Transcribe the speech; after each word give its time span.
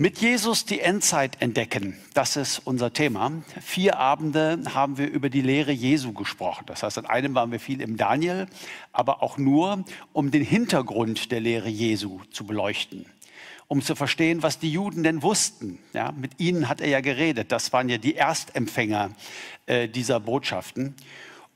Mit 0.00 0.22
Jesus 0.22 0.64
die 0.64 0.80
Endzeit 0.80 1.42
entdecken, 1.42 1.94
das 2.14 2.36
ist 2.36 2.62
unser 2.64 2.90
Thema. 2.90 3.32
Vier 3.60 3.98
Abende 3.98 4.58
haben 4.72 4.96
wir 4.96 5.06
über 5.10 5.28
die 5.28 5.42
Lehre 5.42 5.72
Jesu 5.72 6.14
gesprochen. 6.14 6.64
Das 6.64 6.82
heißt, 6.82 6.96
an 6.96 7.04
einem 7.04 7.34
waren 7.34 7.52
wir 7.52 7.60
viel 7.60 7.82
im 7.82 7.98
Daniel, 7.98 8.46
aber 8.94 9.22
auch 9.22 9.36
nur, 9.36 9.84
um 10.14 10.30
den 10.30 10.42
Hintergrund 10.42 11.30
der 11.30 11.40
Lehre 11.40 11.68
Jesu 11.68 12.20
zu 12.30 12.46
beleuchten, 12.46 13.04
um 13.68 13.82
zu 13.82 13.94
verstehen, 13.94 14.42
was 14.42 14.58
die 14.58 14.72
Juden 14.72 15.02
denn 15.02 15.22
wussten. 15.22 15.78
Ja, 15.92 16.12
mit 16.12 16.40
ihnen 16.40 16.70
hat 16.70 16.80
er 16.80 16.88
ja 16.88 17.02
geredet. 17.02 17.52
Das 17.52 17.74
waren 17.74 17.90
ja 17.90 17.98
die 17.98 18.14
Erstempfänger 18.14 19.10
äh, 19.66 19.86
dieser 19.86 20.18
Botschaften. 20.18 20.94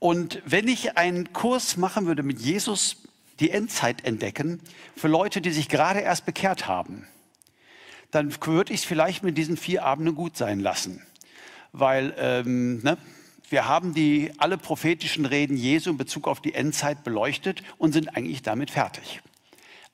Und 0.00 0.42
wenn 0.44 0.68
ich 0.68 0.98
einen 0.98 1.32
Kurs 1.32 1.78
machen 1.78 2.04
würde 2.04 2.22
mit 2.22 2.42
Jesus, 2.42 3.04
die 3.40 3.48
Endzeit 3.48 4.04
entdecken, 4.04 4.60
für 4.94 5.08
Leute, 5.08 5.40
die 5.40 5.50
sich 5.50 5.70
gerade 5.70 6.00
erst 6.00 6.26
bekehrt 6.26 6.68
haben, 6.68 7.06
dann 8.14 8.34
würde 8.44 8.72
ich 8.72 8.80
es 8.80 8.86
vielleicht 8.86 9.22
mit 9.22 9.36
diesen 9.36 9.56
vier 9.56 9.84
Abenden 9.84 10.14
gut 10.14 10.36
sein 10.36 10.60
lassen. 10.60 11.02
Weil 11.72 12.14
ähm, 12.18 12.82
ne, 12.82 12.96
wir 13.48 13.66
haben 13.68 13.94
die, 13.94 14.32
alle 14.38 14.58
prophetischen 14.58 15.26
Reden 15.26 15.56
Jesu 15.56 15.90
in 15.90 15.96
Bezug 15.96 16.28
auf 16.28 16.40
die 16.40 16.54
Endzeit 16.54 17.04
beleuchtet 17.04 17.62
und 17.78 17.92
sind 17.92 18.16
eigentlich 18.16 18.42
damit 18.42 18.70
fertig. 18.70 19.20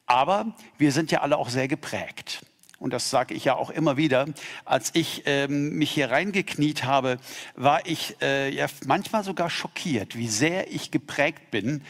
Aber 0.06 0.55
wir 0.77 0.93
sind 0.93 1.10
ja 1.10 1.20
alle 1.20 1.38
auch 1.38 1.48
sehr 1.48 1.69
geprägt. 1.69 2.41
Und 2.79 2.95
das 2.95 3.10
sage 3.10 3.34
ich 3.34 3.45
ja 3.45 3.56
auch 3.56 3.69
immer 3.69 3.98
wieder. 3.98 4.27
Als 4.65 4.91
ich 4.95 5.24
ähm, 5.27 5.77
mich 5.77 5.91
hier 5.91 6.10
reingekniet 6.10 6.84
habe, 6.84 7.18
war 7.55 7.87
ich 7.87 8.16
äh, 8.23 8.48
ja 8.48 8.66
manchmal 8.87 9.23
sogar 9.23 9.51
schockiert, 9.51 10.16
wie 10.16 10.29
sehr 10.29 10.73
ich 10.73 10.91
geprägt 10.91 11.51
bin 11.51 11.82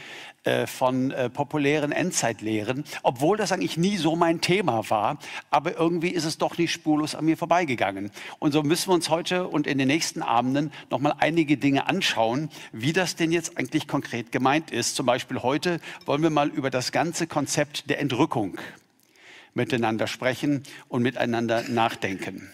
äh, 0.44 0.66
von 0.66 1.10
äh, 1.10 1.28
populären 1.28 1.92
Endzeitlehren, 1.92 2.84
obwohl 3.02 3.36
das 3.36 3.52
eigentlich 3.52 3.76
nie 3.76 3.98
so 3.98 4.16
mein 4.16 4.40
Thema 4.40 4.88
war. 4.88 5.18
Aber 5.50 5.76
irgendwie 5.76 6.08
ist 6.08 6.24
es 6.24 6.38
doch 6.38 6.56
nicht 6.56 6.72
spurlos 6.72 7.14
an 7.14 7.26
mir 7.26 7.36
vorbeigegangen. 7.36 8.10
Und 8.38 8.52
so 8.52 8.62
müssen 8.62 8.88
wir 8.88 8.94
uns 8.94 9.10
heute 9.10 9.46
und 9.46 9.66
in 9.66 9.76
den 9.76 9.88
nächsten 9.88 10.22
Abenden 10.22 10.72
nochmal 10.88 11.12
einige 11.18 11.58
Dinge 11.58 11.88
anschauen, 11.88 12.48
wie 12.72 12.94
das 12.94 13.16
denn 13.16 13.32
jetzt 13.32 13.58
eigentlich 13.58 13.86
konkret 13.86 14.32
gemeint 14.32 14.70
ist. 14.70 14.96
Zum 14.96 15.04
Beispiel 15.04 15.42
heute 15.42 15.78
wollen 16.06 16.22
wir 16.22 16.30
mal 16.30 16.48
über 16.48 16.70
das 16.70 16.90
ganze 16.90 17.26
Konzept 17.26 17.90
der 17.90 18.00
Entrückung 18.00 18.56
miteinander 19.52 20.06
sprechen 20.06 20.62
und 20.88 21.02
miteinander 21.02 21.64
nachdenken. 21.68 22.50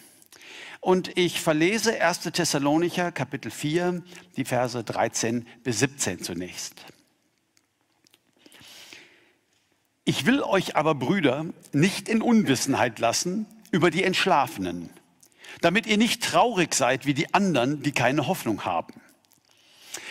Und 0.80 1.16
ich 1.16 1.40
verlese 1.40 2.00
1. 2.00 2.20
Thessalonicher 2.32 3.12
Kapitel 3.12 3.52
4, 3.52 4.02
die 4.36 4.44
Verse 4.44 4.82
13 4.82 5.46
bis 5.62 5.78
17 5.78 6.22
zunächst. 6.24 6.84
Ich 10.08 10.24
will 10.24 10.40
euch 10.40 10.76
aber, 10.76 10.94
Brüder, 10.94 11.46
nicht 11.72 12.08
in 12.08 12.22
Unwissenheit 12.22 13.00
lassen 13.00 13.44
über 13.72 13.90
die 13.90 14.04
Entschlafenen, 14.04 14.88
damit 15.62 15.88
ihr 15.88 15.98
nicht 15.98 16.22
traurig 16.22 16.76
seid 16.76 17.06
wie 17.06 17.12
die 17.12 17.34
anderen, 17.34 17.82
die 17.82 17.90
keine 17.90 18.28
Hoffnung 18.28 18.64
haben. 18.64 18.94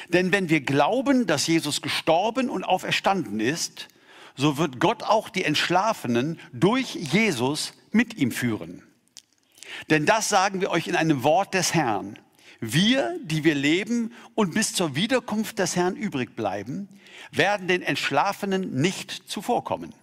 Denn 0.09 0.33
wenn 0.33 0.49
wir 0.49 0.59
glauben, 0.59 1.27
dass 1.27 1.47
Jesus 1.47 1.81
gestorben 1.81 2.49
und 2.49 2.65
auferstanden 2.65 3.39
ist, 3.39 3.87
so 4.35 4.57
wird 4.57 4.81
Gott 4.81 5.01
auch 5.01 5.29
die 5.29 5.45
Entschlafenen 5.45 6.41
durch 6.51 6.95
Jesus 6.95 7.71
mit 7.91 8.15
ihm 8.15 8.31
führen. 8.31 8.83
Denn 9.89 10.05
das 10.05 10.27
sagen 10.27 10.59
wir 10.59 10.71
euch 10.71 10.87
in 10.89 10.97
einem 10.97 11.23
Wort 11.23 11.53
des 11.53 11.73
Herrn. 11.73 12.19
Wir, 12.73 13.19
die 13.21 13.43
wir 13.43 13.55
leben 13.55 14.11
und 14.33 14.53
bis 14.53 14.73
zur 14.73 14.95
Wiederkunft 14.95 15.59
des 15.59 15.75
Herrn 15.75 15.95
übrig 15.95 16.35
bleiben, 16.35 16.89
werden 17.31 17.67
den 17.67 17.81
Entschlafenen 17.81 18.81
nicht 18.81 19.11
zuvorkommen. 19.11 19.93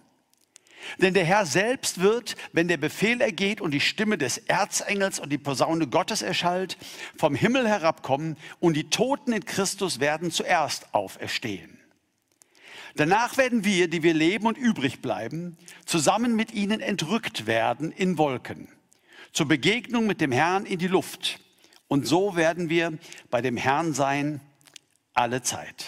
Denn 0.97 1.13
der 1.13 1.25
Herr 1.25 1.45
selbst 1.45 2.01
wird, 2.01 2.35
wenn 2.51 2.67
der 2.67 2.77
Befehl 2.77 3.21
ergeht 3.21 3.61
und 3.61 3.71
die 3.71 3.79
Stimme 3.79 4.17
des 4.17 4.37
Erzengels 4.37 5.19
und 5.19 5.29
die 5.31 5.37
Posaune 5.37 5.87
Gottes 5.87 6.21
erschallt, 6.21 6.77
vom 7.17 7.35
Himmel 7.35 7.67
herabkommen 7.67 8.37
und 8.59 8.75
die 8.75 8.89
Toten 8.89 9.33
in 9.33 9.45
Christus 9.45 9.99
werden 9.99 10.31
zuerst 10.31 10.93
auferstehen. 10.93 11.79
Danach 12.95 13.37
werden 13.37 13.65
wir, 13.65 13.89
die 13.89 14.03
wir 14.03 14.13
leben 14.13 14.45
und 14.45 14.57
übrig 14.57 15.01
bleiben, 15.01 15.57
zusammen 15.85 16.35
mit 16.35 16.53
ihnen 16.53 16.79
entrückt 16.79 17.47
werden 17.47 17.91
in 17.91 18.17
Wolken, 18.17 18.67
zur 19.31 19.47
Begegnung 19.47 20.05
mit 20.05 20.21
dem 20.21 20.31
Herrn 20.31 20.65
in 20.65 20.79
die 20.79 20.87
Luft. 20.87 21.42
Und 21.93 22.07
so 22.07 22.35
werden 22.35 22.71
wir 22.71 22.97
bei 23.29 23.43
dem 23.43 23.55
Herrn 23.55 23.93
sein 23.93 24.41
alle 25.13 25.43
Zeit. 25.43 25.85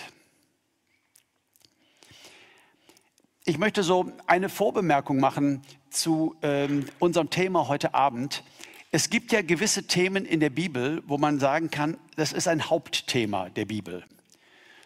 Ich 3.43 3.57
möchte 3.57 3.81
so 3.81 4.13
eine 4.27 4.49
Vorbemerkung 4.49 5.19
machen 5.19 5.63
zu 5.89 6.35
ähm, 6.43 6.85
unserem 6.99 7.31
Thema 7.31 7.67
heute 7.69 7.95
Abend. 7.95 8.43
Es 8.91 9.09
gibt 9.09 9.31
ja 9.31 9.41
gewisse 9.41 9.87
Themen 9.87 10.25
in 10.25 10.39
der 10.39 10.51
Bibel, 10.51 11.01
wo 11.07 11.17
man 11.17 11.39
sagen 11.39 11.71
kann, 11.71 11.97
das 12.17 12.33
ist 12.33 12.47
ein 12.47 12.69
Hauptthema 12.69 13.49
der 13.49 13.65
Bibel. 13.65 14.03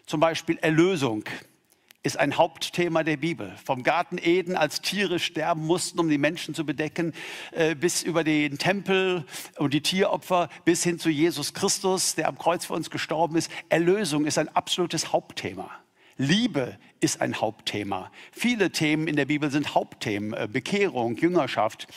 Zum 0.05 0.21
Beispiel 0.21 0.57
Erlösung 0.59 1.25
ist 2.01 2.17
ein 2.17 2.37
Hauptthema 2.37 3.03
der 3.03 3.17
Bibel. 3.17 3.53
Vom 3.63 3.83
Garten 3.83 4.17
Eden, 4.17 4.55
als 4.55 4.81
Tiere 4.81 5.19
sterben 5.19 5.65
mussten, 5.65 5.99
um 5.99 6.09
die 6.09 6.17
Menschen 6.17 6.55
zu 6.55 6.65
bedecken, 6.65 7.13
äh, 7.51 7.75
bis 7.75 8.03
über 8.03 8.23
den 8.23 8.57
Tempel 8.57 9.25
und 9.57 9.73
die 9.73 9.81
Tieropfer, 9.81 10.49
bis 10.63 10.83
hin 10.83 10.97
zu 10.97 11.09
Jesus 11.09 11.53
Christus, 11.53 12.15
der 12.15 12.29
am 12.29 12.37
Kreuz 12.37 12.65
für 12.65 12.73
uns 12.73 12.89
gestorben 12.89 13.35
ist. 13.35 13.51
Erlösung 13.67 14.25
ist 14.25 14.37
ein 14.37 14.47
absolutes 14.55 15.11
Hauptthema. 15.11 15.69
Liebe 16.15 16.77
ist 16.99 17.21
ein 17.21 17.39
Hauptthema. 17.39 18.11
Viele 18.31 18.71
Themen 18.71 19.07
in 19.07 19.15
der 19.15 19.25
Bibel 19.25 19.51
sind 19.51 19.75
Hauptthemen. 19.75 20.33
Äh, 20.33 20.47
Bekehrung, 20.51 21.17
Jüngerschaft. 21.17 21.87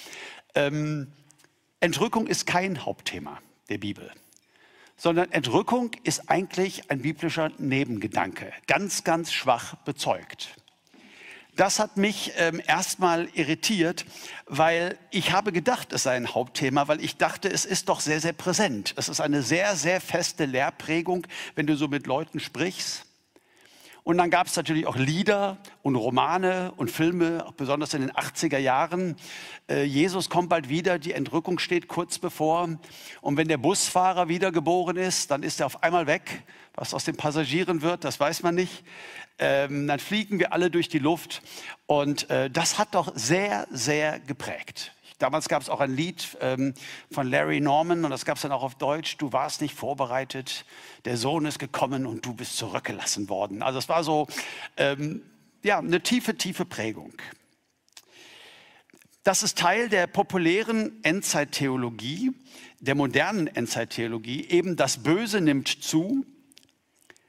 Ähm, 0.54 1.12
Entrückung 1.78 2.26
ist 2.26 2.46
kein 2.46 2.84
Hauptthema 2.84 3.38
der 3.68 3.78
Bibel 3.78 4.10
sondern 5.02 5.32
Entrückung 5.32 5.90
ist 6.04 6.30
eigentlich 6.30 6.88
ein 6.88 7.02
biblischer 7.02 7.50
Nebengedanke, 7.58 8.52
ganz, 8.68 9.02
ganz 9.02 9.32
schwach 9.32 9.74
bezeugt. 9.84 10.50
Das 11.56 11.80
hat 11.80 11.96
mich 11.96 12.32
ähm, 12.36 12.62
erstmal 12.64 13.28
irritiert, 13.34 14.06
weil 14.46 14.96
ich 15.10 15.32
habe 15.32 15.50
gedacht, 15.50 15.92
es 15.92 16.04
sei 16.04 16.14
ein 16.14 16.32
Hauptthema, 16.32 16.86
weil 16.86 17.02
ich 17.02 17.16
dachte, 17.16 17.50
es 17.50 17.64
ist 17.64 17.88
doch 17.88 17.98
sehr, 17.98 18.20
sehr 18.20 18.32
präsent. 18.32 18.94
Es 18.96 19.08
ist 19.08 19.20
eine 19.20 19.42
sehr, 19.42 19.74
sehr 19.74 20.00
feste 20.00 20.44
Lehrprägung, 20.44 21.26
wenn 21.56 21.66
du 21.66 21.76
so 21.76 21.88
mit 21.88 22.06
Leuten 22.06 22.38
sprichst. 22.38 23.04
Und 24.04 24.18
dann 24.18 24.30
gab 24.30 24.48
es 24.48 24.56
natürlich 24.56 24.86
auch 24.86 24.96
Lieder 24.96 25.58
und 25.82 25.94
Romane 25.94 26.72
und 26.76 26.90
Filme, 26.90 27.46
auch 27.46 27.52
besonders 27.52 27.94
in 27.94 28.00
den 28.00 28.10
80er 28.10 28.58
Jahren. 28.58 29.14
Äh, 29.68 29.84
Jesus 29.84 30.28
kommt 30.28 30.48
bald 30.48 30.68
wieder, 30.68 30.98
die 30.98 31.12
Entrückung 31.12 31.60
steht 31.60 31.86
kurz 31.86 32.18
bevor. 32.18 32.68
Und 33.20 33.36
wenn 33.36 33.46
der 33.46 33.58
Busfahrer 33.58 34.28
wiedergeboren 34.28 34.96
ist, 34.96 35.30
dann 35.30 35.44
ist 35.44 35.60
er 35.60 35.66
auf 35.66 35.84
einmal 35.84 36.08
weg. 36.08 36.42
Was 36.74 36.94
aus 36.94 37.04
den 37.04 37.16
Passagieren 37.16 37.82
wird, 37.82 38.02
das 38.02 38.18
weiß 38.18 38.42
man 38.42 38.56
nicht. 38.56 38.82
Ähm, 39.38 39.86
dann 39.86 40.00
fliegen 40.00 40.38
wir 40.41 40.52
alle 40.52 40.70
durch 40.70 40.88
die 40.88 40.98
Luft. 40.98 41.42
Und 41.86 42.28
äh, 42.28 42.50
das 42.50 42.78
hat 42.78 42.94
doch 42.96 43.12
sehr, 43.14 43.68
sehr 43.70 44.18
geprägt. 44.18 44.92
Damals 45.22 45.49
gab 45.49 45.62
es 45.62 45.69
auch 45.69 45.78
ein 45.78 45.94
Lied 45.94 46.37
ähm, 46.41 46.75
von 47.12 47.28
Larry 47.28 47.60
Norman 47.60 48.05
und 48.05 48.10
das 48.10 48.25
gab 48.25 48.38
es 48.38 48.43
dann 48.43 48.50
auch 48.50 48.65
auf 48.65 48.75
Deutsch. 48.75 49.19
Du 49.19 49.33
warst 49.33 49.60
nicht 49.60 49.72
vorbereitet, 49.72 50.65
der 51.05 51.16
Sohn 51.16 51.47
ist 51.47 51.60
gekommen 51.60 52.06
und 52.06 52.27
du 52.27 52.34
bist 52.34 52.56
zurückgelassen 52.56 53.28
worden. 53.28 53.62
Also 53.62 53.78
es 53.78 53.88
war 53.88 54.03
so 54.03 54.27
ähm, 54.77 55.22
ja, 55.62 55.78
eine 55.78 56.00
tiefe, 56.00 56.34
tiefe 56.34 56.65
Prägung. 56.65 57.12
Das 59.22 59.44
ist 59.44 59.59
Teil 59.59 59.88
der 59.88 60.09
populären 60.09 60.99
Endzeittheologie, 61.05 62.33
der 62.81 62.97
modernen 62.97 63.47
Endzeittheologie. 63.47 64.49
Eben 64.49 64.75
das 64.75 65.04
Böse 65.04 65.41
nimmt 65.41 65.69
zu 65.69 66.27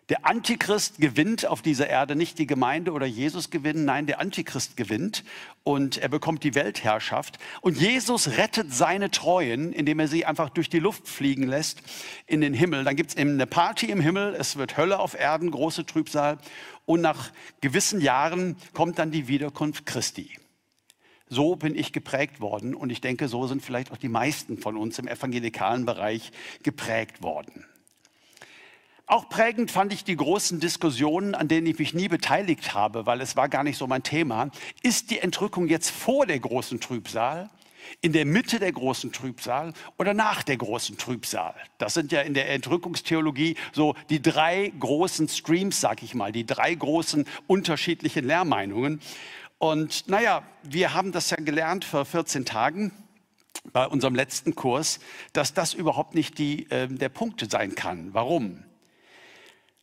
der 0.09 0.25
Antichrist 0.25 0.97
gewinnt 0.97 1.45
auf 1.45 1.61
dieser 1.61 1.87
Erde, 1.87 2.15
nicht 2.15 2.37
die 2.37 2.45
Gemeinde 2.45 2.91
oder 2.91 3.05
Jesus 3.05 3.49
gewinnen, 3.49 3.85
nein, 3.85 4.05
der 4.05 4.19
Antichrist 4.19 4.75
gewinnt 4.75 5.23
und 5.63 5.97
er 5.97 6.09
bekommt 6.09 6.43
die 6.43 6.55
Weltherrschaft. 6.55 7.39
Und 7.61 7.77
Jesus 7.77 8.37
rettet 8.37 8.73
seine 8.73 9.11
Treuen, 9.11 9.71
indem 9.71 9.99
er 9.99 10.09
sie 10.09 10.25
einfach 10.25 10.49
durch 10.49 10.69
die 10.69 10.79
Luft 10.79 11.07
fliegen 11.07 11.47
lässt 11.47 11.81
in 12.27 12.41
den 12.41 12.53
Himmel. 12.53 12.83
Dann 12.83 12.97
gibt 12.97 13.11
es 13.11 13.17
eine 13.17 13.47
Party 13.47 13.85
im 13.91 14.01
Himmel, 14.01 14.35
es 14.37 14.57
wird 14.57 14.75
Hölle 14.75 14.99
auf 14.99 15.17
Erden, 15.17 15.51
große 15.51 15.85
Trübsal. 15.85 16.37
Und 16.85 16.99
nach 16.99 17.31
gewissen 17.61 18.01
Jahren 18.01 18.57
kommt 18.73 18.99
dann 18.99 19.11
die 19.11 19.29
Wiederkunft 19.29 19.85
Christi. 19.85 20.37
So 21.29 21.55
bin 21.55 21.75
ich 21.75 21.93
geprägt 21.93 22.41
worden 22.41 22.75
und 22.75 22.89
ich 22.89 22.99
denke, 22.99 23.29
so 23.29 23.47
sind 23.47 23.63
vielleicht 23.63 23.91
auch 23.91 23.97
die 23.97 24.09
meisten 24.09 24.57
von 24.57 24.75
uns 24.75 24.99
im 24.99 25.07
evangelikalen 25.07 25.85
Bereich 25.85 26.31
geprägt 26.61 27.23
worden. 27.23 27.65
Auch 29.13 29.29
prägend 29.29 29.69
fand 29.69 29.93
ich 29.93 30.03
die 30.03 30.15
großen 30.15 30.59
Diskussionen, 30.59 31.35
an 31.35 31.47
denen 31.47 31.67
ich 31.67 31.77
mich 31.77 31.93
nie 31.93 32.07
beteiligt 32.07 32.73
habe, 32.73 33.05
weil 33.05 33.21
es 33.21 33.35
war 33.35 33.47
gar 33.47 33.63
nicht 33.63 33.77
so 33.77 33.85
mein 33.85 34.01
Thema. 34.01 34.49
Ist 34.81 35.11
die 35.11 35.19
Entrückung 35.19 35.67
jetzt 35.67 35.91
vor 35.91 36.25
der 36.25 36.39
großen 36.39 36.79
Trübsal, 36.79 37.51
in 38.01 38.11
der 38.11 38.25
Mitte 38.25 38.57
der 38.57 38.71
großen 38.71 39.11
Trübsal 39.11 39.73
oder 39.99 40.15
nach 40.15 40.41
der 40.41 40.57
großen 40.57 40.97
Trübsal? 40.97 41.53
Das 41.77 41.93
sind 41.93 42.11
ja 42.11 42.21
in 42.21 42.33
der 42.33 42.49
Entrückungstheologie 42.49 43.55
so 43.71 43.93
die 44.09 44.19
drei 44.19 44.73
großen 44.79 45.29
Streams, 45.29 45.79
sag 45.79 46.01
ich 46.01 46.15
mal, 46.15 46.31
die 46.31 46.47
drei 46.47 46.73
großen 46.73 47.27
unterschiedlichen 47.45 48.25
Lehrmeinungen. 48.25 48.99
Und 49.59 50.09
naja, 50.09 50.41
wir 50.63 50.95
haben 50.95 51.11
das 51.11 51.29
ja 51.29 51.37
gelernt 51.37 51.85
vor 51.85 52.05
14 52.05 52.45
Tagen 52.45 52.91
bei 53.73 53.85
unserem 53.85 54.15
letzten 54.15 54.55
Kurs, 54.55 54.99
dass 55.33 55.53
das 55.53 55.75
überhaupt 55.75 56.15
nicht 56.15 56.39
die, 56.39 56.67
äh, 56.71 56.87
der 56.87 57.09
Punkt 57.09 57.45
sein 57.51 57.75
kann. 57.75 58.11
Warum? 58.15 58.63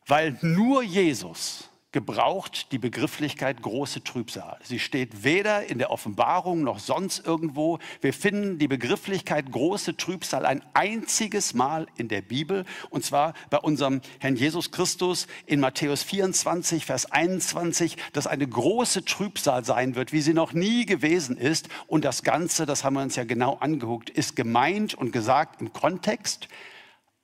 Weil 0.07 0.37
nur 0.41 0.83
Jesus 0.83 1.71
gebraucht 1.91 2.71
die 2.71 2.77
Begrifflichkeit 2.77 3.61
große 3.61 4.03
Trübsal. 4.03 4.57
Sie 4.63 4.79
steht 4.79 5.23
weder 5.23 5.65
in 5.65 5.77
der 5.77 5.91
Offenbarung 5.91 6.63
noch 6.63 6.79
sonst 6.79 7.25
irgendwo. 7.25 7.79
Wir 7.99 8.13
finden 8.13 8.57
die 8.57 8.69
Begrifflichkeit 8.69 9.51
große 9.51 9.97
Trübsal 9.97 10.45
ein 10.45 10.63
einziges 10.73 11.53
Mal 11.53 11.87
in 11.97 12.07
der 12.07 12.21
Bibel 12.21 12.65
und 12.89 13.03
zwar 13.03 13.33
bei 13.49 13.57
unserem 13.57 14.01
Herrn 14.19 14.37
Jesus 14.37 14.71
Christus 14.71 15.27
in 15.45 15.59
Matthäus 15.59 16.03
24, 16.03 16.85
Vers 16.85 17.11
21, 17.11 17.97
dass 18.13 18.25
eine 18.25 18.47
große 18.47 19.03
Trübsal 19.03 19.65
sein 19.65 19.95
wird, 19.95 20.13
wie 20.13 20.21
sie 20.21 20.33
noch 20.33 20.53
nie 20.53 20.85
gewesen 20.85 21.35
ist. 21.35 21.67
Und 21.87 22.05
das 22.05 22.23
Ganze, 22.23 22.65
das 22.65 22.85
haben 22.85 22.93
wir 22.93 23.01
uns 23.01 23.17
ja 23.17 23.25
genau 23.25 23.55
angeguckt, 23.55 24.09
ist 24.09 24.37
gemeint 24.37 24.93
und 24.93 25.11
gesagt 25.11 25.59
im 25.59 25.73
Kontext 25.73 26.47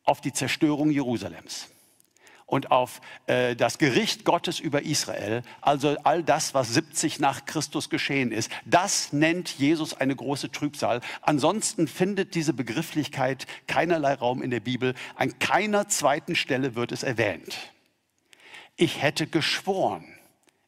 auf 0.03 0.19
die 0.19 0.33
Zerstörung 0.33 0.91
Jerusalems 0.91 1.69
und 2.47 2.71
auf 2.71 3.01
äh, 3.27 3.55
das 3.55 3.77
Gericht 3.77 4.23
Gottes 4.23 4.59
über 4.59 4.81
Israel, 4.81 5.43
also 5.61 5.97
all 6.03 6.23
das, 6.23 6.53
was 6.53 6.73
70 6.73 7.19
nach 7.19 7.45
Christus 7.45 7.89
geschehen 7.89 8.31
ist. 8.31 8.49
Das 8.65 9.13
nennt 9.13 9.49
Jesus 9.59 9.93
eine 9.93 10.15
große 10.15 10.51
Trübsal. 10.51 11.01
Ansonsten 11.21 11.87
findet 11.87 12.33
diese 12.33 12.53
Begrifflichkeit 12.53 13.45
keinerlei 13.67 14.13
Raum 14.13 14.41
in 14.41 14.49
der 14.49 14.61
Bibel. 14.61 14.95
An 15.15 15.37
keiner 15.39 15.89
zweiten 15.89 16.35
Stelle 16.35 16.73
wird 16.73 16.91
es 16.91 17.03
erwähnt. 17.03 17.57
Ich 18.77 19.01
hätte 19.01 19.27
geschworen, 19.27 20.05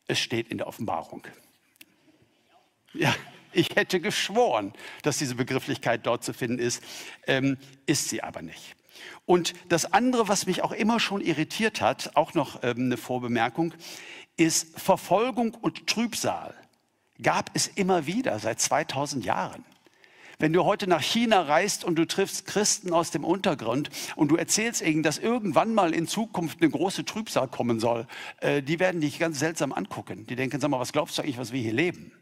es 0.06 0.20
steht 0.20 0.50
in 0.50 0.58
der 0.58 0.68
Offenbarung. 0.68 1.26
Ja, 2.94 3.16
ich 3.54 3.76
hätte 3.76 4.02
geschworen, 4.02 4.74
dass 5.04 5.18
diese 5.18 5.36
Begrifflichkeit 5.36 6.06
dort 6.06 6.26
zu 6.26 6.34
finden 6.34 6.60
ist, 6.60 6.84
ähm, 7.26 7.58
ist 7.86 8.10
sie 8.10 8.22
aber 8.22 8.42
nicht. 8.42 8.76
Und 9.26 9.54
das 9.70 9.94
andere, 9.94 10.28
was 10.28 10.46
mich 10.46 10.64
auch 10.64 10.72
immer 10.72 11.00
schon 11.00 11.22
irritiert 11.22 11.82
hat, 11.82 12.16
auch 12.16 12.34
noch 12.34 12.64
ähm, 12.64 12.86
eine 12.86 12.98
Vorbemerkung, 12.98 13.74
ist 14.38 14.80
Verfolgung 14.80 15.54
und 15.54 15.88
Trübsal. 15.88 16.54
Gab 17.22 17.52
es 17.54 17.68
immer 17.68 18.06
wieder 18.06 18.40
seit 18.40 18.60
2000 18.62 19.26
Jahren. 19.26 19.66
Wenn 20.42 20.54
du 20.54 20.64
heute 20.64 20.88
nach 20.88 21.02
China 21.02 21.42
reist 21.42 21.84
und 21.84 21.96
du 21.96 22.08
triffst 22.08 22.46
Christen 22.46 22.94
aus 22.94 23.12
dem 23.12 23.26
Untergrund 23.26 23.90
und 24.16 24.30
du 24.30 24.38
erzählst 24.38 24.82
ihnen, 24.82 25.04
dass 25.04 25.18
irgendwann 25.18 25.74
mal 25.74 25.94
in 25.94 26.08
Zukunft 26.08 26.62
eine 26.62 26.72
große 26.72 27.04
Trübsal 27.04 27.50
kommen 27.50 27.82
soll, 27.82 28.08
äh, 28.40 28.64
die 28.64 28.80
werden 28.80 29.02
dich 29.02 29.20
ganz 29.20 29.40
seltsam 29.40 29.74
angucken. 29.74 30.26
Die 30.28 30.38
denken, 30.38 30.62
sag 30.62 30.72
mal, 30.72 30.80
was 30.80 30.94
glaubst 30.94 31.18
du 31.18 31.22
eigentlich, 31.24 31.38
was 31.38 31.52
wir 31.52 31.62
hier 31.62 31.74
leben? 31.74 32.14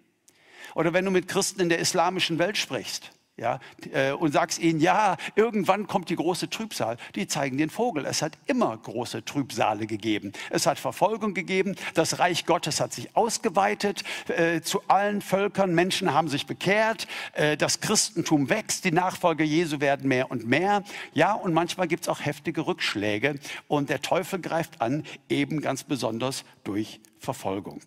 Oder 0.74 0.94
wenn 0.94 1.06
du 1.06 1.12
mit 1.12 1.28
Christen 1.28 1.62
in 1.62 1.70
der 1.70 1.78
islamischen 1.78 2.40
Welt 2.40 2.58
sprichst, 2.58 3.12
ja, 3.38 3.60
äh, 3.94 4.12
und 4.14 4.32
sagst 4.32 4.60
ihnen, 4.60 4.80
ja, 4.80 5.16
irgendwann 5.36 5.86
kommt 5.86 6.10
die 6.10 6.16
große 6.16 6.50
Trübsal. 6.50 6.98
Die 7.14 7.28
zeigen 7.28 7.58
den 7.58 7.70
Vogel. 7.70 8.06
Es 8.06 8.24
hat 8.24 8.34
immer 8.48 8.76
große 8.76 9.26
Trübsale 9.26 9.86
gegeben. 9.86 10.34
Es 10.50 10.66
hat 10.66 10.80
Verfolgung 10.80 11.36
gegeben. 11.36 11.76
Das 11.94 12.18
Reich 12.18 12.48
Gottes 12.48 12.80
hat 12.82 12.94
sich 12.94 13.16
ausgeweitet 13.16 14.04
äh, 14.28 14.62
zu 14.62 14.82
allen 14.88 15.22
Völkern. 15.22 15.76
Menschen 15.76 16.14
haben 16.14 16.30
sich 16.30 16.48
bekehrt. 16.48 17.08
Äh, 17.34 17.58
das 17.58 17.80
Christentum 17.80 18.50
wächst. 18.50 18.86
Die 18.86 18.92
Nachfolger 18.92 19.44
Jesu 19.44 19.80
werden 19.80 20.08
mehr 20.08 20.32
und 20.32 20.48
mehr. 20.48 20.84
Ja, 21.14 21.34
und 21.34 21.54
manchmal 21.54 21.88
gibt 21.88 22.04
es 22.04 22.10
auch 22.10 22.26
heftige 22.26 22.66
Rückschläge. 22.66 23.40
Und 23.68 23.92
der 23.92 24.02
Teufel 24.02 24.40
greift 24.42 24.82
an, 24.82 25.04
eben 25.30 25.62
ganz 25.62 25.84
besonders 25.84 26.44
durch 26.64 27.00
Verfolgung. 27.20 27.82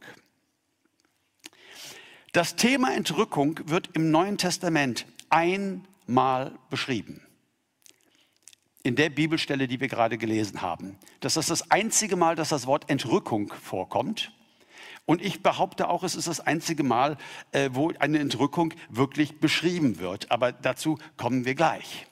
Das 2.33 2.55
Thema 2.55 2.95
Entrückung 2.95 3.59
wird 3.65 3.91
im 3.95 4.13
Neuen 4.13 4.39
Testament 4.39 5.07
einmal 5.31 6.59
beschrieben. 6.69 7.23
In 8.83 8.97
der 8.97 9.11
Bibelstelle, 9.11 9.69
die 9.69 9.81
wir 9.81 9.89
gerade 9.89 10.19
gelesen 10.19 10.63
haben. 10.63 10.99
Das 11.21 11.37
ist 11.37 11.51
das 11.51 11.71
einzige 11.71 12.17
Mal, 12.17 12.35
dass 12.35 12.49
das 12.49 12.67
Wort 12.67 12.89
Entrückung 12.89 13.53
vorkommt. 13.53 14.33
Und 15.07 15.23
ich 15.23 15.43
behaupte 15.43 15.89
auch, 15.89 16.03
es 16.03 16.15
ist 16.15 16.29
das 16.29 16.41
einzige 16.41 16.83
Mal, 16.83 17.17
äh, 17.53 17.71
wo 17.73 17.93
eine 17.99 18.19
Entrückung 18.19 18.75
wirklich 18.89 19.41
beschrieben 19.41 19.99
wird. 19.99 20.31
Aber 20.31 20.53
dazu 20.53 20.99
kommen 21.17 21.45
wir 21.45 21.55
gleich. 21.55 22.07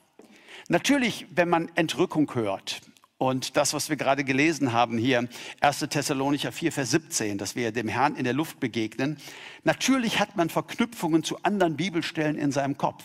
Natürlich, 0.69 1.27
wenn 1.31 1.49
man 1.49 1.71
Entrückung 1.77 2.35
hört, 2.35 2.83
und 3.19 3.57
das, 3.57 3.75
was 3.75 3.89
wir 3.89 3.97
gerade 3.97 4.23
gelesen 4.23 4.73
haben 4.73 4.97
hier, 4.97 5.29
1. 5.61 5.81
Thessalonicher 5.91 6.53
4, 6.53 6.71
Vers 6.71 6.93
17, 6.93 7.37
dass 7.37 7.57
wir 7.57 7.73
dem 7.73 7.89
Herrn 7.89 8.15
in 8.15 8.23
der 8.23 8.33
Luft 8.33 8.61
begegnen. 8.61 9.19
Natürlich 9.65 10.21
hat 10.21 10.37
man 10.37 10.49
Verknüpfungen 10.49 11.25
zu 11.25 11.43
anderen 11.43 11.77
Bibelstellen 11.77 12.39
in 12.39 12.53
seinem 12.53 12.79
Kopf. 12.79 13.05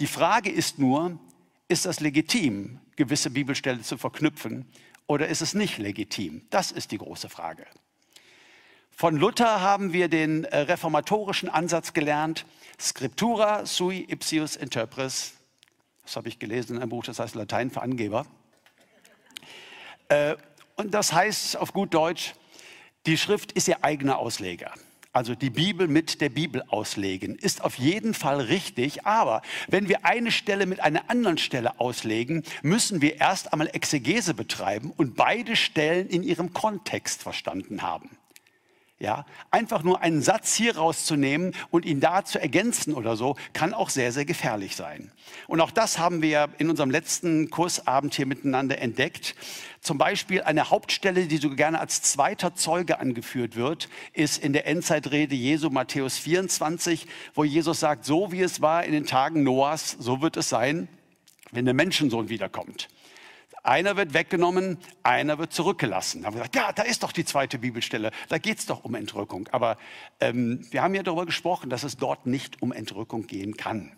Die 0.00 0.08
Frage 0.08 0.50
ist 0.50 0.80
nur, 0.80 1.18
ist 1.68 1.86
das 1.86 2.00
legitim, 2.00 2.80
gewisse 2.96 3.30
Bibelstellen 3.30 3.84
zu 3.84 3.96
verknüpfen 3.96 4.66
oder 5.06 5.28
ist 5.28 5.42
es 5.42 5.54
nicht 5.54 5.78
legitim? 5.78 6.42
Das 6.50 6.72
ist 6.72 6.90
die 6.90 6.98
große 6.98 7.28
Frage. 7.28 7.66
Von 8.90 9.16
Luther 9.16 9.60
haben 9.60 9.92
wir 9.92 10.08
den 10.08 10.44
äh, 10.44 10.58
reformatorischen 10.58 11.48
Ansatz 11.48 11.92
gelernt, 11.92 12.46
Scriptura 12.80 13.64
sui 13.64 14.04
ipsius 14.08 14.56
interpres. 14.56 15.34
Das 16.02 16.16
habe 16.16 16.28
ich 16.28 16.40
gelesen 16.40 16.76
in 16.76 16.82
einem 16.82 16.90
Buch, 16.90 17.04
das 17.04 17.20
heißt 17.20 17.36
Latein 17.36 17.70
für 17.70 17.80
Angeber. 17.80 18.26
Äh, 20.08 20.36
und 20.76 20.92
das 20.94 21.12
heißt 21.12 21.56
auf 21.56 21.72
gut 21.72 21.94
Deutsch, 21.94 22.34
die 23.06 23.18
Schrift 23.18 23.52
ist 23.52 23.68
ihr 23.68 23.84
eigener 23.84 24.18
Ausleger. 24.18 24.72
Also 25.14 25.34
die 25.34 25.50
Bibel 25.50 25.88
mit 25.88 26.22
der 26.22 26.30
Bibel 26.30 26.62
auslegen, 26.68 27.34
ist 27.34 27.62
auf 27.62 27.76
jeden 27.76 28.14
Fall 28.14 28.40
richtig. 28.40 29.04
Aber 29.04 29.42
wenn 29.68 29.88
wir 29.88 30.06
eine 30.06 30.30
Stelle 30.30 30.64
mit 30.64 30.80
einer 30.80 31.10
anderen 31.10 31.36
Stelle 31.36 31.78
auslegen, 31.80 32.44
müssen 32.62 33.02
wir 33.02 33.20
erst 33.20 33.52
einmal 33.52 33.68
Exegese 33.74 34.32
betreiben 34.32 34.90
und 34.96 35.14
beide 35.14 35.54
Stellen 35.54 36.08
in 36.08 36.22
ihrem 36.22 36.54
Kontext 36.54 37.22
verstanden 37.22 37.82
haben. 37.82 38.08
Ja, 39.02 39.26
einfach 39.50 39.82
nur 39.82 40.00
einen 40.00 40.22
Satz 40.22 40.54
hier 40.54 40.76
rauszunehmen 40.76 41.56
und 41.70 41.84
ihn 41.84 41.98
da 41.98 42.24
zu 42.24 42.40
ergänzen 42.40 42.94
oder 42.94 43.16
so, 43.16 43.34
kann 43.52 43.74
auch 43.74 43.90
sehr, 43.90 44.12
sehr 44.12 44.24
gefährlich 44.24 44.76
sein. 44.76 45.10
Und 45.48 45.60
auch 45.60 45.72
das 45.72 45.98
haben 45.98 46.22
wir 46.22 46.50
in 46.58 46.70
unserem 46.70 46.92
letzten 46.92 47.50
Kursabend 47.50 48.14
hier 48.14 48.26
miteinander 48.26 48.78
entdeckt. 48.78 49.34
Zum 49.80 49.98
Beispiel 49.98 50.42
eine 50.42 50.70
Hauptstelle, 50.70 51.26
die 51.26 51.38
so 51.38 51.50
gerne 51.50 51.80
als 51.80 52.02
zweiter 52.02 52.54
Zeuge 52.54 53.00
angeführt 53.00 53.56
wird, 53.56 53.88
ist 54.12 54.40
in 54.40 54.52
der 54.52 54.68
Endzeitrede 54.68 55.34
Jesu 55.34 55.68
Matthäus 55.68 56.18
24, 56.18 57.08
wo 57.34 57.42
Jesus 57.42 57.80
sagt, 57.80 58.04
so 58.04 58.30
wie 58.30 58.42
es 58.42 58.60
war 58.60 58.84
in 58.84 58.92
den 58.92 59.04
Tagen 59.04 59.42
Noahs, 59.42 59.96
so 59.98 60.22
wird 60.22 60.36
es 60.36 60.48
sein, 60.48 60.86
wenn 61.50 61.64
der 61.64 61.74
Menschensohn 61.74 62.28
wiederkommt. 62.28 62.86
Einer 63.62 63.96
wird 63.96 64.12
weggenommen, 64.12 64.78
einer 65.04 65.38
wird 65.38 65.52
zurückgelassen. 65.52 66.22
Da 66.22 66.26
haben 66.26 66.34
wir 66.34 66.40
gesagt, 66.40 66.56
ja, 66.56 66.72
da 66.72 66.82
ist 66.82 67.04
doch 67.04 67.12
die 67.12 67.24
zweite 67.24 67.58
Bibelstelle, 67.58 68.10
da 68.28 68.38
geht 68.38 68.58
es 68.58 68.66
doch 68.66 68.84
um 68.84 68.94
Entrückung. 68.96 69.48
Aber 69.52 69.78
ähm, 70.20 70.66
wir 70.70 70.82
haben 70.82 70.94
ja 70.94 71.04
darüber 71.04 71.26
gesprochen, 71.26 71.70
dass 71.70 71.84
es 71.84 71.96
dort 71.96 72.26
nicht 72.26 72.60
um 72.60 72.72
Entrückung 72.72 73.26
gehen 73.26 73.56
kann. 73.56 73.92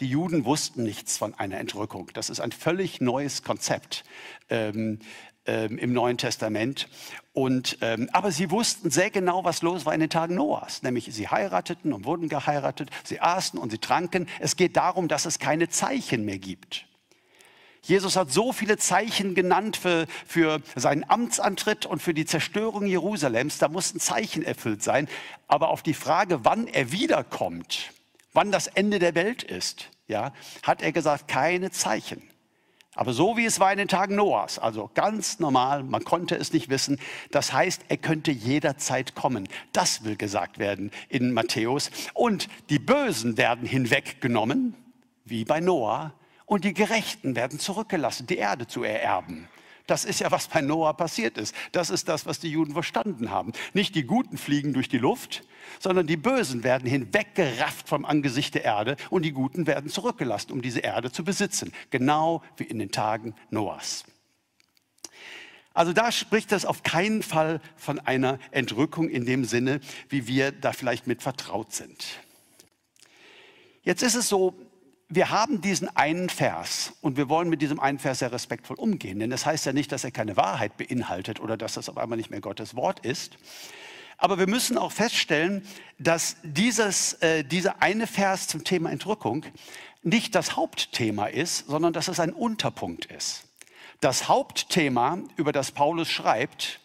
Die 0.00 0.06
Juden 0.08 0.44
wussten 0.44 0.82
nichts 0.82 1.18
von 1.18 1.34
einer 1.34 1.58
Entrückung. 1.58 2.10
Das 2.14 2.30
ist 2.30 2.40
ein 2.40 2.52
völlig 2.52 3.00
neues 3.00 3.42
Konzept 3.42 4.04
ähm, 4.50 4.98
ähm, 5.46 5.78
im 5.78 5.92
Neuen 5.92 6.18
Testament. 6.18 6.88
Und, 7.32 7.78
ähm, 7.82 8.08
aber 8.12 8.30
sie 8.30 8.50
wussten 8.50 8.90
sehr 8.90 9.10
genau, 9.10 9.44
was 9.44 9.62
los 9.62 9.86
war 9.86 9.94
in 9.94 10.00
den 10.00 10.10
Tagen 10.10 10.34
Noahs. 10.34 10.82
Nämlich 10.82 11.08
sie 11.12 11.28
heirateten 11.28 11.92
und 11.92 12.04
wurden 12.04 12.28
geheiratet, 12.28 12.90
sie 13.04 13.20
aßen 13.20 13.58
und 13.58 13.70
sie 13.70 13.78
tranken. 13.78 14.26
Es 14.40 14.56
geht 14.56 14.76
darum, 14.76 15.08
dass 15.08 15.26
es 15.26 15.38
keine 15.38 15.68
Zeichen 15.68 16.24
mehr 16.24 16.38
gibt. 16.38 16.86
Jesus 17.86 18.16
hat 18.16 18.32
so 18.32 18.52
viele 18.52 18.78
Zeichen 18.78 19.36
genannt 19.36 19.76
für, 19.76 20.06
für 20.26 20.60
seinen 20.74 21.08
Amtsantritt 21.08 21.86
und 21.86 22.02
für 22.02 22.14
die 22.14 22.26
Zerstörung 22.26 22.86
Jerusalems. 22.86 23.58
Da 23.58 23.68
mussten 23.68 24.00
Zeichen 24.00 24.42
erfüllt 24.42 24.82
sein. 24.82 25.08
Aber 25.46 25.68
auf 25.68 25.82
die 25.82 25.94
Frage, 25.94 26.44
wann 26.44 26.66
er 26.66 26.90
wiederkommt, 26.90 27.92
wann 28.32 28.50
das 28.50 28.66
Ende 28.66 28.98
der 28.98 29.14
Welt 29.14 29.44
ist, 29.44 29.90
ja, 30.08 30.32
hat 30.64 30.82
er 30.82 30.90
gesagt, 30.90 31.28
keine 31.28 31.70
Zeichen. 31.70 32.22
Aber 32.96 33.12
so 33.12 33.36
wie 33.36 33.44
es 33.44 33.60
war 33.60 33.70
in 33.70 33.78
den 33.78 33.88
Tagen 33.88 34.16
Noahs, 34.16 34.58
also 34.58 34.90
ganz 34.94 35.38
normal, 35.38 35.84
man 35.84 36.02
konnte 36.02 36.34
es 36.34 36.52
nicht 36.52 36.70
wissen. 36.70 36.98
Das 37.30 37.52
heißt, 37.52 37.82
er 37.88 37.98
könnte 37.98 38.32
jederzeit 38.32 39.14
kommen. 39.14 39.48
Das 39.72 40.02
will 40.02 40.16
gesagt 40.16 40.58
werden 40.58 40.90
in 41.08 41.32
Matthäus. 41.32 41.90
Und 42.14 42.48
die 42.70 42.78
Bösen 42.78 43.36
werden 43.36 43.66
hinweggenommen, 43.68 44.74
wie 45.24 45.44
bei 45.44 45.60
Noah, 45.60 46.14
und 46.46 46.64
die 46.64 46.74
Gerechten 46.74 47.36
werden 47.36 47.58
zurückgelassen, 47.58 48.26
die 48.26 48.36
Erde 48.36 48.66
zu 48.66 48.82
ererben. 48.82 49.48
Das 49.86 50.04
ist 50.04 50.20
ja, 50.20 50.30
was 50.32 50.48
bei 50.48 50.60
Noah 50.62 50.96
passiert 50.96 51.38
ist. 51.38 51.54
Das 51.70 51.90
ist 51.90 52.08
das, 52.08 52.26
was 52.26 52.40
die 52.40 52.50
Juden 52.50 52.72
verstanden 52.72 53.30
haben. 53.30 53.52
Nicht 53.72 53.94
die 53.94 54.02
Guten 54.02 54.36
fliegen 54.36 54.72
durch 54.72 54.88
die 54.88 54.98
Luft, 54.98 55.44
sondern 55.78 56.08
die 56.08 56.16
Bösen 56.16 56.64
werden 56.64 56.88
hinweggerafft 56.88 57.88
vom 57.88 58.04
Angesicht 58.04 58.54
der 58.54 58.64
Erde 58.64 58.96
und 59.10 59.22
die 59.22 59.32
Guten 59.32 59.66
werden 59.66 59.88
zurückgelassen, 59.88 60.52
um 60.52 60.60
diese 60.60 60.80
Erde 60.80 61.12
zu 61.12 61.22
besitzen. 61.24 61.72
Genau 61.90 62.42
wie 62.56 62.64
in 62.64 62.80
den 62.80 62.90
Tagen 62.90 63.34
Noahs. 63.50 64.04
Also 65.72 65.92
da 65.92 66.10
spricht 66.10 66.52
das 66.52 66.64
auf 66.64 66.82
keinen 66.82 67.22
Fall 67.22 67.60
von 67.76 68.00
einer 68.00 68.38
Entrückung 68.50 69.08
in 69.08 69.26
dem 69.26 69.44
Sinne, 69.44 69.80
wie 70.08 70.26
wir 70.26 70.50
da 70.50 70.72
vielleicht 70.72 71.06
mit 71.06 71.22
vertraut 71.22 71.72
sind. 71.72 72.06
Jetzt 73.82 74.02
ist 74.02 74.16
es 74.16 74.28
so, 74.28 74.58
wir 75.08 75.30
haben 75.30 75.60
diesen 75.60 75.94
einen 75.96 76.28
Vers 76.28 76.92
und 77.00 77.16
wir 77.16 77.28
wollen 77.28 77.48
mit 77.48 77.62
diesem 77.62 77.78
einen 77.78 77.98
Vers 77.98 78.18
sehr 78.18 78.32
respektvoll 78.32 78.76
umgehen, 78.76 79.20
denn 79.20 79.30
das 79.30 79.46
heißt 79.46 79.64
ja 79.66 79.72
nicht, 79.72 79.92
dass 79.92 80.02
er 80.02 80.10
keine 80.10 80.36
Wahrheit 80.36 80.76
beinhaltet 80.76 81.38
oder 81.38 81.56
dass 81.56 81.74
das 81.74 81.88
auf 81.88 81.96
einmal 81.96 82.18
nicht 82.18 82.30
mehr 82.30 82.40
Gottes 82.40 82.74
Wort 82.74 83.04
ist. 83.04 83.38
Aber 84.18 84.38
wir 84.38 84.48
müssen 84.48 84.78
auch 84.78 84.92
feststellen, 84.92 85.66
dass 85.98 86.36
dieses, 86.42 87.14
äh, 87.14 87.44
dieser 87.44 87.82
eine 87.82 88.06
Vers 88.06 88.48
zum 88.48 88.64
Thema 88.64 88.90
Entrückung 88.90 89.44
nicht 90.02 90.34
das 90.34 90.56
Hauptthema 90.56 91.26
ist, 91.26 91.66
sondern 91.68 91.92
dass 91.92 92.08
es 92.08 92.18
ein 92.18 92.32
Unterpunkt 92.32 93.04
ist. 93.06 93.44
Das 94.00 94.28
Hauptthema, 94.28 95.18
über 95.36 95.52
das 95.52 95.70
Paulus 95.72 96.08
schreibt, 96.08 96.80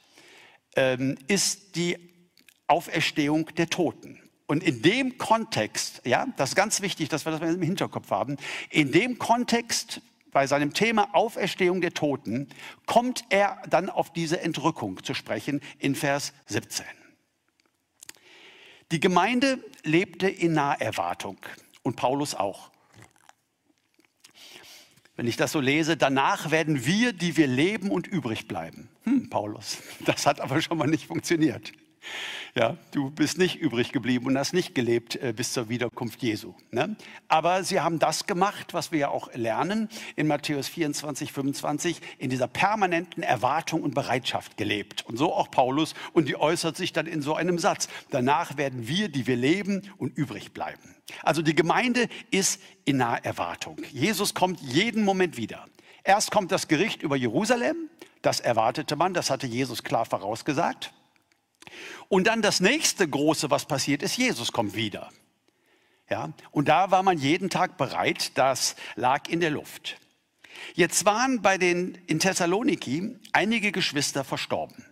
ähm, 0.75 1.17
ist 1.27 1.75
die 1.75 1.97
Auferstehung 2.67 3.53
der 3.55 3.69
Toten. 3.69 4.21
Und 4.51 4.65
in 4.65 4.81
dem 4.81 5.17
Kontext, 5.17 6.01
ja, 6.03 6.27
das 6.35 6.49
ist 6.49 6.55
ganz 6.57 6.81
wichtig, 6.81 7.07
dass 7.07 7.23
wir 7.23 7.31
das 7.31 7.55
im 7.55 7.61
Hinterkopf 7.61 8.11
haben, 8.11 8.35
in 8.69 8.91
dem 8.91 9.17
Kontext 9.17 10.01
bei 10.33 10.45
seinem 10.45 10.73
Thema 10.73 11.15
Auferstehung 11.15 11.79
der 11.79 11.93
Toten 11.93 12.49
kommt 12.85 13.23
er 13.29 13.61
dann 13.69 13.89
auf 13.89 14.11
diese 14.11 14.41
Entrückung 14.41 15.01
zu 15.05 15.13
sprechen 15.13 15.61
in 15.79 15.95
Vers 15.95 16.33
17. 16.47 16.85
Die 18.91 18.99
Gemeinde 18.99 19.63
lebte 19.85 20.27
in 20.27 20.51
Naherwartung 20.51 21.37
und 21.81 21.95
Paulus 21.95 22.35
auch. 22.35 22.71
Wenn 25.15 25.27
ich 25.27 25.37
das 25.37 25.53
so 25.53 25.61
lese, 25.61 25.95
danach 25.95 26.51
werden 26.51 26.85
wir, 26.85 27.13
die 27.13 27.37
wir 27.37 27.47
leben 27.47 27.89
und 27.89 28.05
übrig 28.05 28.49
bleiben. 28.49 28.89
Hm, 29.05 29.29
Paulus, 29.29 29.77
das 30.01 30.25
hat 30.25 30.41
aber 30.41 30.61
schon 30.61 30.77
mal 30.77 30.87
nicht 30.87 31.07
funktioniert. 31.07 31.71
Ja, 32.53 32.77
du 32.91 33.09
bist 33.09 33.37
nicht 33.37 33.61
übrig 33.61 33.93
geblieben 33.93 34.25
und 34.25 34.37
hast 34.37 34.53
nicht 34.53 34.75
gelebt 34.75 35.15
äh, 35.15 35.31
bis 35.33 35.53
zur 35.53 35.69
Wiederkunft 35.69 36.21
Jesu. 36.21 36.53
Ne? 36.71 36.97
Aber 37.29 37.63
sie 37.63 37.79
haben 37.79 37.97
das 37.97 38.25
gemacht, 38.25 38.73
was 38.73 38.91
wir 38.91 38.99
ja 38.99 39.09
auch 39.09 39.33
lernen 39.33 39.87
in 40.17 40.27
Matthäus 40.27 40.67
24, 40.67 41.31
25, 41.31 42.01
in 42.17 42.29
dieser 42.29 42.47
permanenten 42.47 43.23
Erwartung 43.23 43.81
und 43.83 43.95
Bereitschaft 43.95 44.57
gelebt. 44.57 45.05
Und 45.05 45.15
so 45.15 45.33
auch 45.33 45.49
Paulus. 45.49 45.93
Und 46.11 46.27
die 46.27 46.35
äußert 46.35 46.75
sich 46.75 46.91
dann 46.91 47.07
in 47.07 47.21
so 47.21 47.35
einem 47.35 47.57
Satz. 47.57 47.87
Danach 48.09 48.57
werden 48.57 48.85
wir, 48.85 49.07
die 49.07 49.27
wir 49.27 49.37
leben 49.37 49.89
und 49.97 50.17
übrig 50.17 50.51
bleiben. 50.51 50.95
Also 51.23 51.41
die 51.41 51.55
Gemeinde 51.55 52.09
ist 52.31 52.61
in 52.83 52.97
naher 52.97 53.23
Erwartung. 53.23 53.77
Jesus 53.93 54.33
kommt 54.33 54.59
jeden 54.59 55.05
Moment 55.05 55.37
wieder. 55.37 55.67
Erst 56.03 56.31
kommt 56.31 56.51
das 56.51 56.67
Gericht 56.67 57.01
über 57.01 57.15
Jerusalem. 57.15 57.89
Das 58.21 58.41
erwartete 58.41 58.97
man, 58.97 59.13
das 59.13 59.29
hatte 59.29 59.47
Jesus 59.47 59.83
klar 59.83 60.05
vorausgesagt. 60.05 60.91
Und 62.07 62.27
dann 62.27 62.41
das 62.41 62.59
nächste 62.59 63.07
große, 63.07 63.49
was 63.49 63.65
passiert 63.65 64.03
ist, 64.03 64.17
Jesus 64.17 64.51
kommt 64.51 64.75
wieder. 64.75 65.09
Ja, 66.09 66.33
und 66.51 66.67
da 66.67 66.91
war 66.91 67.03
man 67.03 67.17
jeden 67.17 67.49
Tag 67.49 67.77
bereit, 67.77 68.37
das 68.37 68.75
lag 68.95 69.29
in 69.29 69.39
der 69.39 69.49
Luft. 69.49 69.97
Jetzt 70.73 71.05
waren 71.05 71.41
bei 71.41 71.57
den 71.57 71.97
in 72.07 72.19
Thessaloniki 72.19 73.15
einige 73.31 73.71
Geschwister 73.71 74.23
verstorben. 74.23 74.85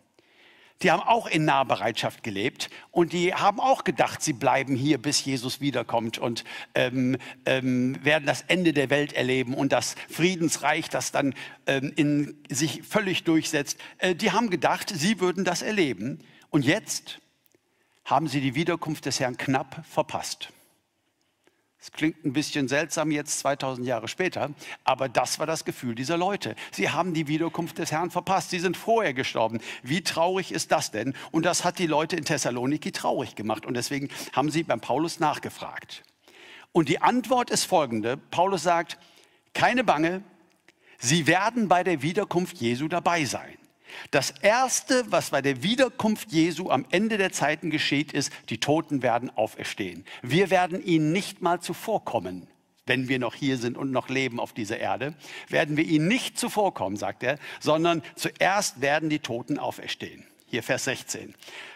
Die 0.81 0.91
haben 0.91 1.01
auch 1.01 1.27
in 1.27 1.43
Nahbereitschaft 1.43 2.23
gelebt 2.23 2.69
und 2.91 3.11
die 3.11 3.33
haben 3.33 3.59
auch 3.59 3.83
gedacht, 3.83 4.21
sie 4.21 4.31
bleiben 4.31 4.77
hier, 4.77 4.97
bis 4.97 5.25
Jesus 5.25 5.59
wiederkommt 5.59 6.17
und 6.17 6.45
ähm, 6.73 7.17
ähm, 7.45 7.97
werden 8.05 8.25
das 8.25 8.43
Ende 8.47 8.71
der 8.71 8.89
Welt 8.89 9.11
erleben 9.11 9.55
und 9.55 9.73
das 9.73 9.95
Friedensreich, 10.09 10.87
das 10.89 11.11
dann 11.11 11.35
ähm, 11.67 11.91
in 11.97 12.37
sich 12.49 12.83
völlig 12.83 13.25
durchsetzt. 13.25 13.77
Äh, 13.97 14.15
die 14.15 14.31
haben 14.31 14.49
gedacht, 14.49 14.89
sie 14.89 15.19
würden 15.19 15.43
das 15.43 15.61
erleben. 15.61 16.19
Und 16.49 16.65
jetzt 16.65 17.19
haben 18.05 18.27
sie 18.27 18.41
die 18.41 18.55
Wiederkunft 18.55 19.05
des 19.05 19.19
Herrn 19.19 19.37
knapp 19.37 19.85
verpasst. 19.87 20.49
Es 21.81 21.91
klingt 21.93 22.25
ein 22.25 22.33
bisschen 22.33 22.67
seltsam 22.67 23.09
jetzt 23.09 23.39
2000 23.39 23.87
Jahre 23.87 24.09
später, 24.09 24.49
aber 24.83 25.07
das 25.07 25.39
war 25.39 25.45
das 25.45 25.63
Gefühl 25.63 25.95
dieser 25.95 26.17
Leute. 26.17 26.55
Sie 26.71 26.89
haben 26.89 27.13
die 27.13 27.27
Wiederkunft 27.27 27.77
des 27.77 27.91
Herrn 27.91 28.11
verpasst. 28.11 28.49
Sie 28.49 28.59
sind 28.59 28.75
vorher 28.75 29.13
gestorben. 29.13 29.61
Wie 29.81 30.01
traurig 30.03 30.51
ist 30.51 30.73
das 30.73 30.91
denn? 30.91 31.15
Und 31.31 31.45
das 31.45 31.63
hat 31.63 31.79
die 31.79 31.87
Leute 31.87 32.17
in 32.17 32.25
Thessaloniki 32.25 32.91
traurig 32.91 33.35
gemacht. 33.35 33.65
Und 33.65 33.75
deswegen 33.75 34.09
haben 34.33 34.51
sie 34.51 34.63
beim 34.63 34.81
Paulus 34.81 35.21
nachgefragt. 35.21 36.03
Und 36.73 36.89
die 36.89 37.01
Antwort 37.01 37.49
ist 37.49 37.63
folgende. 37.63 38.17
Paulus 38.17 38.63
sagt, 38.63 38.97
keine 39.53 39.85
Bange, 39.85 40.21
sie 40.97 41.27
werden 41.27 41.69
bei 41.69 41.85
der 41.85 42.01
Wiederkunft 42.01 42.57
Jesu 42.57 42.89
dabei 42.89 43.23
sein. 43.23 43.58
Das 44.11 44.31
Erste, 44.41 45.05
was 45.09 45.29
bei 45.29 45.41
der 45.41 45.63
Wiederkunft 45.63 46.31
Jesu 46.31 46.69
am 46.69 46.85
Ende 46.89 47.17
der 47.17 47.31
Zeiten 47.31 47.69
geschieht, 47.69 48.11
ist, 48.11 48.31
die 48.49 48.59
Toten 48.59 49.01
werden 49.01 49.29
auferstehen. 49.29 50.05
Wir 50.21 50.49
werden 50.49 50.83
ihnen 50.83 51.11
nicht 51.11 51.41
mal 51.41 51.59
zuvorkommen, 51.59 52.47
wenn 52.85 53.07
wir 53.07 53.19
noch 53.19 53.35
hier 53.35 53.57
sind 53.57 53.77
und 53.77 53.91
noch 53.91 54.09
leben 54.09 54.39
auf 54.39 54.51
dieser 54.51 54.79
Erde, 54.79 55.13
werden 55.47 55.77
wir 55.77 55.85
ihnen 55.85 56.07
nicht 56.07 56.39
zuvorkommen, 56.39 56.97
sagt 56.97 57.23
er, 57.23 57.37
sondern 57.59 58.01
zuerst 58.15 58.81
werden 58.81 59.09
die 59.09 59.19
Toten 59.19 59.59
auferstehen. 59.59 60.25
Hier 60.47 60.63
Vers 60.63 60.85
16. 60.85 61.35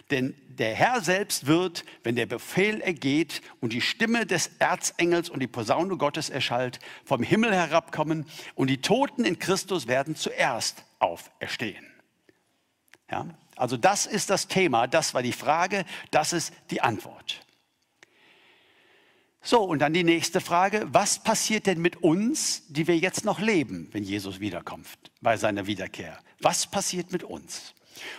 Denn 0.10 0.34
der 0.48 0.74
Herr 0.74 1.02
selbst 1.02 1.46
wird, 1.46 1.86
wenn 2.04 2.16
der 2.16 2.26
Befehl 2.26 2.82
ergeht 2.82 3.42
und 3.62 3.72
die 3.72 3.82
Stimme 3.82 4.26
des 4.26 4.50
Erzengels 4.58 5.30
und 5.30 5.40
die 5.40 5.48
Posaune 5.48 5.98
Gottes 5.98 6.32
erschallt, 6.32 6.80
vom 7.06 7.22
Himmel 7.22 7.54
herabkommen 7.54 8.26
und 8.56 8.70
die 8.72 8.82
Toten 8.82 9.26
in 9.26 9.38
Christus 9.38 9.88
werden 9.88 10.16
zuerst 10.16 10.84
auferstehen. 10.98 11.93
Ja? 13.14 13.28
Also 13.56 13.78
das 13.78 14.08
ist 14.08 14.32
das 14.32 14.48
Thema, 14.48 14.88
das 14.88 15.14
war 15.14 15.22
die 15.22 15.34
Frage, 15.34 15.86
das 16.10 16.34
ist 16.34 16.52
die 16.72 16.82
Antwort. 16.82 17.42
So, 19.44 19.62
und 19.62 19.80
dann 19.80 19.94
die 19.94 20.04
nächste 20.04 20.42
Frage, 20.42 20.88
was 20.92 21.20
passiert 21.20 21.68
denn 21.68 21.80
mit 21.80 21.98
uns, 21.98 22.64
die 22.70 22.88
wir 22.88 22.98
jetzt 22.98 23.26
noch 23.26 23.40
leben, 23.40 23.90
wenn 23.92 24.04
Jesus 24.04 24.40
wiederkommt, 24.40 24.88
bei 25.22 25.38
seiner 25.38 25.68
Wiederkehr? 25.68 26.18
Was 26.40 26.66
passiert 26.66 27.12
mit 27.12 27.24
uns? 27.24 27.74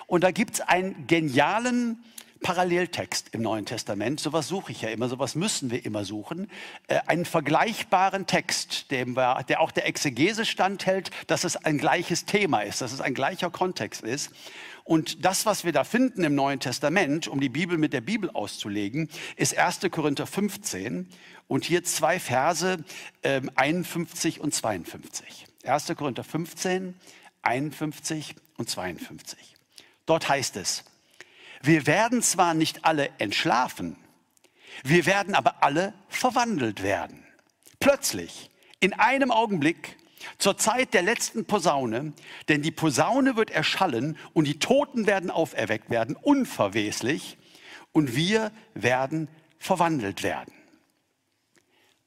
Und 0.06 0.22
da 0.22 0.30
gibt 0.30 0.54
es 0.54 0.60
einen 0.60 1.06
genialen 1.06 2.04
Paralleltext 2.42 3.30
im 3.32 3.40
Neuen 3.40 3.64
Testament. 3.64 4.20
Sowas 4.20 4.48
suche 4.48 4.70
ich 4.70 4.82
ja 4.82 4.90
immer, 4.90 5.08
sowas 5.08 5.34
müssen 5.34 5.70
wir 5.70 5.84
immer 5.86 6.04
suchen. 6.04 6.50
Äh, 6.88 7.00
einen 7.06 7.24
vergleichbaren 7.24 8.26
Text, 8.26 8.90
dem 8.90 9.16
wir, 9.16 9.42
der 9.48 9.62
auch 9.62 9.72
der 9.72 9.86
Exegese 9.86 10.44
standhält, 10.44 11.10
dass 11.26 11.44
es 11.44 11.56
ein 11.56 11.78
gleiches 11.78 12.26
Thema 12.26 12.60
ist, 12.60 12.82
dass 12.82 12.92
es 12.92 13.00
ein 13.00 13.14
gleicher 13.14 13.50
Kontext 13.50 14.02
ist. 14.02 14.30
Und 14.84 15.24
das, 15.24 15.46
was 15.46 15.64
wir 15.64 15.72
da 15.72 15.82
finden 15.82 16.24
im 16.24 16.34
Neuen 16.34 16.60
Testament, 16.60 17.26
um 17.26 17.40
die 17.40 17.48
Bibel 17.48 17.78
mit 17.78 17.94
der 17.94 18.02
Bibel 18.02 18.28
auszulegen, 18.30 19.08
ist 19.36 19.56
1. 19.56 19.80
Korinther 19.90 20.26
15 20.26 21.08
und 21.48 21.64
hier 21.64 21.84
zwei 21.84 22.20
Verse 22.20 22.84
äh, 23.22 23.40
51 23.54 24.40
und 24.40 24.54
52. 24.54 25.46
1. 25.64 25.92
Korinther 25.96 26.22
15, 26.22 26.94
51 27.40 28.36
und 28.58 28.68
52. 28.68 29.56
Dort 30.04 30.28
heißt 30.28 30.56
es, 30.56 30.84
wir 31.62 31.86
werden 31.86 32.20
zwar 32.22 32.52
nicht 32.52 32.84
alle 32.84 33.08
entschlafen, 33.18 33.96
wir 34.82 35.06
werden 35.06 35.34
aber 35.34 35.62
alle 35.62 35.94
verwandelt 36.08 36.82
werden. 36.82 37.24
Plötzlich, 37.80 38.50
in 38.80 38.92
einem 38.92 39.30
Augenblick, 39.30 39.96
zur 40.38 40.56
Zeit 40.56 40.94
der 40.94 41.02
letzten 41.02 41.44
Posaune, 41.44 42.12
denn 42.48 42.62
die 42.62 42.70
Posaune 42.70 43.36
wird 43.36 43.50
erschallen 43.50 44.16
und 44.32 44.46
die 44.46 44.58
Toten 44.58 45.06
werden 45.06 45.30
auferweckt 45.30 45.90
werden, 45.90 46.16
unverweslich, 46.16 47.36
und 47.92 48.16
wir 48.16 48.50
werden 48.74 49.28
verwandelt 49.58 50.22
werden. 50.22 50.52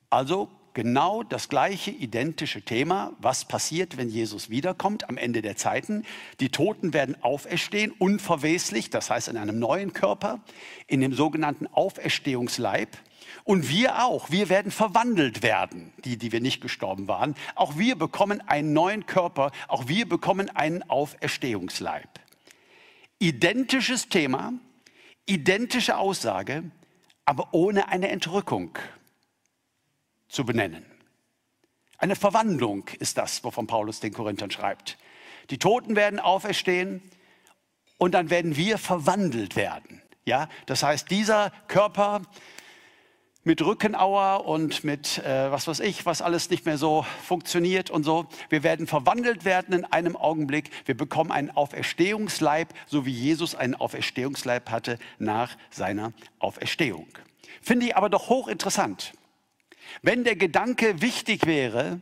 Also 0.09 0.49
genau 0.73 1.23
das 1.23 1.49
gleiche 1.49 1.91
identische 1.91 2.61
Thema. 2.61 3.13
Was 3.19 3.45
passiert, 3.45 3.97
wenn 3.97 4.09
Jesus 4.09 4.49
wiederkommt 4.49 5.09
am 5.09 5.17
Ende 5.17 5.41
der 5.41 5.55
Zeiten? 5.55 6.05
Die 6.39 6.49
Toten 6.49 6.93
werden 6.93 7.21
auferstehen, 7.23 7.91
unverweslich, 7.97 8.89
das 8.89 9.09
heißt 9.09 9.27
in 9.29 9.37
einem 9.37 9.57
neuen 9.59 9.93
Körper, 9.93 10.39
in 10.85 11.01
dem 11.01 11.13
sogenannten 11.13 11.67
Auferstehungsleib. 11.67 12.95
Und 13.43 13.69
wir 13.69 14.03
auch, 14.03 14.29
wir 14.31 14.49
werden 14.49 14.71
verwandelt 14.71 15.43
werden, 15.43 15.93
die, 16.05 16.17
die 16.17 16.31
wir 16.31 16.41
nicht 16.41 16.61
gestorben 16.61 17.07
waren. 17.07 17.35
Auch 17.55 17.77
wir 17.77 17.95
bekommen 17.95 18.41
einen 18.47 18.73
neuen 18.73 19.05
Körper, 19.05 19.51
auch 19.67 19.87
wir 19.87 20.07
bekommen 20.07 20.49
einen 20.49 20.83
Auferstehungsleib. 20.89 22.09
Identisches 23.19 24.09
Thema, 24.09 24.53
identische 25.25 25.97
Aussage, 25.97 26.63
aber 27.25 27.49
ohne 27.53 27.89
eine 27.89 28.09
Entrückung 28.09 28.77
zu 30.29 30.45
benennen. 30.45 30.85
Eine 31.97 32.15
Verwandlung 32.15 32.87
ist 32.99 33.17
das, 33.17 33.43
wovon 33.43 33.67
Paulus 33.67 33.99
den 33.99 34.13
Korinthern 34.13 34.51
schreibt. 34.51 34.97
Die 35.49 35.57
Toten 35.57 35.95
werden 35.95 36.19
auferstehen 36.19 37.01
und 37.97 38.13
dann 38.13 38.29
werden 38.29 38.55
wir 38.55 38.77
verwandelt 38.77 39.55
werden. 39.55 40.01
Ja, 40.25 40.49
das 40.65 40.83
heißt, 40.83 41.09
dieser 41.09 41.51
Körper 41.67 42.21
mit 43.47 43.61
Rückenauer 43.61 44.45
und 44.45 44.83
mit 44.83 45.19
äh, 45.19 45.49
was 45.49 45.69
weiß 45.69 45.79
ich, 45.79 46.05
was 46.05 46.21
alles 46.21 46.49
nicht 46.49 46.65
mehr 46.65 46.77
so 46.77 47.05
funktioniert 47.23 47.89
und 47.89 48.03
so. 48.03 48.27
Wir 48.49 48.61
werden 48.61 48.87
verwandelt 48.87 49.45
werden 49.45 49.73
in 49.73 49.85
einem 49.85 50.17
Augenblick. 50.17 50.69
Wir 50.85 50.97
bekommen 50.97 51.31
einen 51.31 51.49
Auferstehungsleib, 51.49 52.73
so 52.87 53.05
wie 53.05 53.11
Jesus 53.11 53.55
einen 53.55 53.73
Auferstehungsleib 53.73 54.69
hatte 54.69 54.99
nach 55.17 55.55
seiner 55.71 56.11
Auferstehung. 56.39 57.07
Finde 57.61 57.85
ich 57.85 57.95
aber 57.95 58.09
doch 58.09 58.27
hochinteressant. 58.27 59.13
Wenn 60.01 60.25
der 60.25 60.35
Gedanke 60.35 61.01
wichtig 61.01 61.45
wäre, 61.45 62.01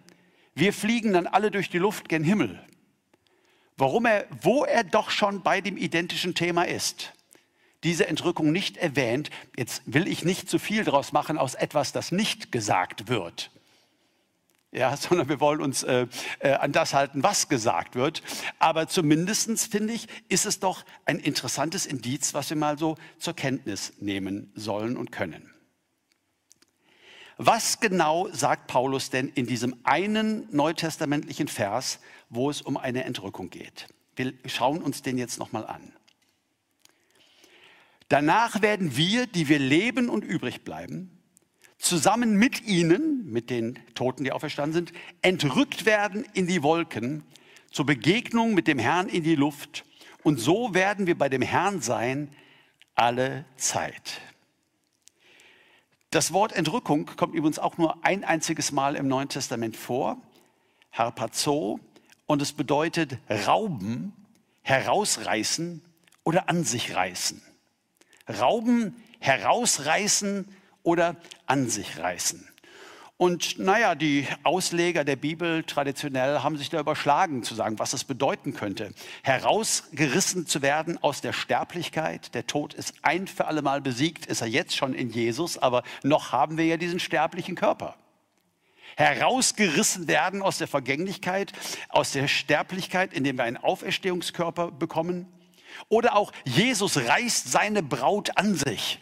wir 0.56 0.74
fliegen 0.74 1.14
dann 1.14 1.28
alle 1.28 1.52
durch 1.52 1.70
die 1.70 1.78
Luft 1.78 2.10
gen 2.10 2.24
Himmel, 2.24 2.60
warum 3.78 4.08
er, 4.08 4.25
wo 4.42 4.66
er 4.66 4.84
doch 4.84 5.12
schon 5.12 5.44
bei 5.44 5.62
dem 5.62 5.78
identischen 5.78 6.34
Thema 6.34 6.64
ist, 6.64 7.14
diese 7.86 8.08
Entrückung 8.08 8.51
nicht 8.51 8.77
erwähnt. 8.77 9.30
Jetzt 9.56 9.84
will 9.86 10.08
ich 10.08 10.25
nicht 10.25 10.50
zu 10.50 10.60
viel 10.60 10.84
daraus 10.84 11.13
machen 11.13 11.38
aus 11.38 11.56
etwas, 11.56 11.94
das 11.94 12.12
nicht 12.12 12.51
gesagt 12.51 13.08
wird. 13.08 13.51
Ja, 14.72 14.98
sondern 14.98 15.30
wir 15.30 15.39
wollen 15.39 15.62
uns 15.62 15.84
äh, 15.84 16.08
äh, 16.39 16.54
an 16.54 16.74
das 16.74 16.94
halten, 16.94 17.24
was 17.24 17.48
gesagt 17.48 17.96
wird. 17.96 18.24
Aber 18.60 18.88
zumindest 18.88 19.72
finde 19.72 19.94
ich, 19.94 20.08
ist 20.27 20.46
es 20.46 20.60
doch 20.60 20.84
ein 21.06 21.20
interessantes 21.20 21.86
Indiz, 21.86 22.34
was 22.34 22.50
wir 22.50 22.58
mal 22.58 22.77
so 22.77 22.98
zur 23.20 23.36
Kenntnis 23.36 23.94
nehmen 24.00 24.51
sollen 24.56 24.98
und 24.98 25.12
können. 25.12 25.51
Was 27.38 27.80
genau 27.80 28.30
sagt 28.32 28.68
Paulus 28.68 29.10
denn 29.10 29.30
in 29.30 29.46
diesem 29.46 29.75
einen 29.84 30.48
neutestamentlichen 30.56 31.50
Vers, 31.50 32.00
wo 32.30 32.50
es 32.50 32.62
um 32.62 32.77
eine 32.77 33.04
Entrückung 33.04 33.50
geht? 33.50 33.88
Wir 34.15 34.34
schauen 34.46 34.82
uns 34.82 35.01
den 35.01 35.18
jetzt 35.18 35.38
nochmal 35.38 35.68
an. 35.68 35.95
Danach 38.08 38.62
werden 38.62 38.96
wir, 38.96 39.26
die 39.28 39.50
wir 39.50 39.60
leben 39.60 40.10
und 40.10 40.24
übrig 40.24 40.64
bleiben, 40.64 41.12
zusammen 41.78 42.36
mit 42.36 42.64
ihnen, 42.64 43.32
mit 43.32 43.50
den 43.50 43.80
Toten, 43.96 44.24
die 44.24 44.32
auferstanden 44.32 44.74
sind, 44.74 44.94
entrückt 45.22 45.86
werden 45.86 46.26
in 46.34 46.48
die 46.48 46.64
Wolken 46.64 47.24
zur 47.72 47.86
Begegnung 47.86 48.54
mit 48.54 48.68
dem 48.68 48.80
Herrn 48.80 49.10
in 49.10 49.24
die 49.24 49.36
Luft. 49.36 49.86
Und 50.24 50.40
so 50.40 50.74
werden 50.74 51.08
wir 51.08 51.18
bei 51.18 51.30
dem 51.30 51.42
Herrn 51.42 51.82
sein 51.82 52.30
alle 52.96 53.46
Zeit. 53.58 54.22
Das 56.12 56.32
Wort 56.32 56.54
Entrückung 56.54 57.08
kommt 57.18 57.36
übrigens 57.36 57.60
auch 57.60 57.78
nur 57.78 58.06
ein 58.06 58.24
einziges 58.24 58.72
Mal 58.72 58.96
im 58.96 59.08
Neuen 59.08 59.28
Testament 59.28 59.76
vor, 59.76 60.22
harpazo, 60.94 61.80
und 62.26 62.42
es 62.42 62.54
bedeutet 62.54 63.20
rauben, 63.30 64.14
herausreißen 64.62 65.82
oder 66.24 66.50
an 66.50 66.64
sich 66.64 66.96
reißen. 66.96 67.42
Rauben, 68.29 68.96
herausreißen 69.20 70.48
oder 70.84 71.15
an 71.46 71.70
sich 71.70 72.00
reißen. 72.00 72.48
Und 73.17 73.60
naja, 73.60 73.96
die 73.96 74.27
Ausleger 74.44 75.05
der 75.05 75.15
Bibel 75.15 75.63
traditionell 75.63 76.39
haben 76.39 76.58
sich 76.58 76.70
da 76.70 76.82
überschlagen 76.82 77.44
zu 77.44 77.55
sagen, 77.55 77.79
was 77.79 77.94
es 77.94 78.03
bedeuten 78.03 78.53
könnte. 78.53 78.94
Herausgerissen 79.24 80.48
zu 80.48 80.62
werden 80.62 81.01
aus 81.01 81.22
der 81.22 81.32
Sterblichkeit. 81.32 82.36
Der 82.36 82.46
Tod 82.46 82.74
ist 82.74 82.94
ein 83.03 83.27
für 83.27 83.46
alle 83.46 83.62
Mal 83.62 83.79
besiegt, 83.79 84.25
ist 84.25 84.41
er 84.41 84.48
jetzt 84.48 84.75
schon 84.75 84.94
in 84.94 85.10
Jesus, 85.10 85.58
aber 85.58 85.84
noch 86.03 86.34
haben 86.34 86.58
wir 86.58 86.65
ja 86.65 86.75
diesen 86.75 87.00
sterblichen 87.00 87.55
Körper. 87.55 87.96
Herausgerissen 88.98 90.10
werden 90.10 90.41
aus 90.41 90.58
der 90.58 90.67
Vergänglichkeit, 90.67 91.53
aus 91.88 92.12
der 92.12 92.27
Sterblichkeit, 92.27 93.13
indem 93.13 93.38
wir 93.38 93.46
einen 93.46 93.58
Auferstehungskörper 93.58 94.72
bekommen. 94.72 95.27
Oder 95.89 96.15
auch 96.15 96.32
Jesus 96.46 96.98
reißt 96.98 97.51
seine 97.51 97.84
Braut 97.84 98.38
an 98.38 98.55
sich 98.55 99.00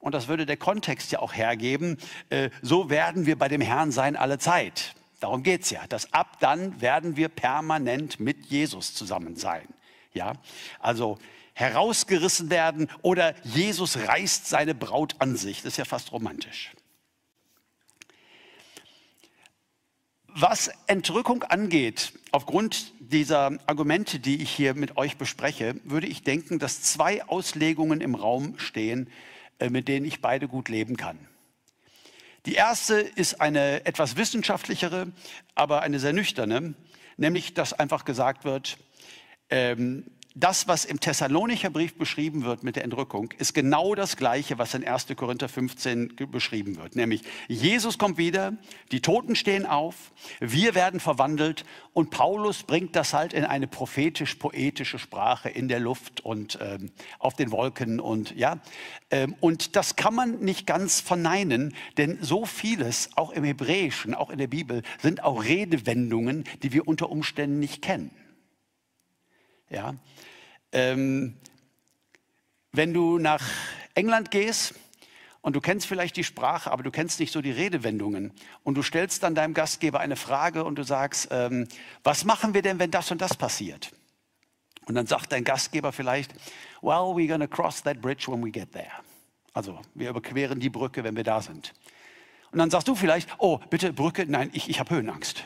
und 0.00 0.14
das 0.14 0.28
würde 0.28 0.46
der 0.46 0.56
Kontext 0.56 1.12
ja 1.12 1.18
auch 1.18 1.34
hergeben, 1.34 1.98
äh, 2.30 2.50
so 2.62 2.90
werden 2.90 3.26
wir 3.26 3.36
bei 3.36 3.48
dem 3.48 3.60
Herrn 3.60 3.90
sein 3.92 4.16
alle 4.16 4.38
Zeit. 4.38 4.94
Darum 5.20 5.42
geht 5.42 5.62
es 5.62 5.70
ja, 5.70 5.86
dass 5.88 6.12
ab 6.12 6.38
dann 6.40 6.80
werden 6.80 7.16
wir 7.16 7.28
permanent 7.28 8.20
mit 8.20 8.46
Jesus 8.46 8.94
zusammen 8.94 9.36
sein. 9.36 9.66
Ja, 10.14 10.34
also 10.78 11.18
herausgerissen 11.54 12.50
werden 12.50 12.88
oder 13.02 13.34
Jesus 13.44 13.96
reißt 13.96 14.46
seine 14.46 14.74
Braut 14.74 15.16
an 15.18 15.36
sich. 15.36 15.62
Das 15.62 15.72
ist 15.72 15.76
ja 15.76 15.84
fast 15.84 16.12
romantisch. 16.12 16.70
Was 20.40 20.70
Entrückung 20.86 21.42
angeht, 21.42 22.12
aufgrund 22.30 22.92
dieser 23.00 23.58
Argumente, 23.66 24.20
die 24.20 24.40
ich 24.40 24.50
hier 24.52 24.74
mit 24.74 24.96
euch 24.96 25.16
bespreche, 25.16 25.74
würde 25.82 26.06
ich 26.06 26.22
denken, 26.22 26.60
dass 26.60 26.80
zwei 26.80 27.24
Auslegungen 27.24 28.00
im 28.00 28.14
Raum 28.14 28.56
stehen, 28.56 29.10
äh, 29.58 29.68
mit 29.68 29.88
denen 29.88 30.06
ich 30.06 30.20
beide 30.20 30.46
gut 30.46 30.68
leben 30.68 30.96
kann. 30.96 31.18
Die 32.46 32.54
erste 32.54 33.00
ist 33.00 33.40
eine 33.40 33.84
etwas 33.84 34.14
wissenschaftlichere, 34.14 35.08
aber 35.56 35.82
eine 35.82 35.98
sehr 35.98 36.12
nüchterne, 36.12 36.74
nämlich 37.16 37.54
dass 37.54 37.72
einfach 37.72 38.04
gesagt 38.04 38.44
wird, 38.44 38.78
ähm, 39.50 40.04
das, 40.38 40.68
was 40.68 40.84
im 40.84 41.00
Thessalonicher 41.00 41.68
Brief 41.70 41.96
beschrieben 41.98 42.44
wird 42.44 42.62
mit 42.62 42.76
der 42.76 42.84
Entrückung, 42.84 43.32
ist 43.38 43.54
genau 43.54 43.94
das 43.94 44.16
Gleiche, 44.16 44.56
was 44.58 44.72
in 44.74 44.86
1. 44.86 45.08
Korinther 45.16 45.48
15 45.48 46.14
beschrieben 46.30 46.76
wird. 46.76 46.94
Nämlich, 46.94 47.22
Jesus 47.48 47.98
kommt 47.98 48.18
wieder, 48.18 48.56
die 48.92 49.00
Toten 49.00 49.34
stehen 49.34 49.66
auf, 49.66 50.12
wir 50.38 50.76
werden 50.76 51.00
verwandelt 51.00 51.64
und 51.92 52.10
Paulus 52.10 52.62
bringt 52.62 52.94
das 52.94 53.12
halt 53.14 53.32
in 53.32 53.44
eine 53.44 53.66
prophetisch-poetische 53.66 55.00
Sprache 55.00 55.48
in 55.48 55.66
der 55.66 55.80
Luft 55.80 56.20
und 56.20 56.58
ähm, 56.62 56.92
auf 57.18 57.34
den 57.34 57.50
Wolken 57.50 57.98
und 57.98 58.36
ja. 58.36 58.60
Ähm, 59.10 59.34
und 59.40 59.74
das 59.74 59.96
kann 59.96 60.14
man 60.14 60.38
nicht 60.38 60.66
ganz 60.66 61.00
verneinen, 61.00 61.74
denn 61.96 62.18
so 62.20 62.46
vieles, 62.46 63.10
auch 63.16 63.32
im 63.32 63.42
Hebräischen, 63.42 64.14
auch 64.14 64.30
in 64.30 64.38
der 64.38 64.46
Bibel, 64.46 64.82
sind 65.02 65.24
auch 65.24 65.42
Redewendungen, 65.42 66.44
die 66.62 66.72
wir 66.72 66.86
unter 66.86 67.10
Umständen 67.10 67.58
nicht 67.58 67.82
kennen. 67.82 68.12
Ja, 69.70 69.96
ähm, 70.72 71.36
wenn 72.72 72.92
du 72.92 73.18
nach 73.18 73.42
England 73.94 74.30
gehst 74.30 74.74
und 75.40 75.56
du 75.56 75.60
kennst 75.60 75.86
vielleicht 75.86 76.16
die 76.16 76.24
Sprache, 76.24 76.70
aber 76.70 76.82
du 76.82 76.90
kennst 76.90 77.20
nicht 77.20 77.32
so 77.32 77.40
die 77.40 77.50
Redewendungen 77.50 78.32
und 78.64 78.74
du 78.74 78.82
stellst 78.82 79.22
dann 79.22 79.34
deinem 79.34 79.54
Gastgeber 79.54 80.00
eine 80.00 80.16
Frage 80.16 80.64
und 80.64 80.76
du 80.76 80.82
sagst, 80.82 81.28
ähm, 81.30 81.66
was 82.04 82.24
machen 82.24 82.54
wir 82.54 82.62
denn, 82.62 82.78
wenn 82.78 82.90
das 82.90 83.10
und 83.10 83.20
das 83.20 83.36
passiert? 83.36 83.92
Und 84.86 84.94
dann 84.94 85.06
sagt 85.06 85.32
dein 85.32 85.44
Gastgeber 85.44 85.92
vielleicht, 85.92 86.32
well, 86.82 87.14
we're 87.14 87.28
gonna 87.28 87.46
cross 87.46 87.82
that 87.82 88.00
bridge 88.00 88.30
when 88.30 88.44
we 88.44 88.50
get 88.50 88.72
there. 88.72 88.90
Also 89.52 89.80
wir 89.94 90.10
überqueren 90.10 90.60
die 90.60 90.70
Brücke, 90.70 91.04
wenn 91.04 91.16
wir 91.16 91.24
da 91.24 91.42
sind. 91.42 91.74
Und 92.50 92.58
dann 92.58 92.70
sagst 92.70 92.88
du 92.88 92.94
vielleicht, 92.94 93.28
oh, 93.38 93.58
bitte 93.70 93.92
Brücke, 93.92 94.24
nein, 94.26 94.50
ich, 94.52 94.70
ich 94.70 94.80
habe 94.80 94.94
Höhenangst. 94.94 95.44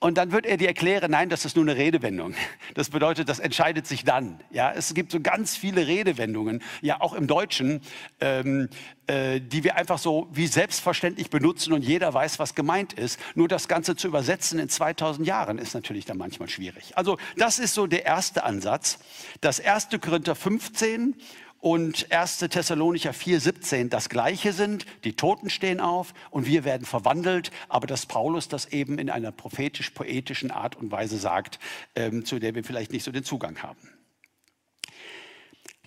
Und 0.00 0.16
dann 0.16 0.30
wird 0.30 0.46
er 0.46 0.56
dir 0.56 0.68
erklären, 0.68 1.10
nein, 1.10 1.28
das 1.28 1.44
ist 1.44 1.56
nur 1.56 1.64
eine 1.64 1.74
Redewendung. 1.74 2.34
Das 2.74 2.90
bedeutet, 2.90 3.28
das 3.28 3.40
entscheidet 3.40 3.84
sich 3.86 4.04
dann. 4.04 4.38
Ja, 4.50 4.72
es 4.72 4.94
gibt 4.94 5.10
so 5.10 5.18
ganz 5.20 5.56
viele 5.56 5.88
Redewendungen, 5.88 6.62
ja 6.82 7.00
auch 7.00 7.14
im 7.14 7.26
Deutschen, 7.26 7.80
ähm, 8.20 8.68
äh, 9.08 9.40
die 9.40 9.64
wir 9.64 9.74
einfach 9.76 9.98
so 9.98 10.28
wie 10.30 10.46
selbstverständlich 10.46 11.30
benutzen 11.30 11.72
und 11.72 11.82
jeder 11.82 12.14
weiß, 12.14 12.38
was 12.38 12.54
gemeint 12.54 12.92
ist. 12.92 13.18
Nur 13.34 13.48
das 13.48 13.66
Ganze 13.66 13.96
zu 13.96 14.06
übersetzen 14.06 14.60
in 14.60 14.68
2000 14.68 15.26
Jahren 15.26 15.58
ist 15.58 15.74
natürlich 15.74 16.04
dann 16.04 16.18
manchmal 16.18 16.48
schwierig. 16.48 16.96
Also 16.96 17.18
das 17.36 17.58
ist 17.58 17.74
so 17.74 17.88
der 17.88 18.04
erste 18.06 18.44
Ansatz. 18.44 19.00
Das 19.40 19.58
1. 19.58 19.88
Korinther 20.00 20.36
15 20.36 21.16
und 21.60 22.12
1. 22.12 22.38
Thessalonicher 22.38 23.10
4,17 23.10 23.88
das 23.88 24.08
Gleiche 24.08 24.52
sind. 24.52 24.86
Die 25.04 25.14
Toten 25.14 25.50
stehen 25.50 25.80
auf 25.80 26.14
und 26.30 26.46
wir 26.46 26.64
werden 26.64 26.86
verwandelt, 26.86 27.50
aber 27.68 27.86
dass 27.86 28.06
Paulus 28.06 28.48
das 28.48 28.66
eben 28.66 28.98
in 28.98 29.10
einer 29.10 29.32
prophetisch-poetischen 29.32 30.50
Art 30.50 30.76
und 30.76 30.90
Weise 30.92 31.18
sagt, 31.18 31.58
ähm, 31.94 32.24
zu 32.24 32.38
der 32.38 32.54
wir 32.54 32.64
vielleicht 32.64 32.92
nicht 32.92 33.04
so 33.04 33.10
den 33.10 33.24
Zugang 33.24 33.62
haben. 33.62 33.78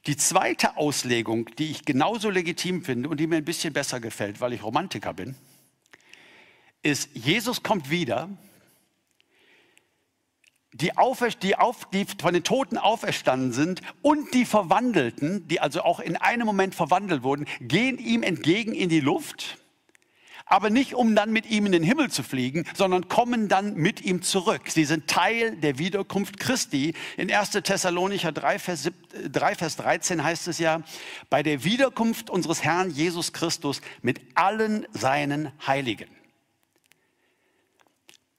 Die 0.07 0.17
zweite 0.17 0.77
Auslegung, 0.77 1.49
die 1.57 1.69
ich 1.69 1.85
genauso 1.85 2.29
legitim 2.29 2.83
finde 2.83 3.07
und 3.07 3.19
die 3.19 3.27
mir 3.27 3.37
ein 3.37 3.45
bisschen 3.45 3.71
besser 3.71 3.99
gefällt, 3.99 4.41
weil 4.41 4.53
ich 4.53 4.63
Romantiker 4.63 5.13
bin, 5.13 5.35
ist, 6.81 7.09
Jesus 7.13 7.61
kommt 7.61 7.91
wieder 7.91 8.29
die, 10.73 10.91
die, 11.41 11.55
auf, 11.57 11.87
die 11.91 12.05
von 12.19 12.33
den 12.33 12.43
Toten 12.43 12.77
auferstanden 12.77 13.51
sind 13.51 13.81
und 14.01 14.33
die 14.33 14.45
Verwandelten, 14.45 15.47
die 15.47 15.59
also 15.59 15.81
auch 15.81 15.99
in 15.99 16.15
einem 16.15 16.45
Moment 16.45 16.75
verwandelt 16.75 17.23
wurden, 17.23 17.45
gehen 17.59 17.97
ihm 17.97 18.23
entgegen 18.23 18.73
in 18.73 18.89
die 18.89 19.01
Luft, 19.01 19.57
aber 20.45 20.69
nicht 20.69 20.93
um 20.95 21.15
dann 21.15 21.31
mit 21.31 21.49
ihm 21.49 21.65
in 21.65 21.71
den 21.71 21.83
Himmel 21.83 22.11
zu 22.11 22.23
fliegen, 22.23 22.65
sondern 22.73 23.07
kommen 23.07 23.47
dann 23.47 23.75
mit 23.75 24.01
ihm 24.01 24.21
zurück. 24.21 24.63
Sie 24.67 24.83
sind 24.83 25.07
Teil 25.07 25.55
der 25.57 25.77
Wiederkunft 25.77 26.39
Christi. 26.39 26.93
In 27.15 27.31
1. 27.31 27.51
Thessalonicher 27.51 28.33
3 28.33 28.59
Vers, 28.59 28.91
3, 29.29 29.55
Vers 29.55 29.77
13 29.77 30.23
heißt 30.23 30.49
es 30.49 30.59
ja, 30.59 30.81
bei 31.29 31.41
der 31.41 31.63
Wiederkunft 31.63 32.29
unseres 32.29 32.63
Herrn 32.63 32.89
Jesus 32.89 33.31
Christus 33.31 33.81
mit 34.01 34.19
allen 34.35 34.85
seinen 34.91 35.51
Heiligen. 35.65 36.09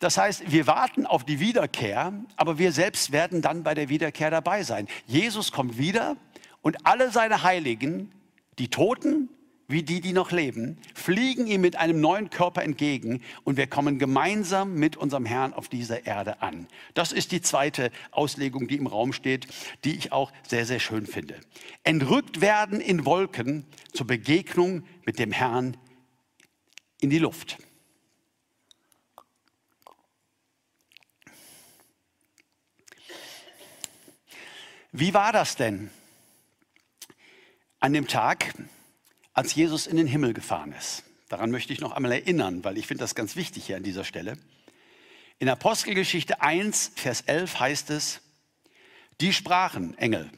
Das 0.02 0.18
heißt, 0.18 0.50
wir 0.50 0.66
warten 0.66 1.06
auf 1.06 1.22
die 1.22 1.38
Wiederkehr, 1.38 2.12
aber 2.34 2.58
wir 2.58 2.72
selbst 2.72 3.12
werden 3.12 3.40
dann 3.40 3.62
bei 3.62 3.72
der 3.72 3.88
Wiederkehr 3.88 4.32
dabei 4.32 4.64
sein. 4.64 4.88
Jesus 5.06 5.52
kommt 5.52 5.78
wieder 5.78 6.16
und 6.60 6.84
alle 6.84 7.12
seine 7.12 7.44
Heiligen, 7.44 8.10
die 8.58 8.66
Toten 8.66 9.28
wie 9.68 9.84
die, 9.84 10.00
die 10.00 10.12
noch 10.12 10.32
leben, 10.32 10.76
fliegen 10.92 11.46
ihm 11.46 11.60
mit 11.60 11.76
einem 11.76 12.00
neuen 12.00 12.30
Körper 12.30 12.64
entgegen 12.64 13.22
und 13.44 13.56
wir 13.56 13.68
kommen 13.68 14.00
gemeinsam 14.00 14.74
mit 14.74 14.96
unserem 14.96 15.24
Herrn 15.24 15.52
auf 15.52 15.68
dieser 15.68 16.04
Erde 16.04 16.42
an. 16.42 16.66
Das 16.94 17.12
ist 17.12 17.30
die 17.30 17.40
zweite 17.40 17.92
Auslegung, 18.10 18.66
die 18.66 18.78
im 18.78 18.88
Raum 18.88 19.12
steht, 19.12 19.46
die 19.84 19.94
ich 19.94 20.10
auch 20.10 20.32
sehr, 20.48 20.66
sehr 20.66 20.80
schön 20.80 21.06
finde. 21.06 21.36
Entrückt 21.84 22.40
werden 22.40 22.80
in 22.80 23.06
Wolken 23.06 23.66
zur 23.92 24.08
Begegnung 24.08 24.82
mit 25.06 25.20
dem 25.20 25.30
Herrn 25.30 25.76
in 27.00 27.08
die 27.08 27.20
Luft. 27.20 27.58
Wie 34.94 35.14
war 35.14 35.32
das 35.32 35.56
denn 35.56 35.90
an 37.80 37.94
dem 37.94 38.06
Tag, 38.06 38.54
als 39.32 39.54
Jesus 39.54 39.86
in 39.86 39.96
den 39.96 40.06
Himmel 40.06 40.34
gefahren 40.34 40.72
ist? 40.72 41.04
Daran 41.30 41.50
möchte 41.50 41.72
ich 41.72 41.80
noch 41.80 41.92
einmal 41.92 42.12
erinnern, 42.12 42.62
weil 42.62 42.76
ich 42.76 42.86
finde 42.86 43.02
das 43.02 43.14
ganz 43.14 43.34
wichtig 43.34 43.64
hier 43.64 43.78
an 43.78 43.84
dieser 43.84 44.04
Stelle. 44.04 44.36
In 45.38 45.48
Apostelgeschichte 45.48 46.42
1, 46.42 46.92
Vers 46.94 47.22
11 47.22 47.58
heißt 47.58 47.88
es, 47.88 48.20
die 49.22 49.32
sprachen, 49.32 49.96
Engel. 49.96 50.30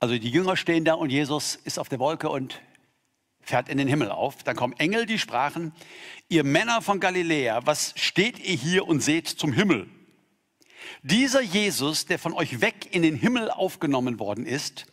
Also 0.00 0.16
die 0.16 0.30
Jünger 0.30 0.56
stehen 0.56 0.86
da 0.86 0.94
und 0.94 1.10
Jesus 1.10 1.54
ist 1.54 1.78
auf 1.78 1.90
der 1.90 1.98
Wolke 1.98 2.30
und 2.30 2.62
fährt 3.42 3.68
in 3.68 3.76
den 3.76 3.88
Himmel 3.88 4.10
auf. 4.10 4.42
Dann 4.42 4.56
kommen 4.56 4.72
Engel, 4.78 5.04
die 5.04 5.18
sprachen, 5.18 5.74
ihr 6.30 6.44
Männer 6.44 6.80
von 6.80 6.98
Galiläa, 6.98 7.66
was 7.66 7.92
steht 7.96 8.38
ihr 8.38 8.56
hier 8.56 8.88
und 8.88 9.00
seht 9.00 9.28
zum 9.28 9.52
Himmel? 9.52 9.86
Dieser 11.02 11.40
Jesus, 11.40 12.06
der 12.06 12.18
von 12.18 12.32
euch 12.32 12.60
weg 12.60 12.88
in 12.94 13.02
den 13.02 13.16
Himmel 13.16 13.50
aufgenommen 13.50 14.18
worden 14.18 14.46
ist, 14.46 14.86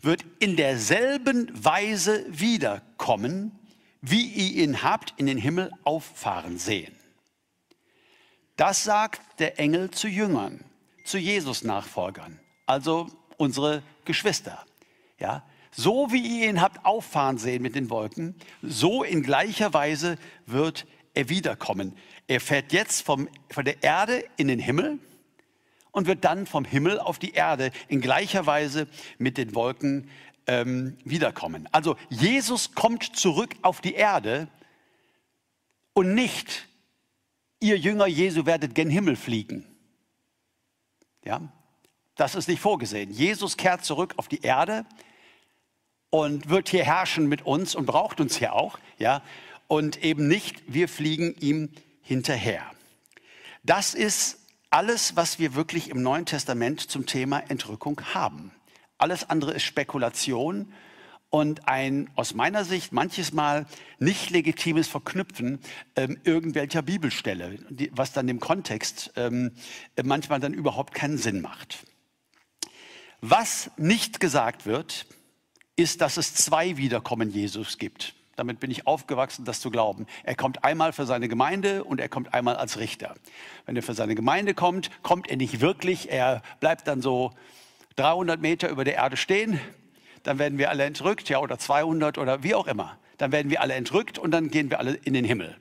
wird 0.00 0.24
in 0.38 0.56
derselben 0.56 1.50
Weise 1.52 2.24
wiederkommen, 2.28 3.58
wie 4.00 4.26
ihr 4.26 4.64
ihn 4.64 4.82
habt 4.82 5.14
in 5.16 5.26
den 5.26 5.38
Himmel 5.38 5.70
auffahren 5.84 6.58
sehen. 6.58 6.94
Das 8.56 8.84
sagt 8.84 9.40
der 9.40 9.58
Engel 9.58 9.90
zu 9.90 10.08
Jüngern, 10.08 10.64
zu 11.04 11.18
Jesus-Nachfolgern, 11.18 12.40
also 12.66 13.06
unsere 13.36 13.82
Geschwister. 14.04 14.64
Ja, 15.18 15.44
so 15.70 16.10
wie 16.10 16.40
ihr 16.40 16.48
ihn 16.48 16.60
habt 16.60 16.84
auffahren 16.84 17.38
sehen 17.38 17.62
mit 17.62 17.74
den 17.74 17.90
Wolken, 17.90 18.34
so 18.62 19.02
in 19.02 19.22
gleicher 19.22 19.74
Weise 19.74 20.16
wird 20.46 20.86
er 21.14 21.28
wiederkommen. 21.28 21.96
Er 22.26 22.40
fährt 22.40 22.72
jetzt 22.72 23.02
vom, 23.02 23.28
von 23.50 23.64
der 23.64 23.82
Erde 23.82 24.24
in 24.36 24.48
den 24.48 24.58
Himmel 24.58 24.98
und 25.98 26.06
wird 26.06 26.24
dann 26.24 26.46
vom 26.46 26.64
Himmel 26.64 27.00
auf 27.00 27.18
die 27.18 27.32
Erde 27.32 27.72
in 27.88 28.00
gleicher 28.00 28.46
Weise 28.46 28.86
mit 29.18 29.36
den 29.36 29.52
Wolken 29.56 30.08
ähm, 30.46 30.96
wiederkommen. 31.04 31.68
Also 31.72 31.96
Jesus 32.08 32.76
kommt 32.76 33.16
zurück 33.16 33.56
auf 33.62 33.80
die 33.80 33.94
Erde 33.94 34.46
und 35.94 36.14
nicht, 36.14 36.68
ihr 37.58 37.76
Jünger 37.76 38.06
Jesu 38.06 38.46
werdet 38.46 38.76
gen 38.76 38.90
Himmel 38.90 39.16
fliegen. 39.16 39.66
Ja, 41.24 41.40
das 42.14 42.36
ist 42.36 42.46
nicht 42.46 42.60
vorgesehen. 42.60 43.10
Jesus 43.10 43.56
kehrt 43.56 43.84
zurück 43.84 44.14
auf 44.18 44.28
die 44.28 44.42
Erde 44.42 44.86
und 46.10 46.48
wird 46.48 46.68
hier 46.68 46.84
herrschen 46.84 47.26
mit 47.26 47.42
uns 47.42 47.74
und 47.74 47.86
braucht 47.86 48.20
uns 48.20 48.36
hier 48.36 48.52
auch, 48.52 48.78
ja, 48.98 49.20
und 49.66 50.04
eben 50.04 50.28
nicht, 50.28 50.62
wir 50.72 50.88
fliegen 50.88 51.34
ihm 51.40 51.70
hinterher. 52.02 52.62
Das 53.64 53.94
ist 53.94 54.37
alles, 54.70 55.16
was 55.16 55.38
wir 55.38 55.54
wirklich 55.54 55.90
im 55.90 56.02
Neuen 56.02 56.26
Testament 56.26 56.80
zum 56.80 57.06
Thema 57.06 57.38
Entrückung 57.48 58.00
haben. 58.14 58.52
Alles 58.98 59.28
andere 59.28 59.54
ist 59.54 59.62
Spekulation 59.62 60.72
und 61.30 61.68
ein 61.68 62.10
aus 62.16 62.34
meiner 62.34 62.64
Sicht 62.64 62.92
manches 62.92 63.32
Mal 63.32 63.66
nicht 63.98 64.30
legitimes 64.30 64.88
Verknüpfen 64.88 65.60
ähm, 65.94 66.18
irgendwelcher 66.24 66.82
Bibelstelle, 66.82 67.58
die, 67.68 67.90
was 67.94 68.12
dann 68.12 68.28
im 68.28 68.40
Kontext 68.40 69.12
ähm, 69.16 69.52
manchmal 70.02 70.40
dann 70.40 70.54
überhaupt 70.54 70.94
keinen 70.94 71.18
Sinn 71.18 71.40
macht. 71.40 71.84
Was 73.20 73.70
nicht 73.76 74.20
gesagt 74.20 74.66
wird, 74.66 75.06
ist, 75.76 76.00
dass 76.00 76.16
es 76.16 76.34
zwei 76.34 76.76
Wiederkommen 76.76 77.30
Jesus 77.30 77.78
gibt. 77.78 78.14
Damit 78.38 78.60
bin 78.60 78.70
ich 78.70 78.86
aufgewachsen, 78.86 79.44
das 79.44 79.60
zu 79.60 79.68
glauben. 79.68 80.06
Er 80.22 80.36
kommt 80.36 80.62
einmal 80.62 80.92
für 80.92 81.06
seine 81.06 81.26
Gemeinde 81.26 81.82
und 81.82 82.00
er 82.00 82.08
kommt 82.08 82.34
einmal 82.34 82.54
als 82.54 82.78
Richter. 82.78 83.16
Wenn 83.66 83.74
er 83.74 83.82
für 83.82 83.94
seine 83.94 84.14
Gemeinde 84.14 84.54
kommt, 84.54 84.90
kommt 85.02 85.28
er 85.28 85.36
nicht 85.36 85.60
wirklich. 85.60 86.12
Er 86.12 86.42
bleibt 86.60 86.86
dann 86.86 87.02
so 87.02 87.32
300 87.96 88.40
Meter 88.40 88.68
über 88.68 88.84
der 88.84 88.94
Erde 88.94 89.16
stehen. 89.16 89.58
Dann 90.22 90.38
werden 90.38 90.56
wir 90.56 90.70
alle 90.70 90.84
entrückt, 90.84 91.28
ja, 91.28 91.40
oder 91.40 91.58
200 91.58 92.16
oder 92.16 92.44
wie 92.44 92.54
auch 92.54 92.68
immer. 92.68 92.96
Dann 93.16 93.32
werden 93.32 93.50
wir 93.50 93.60
alle 93.60 93.74
entrückt 93.74 94.20
und 94.20 94.30
dann 94.30 94.50
gehen 94.52 94.70
wir 94.70 94.78
alle 94.78 94.92
in 94.94 95.14
den 95.14 95.24
Himmel. 95.24 95.56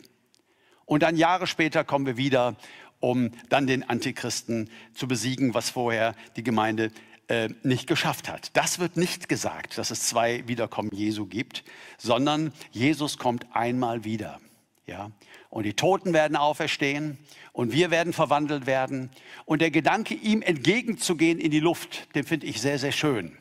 Und 0.85 1.01
dann 1.01 1.17
Jahre 1.17 1.47
später 1.47 1.83
kommen 1.83 2.05
wir 2.05 2.17
wieder, 2.17 2.57
um 2.99 3.31
dann 3.49 3.65
den 3.65 3.89
Antichristen 3.89 4.69
zu 4.93 5.07
besiegen, 5.07 5.55
was 5.55 5.71
vorher 5.71 6.13
die 6.35 6.43
Gemeinde 6.43 6.91
äh, 7.27 7.49
nicht 7.63 7.87
geschafft 7.87 8.29
hat. 8.29 8.51
Das 8.55 8.79
wird 8.79 8.97
nicht 8.97 9.27
gesagt, 9.27 9.77
dass 9.77 9.91
es 9.91 10.07
zwei 10.07 10.47
Wiederkommen 10.47 10.91
Jesu 10.93 11.25
gibt, 11.25 11.63
sondern 11.97 12.53
Jesus 12.71 13.17
kommt 13.17 13.45
einmal 13.53 14.03
wieder. 14.03 14.39
Ja? 14.85 15.11
Und 15.49 15.63
die 15.63 15.73
Toten 15.73 16.13
werden 16.13 16.37
auferstehen 16.37 17.17
und 17.51 17.73
wir 17.73 17.91
werden 17.91 18.13
verwandelt 18.13 18.65
werden. 18.65 19.11
Und 19.45 19.61
der 19.61 19.71
Gedanke, 19.71 20.13
ihm 20.13 20.41
entgegenzugehen 20.41 21.39
in 21.39 21.51
die 21.51 21.59
Luft, 21.59 22.13
den 22.15 22.23
finde 22.23 22.45
ich 22.45 22.61
sehr, 22.61 22.79
sehr 22.79 22.91
schön. 22.91 23.37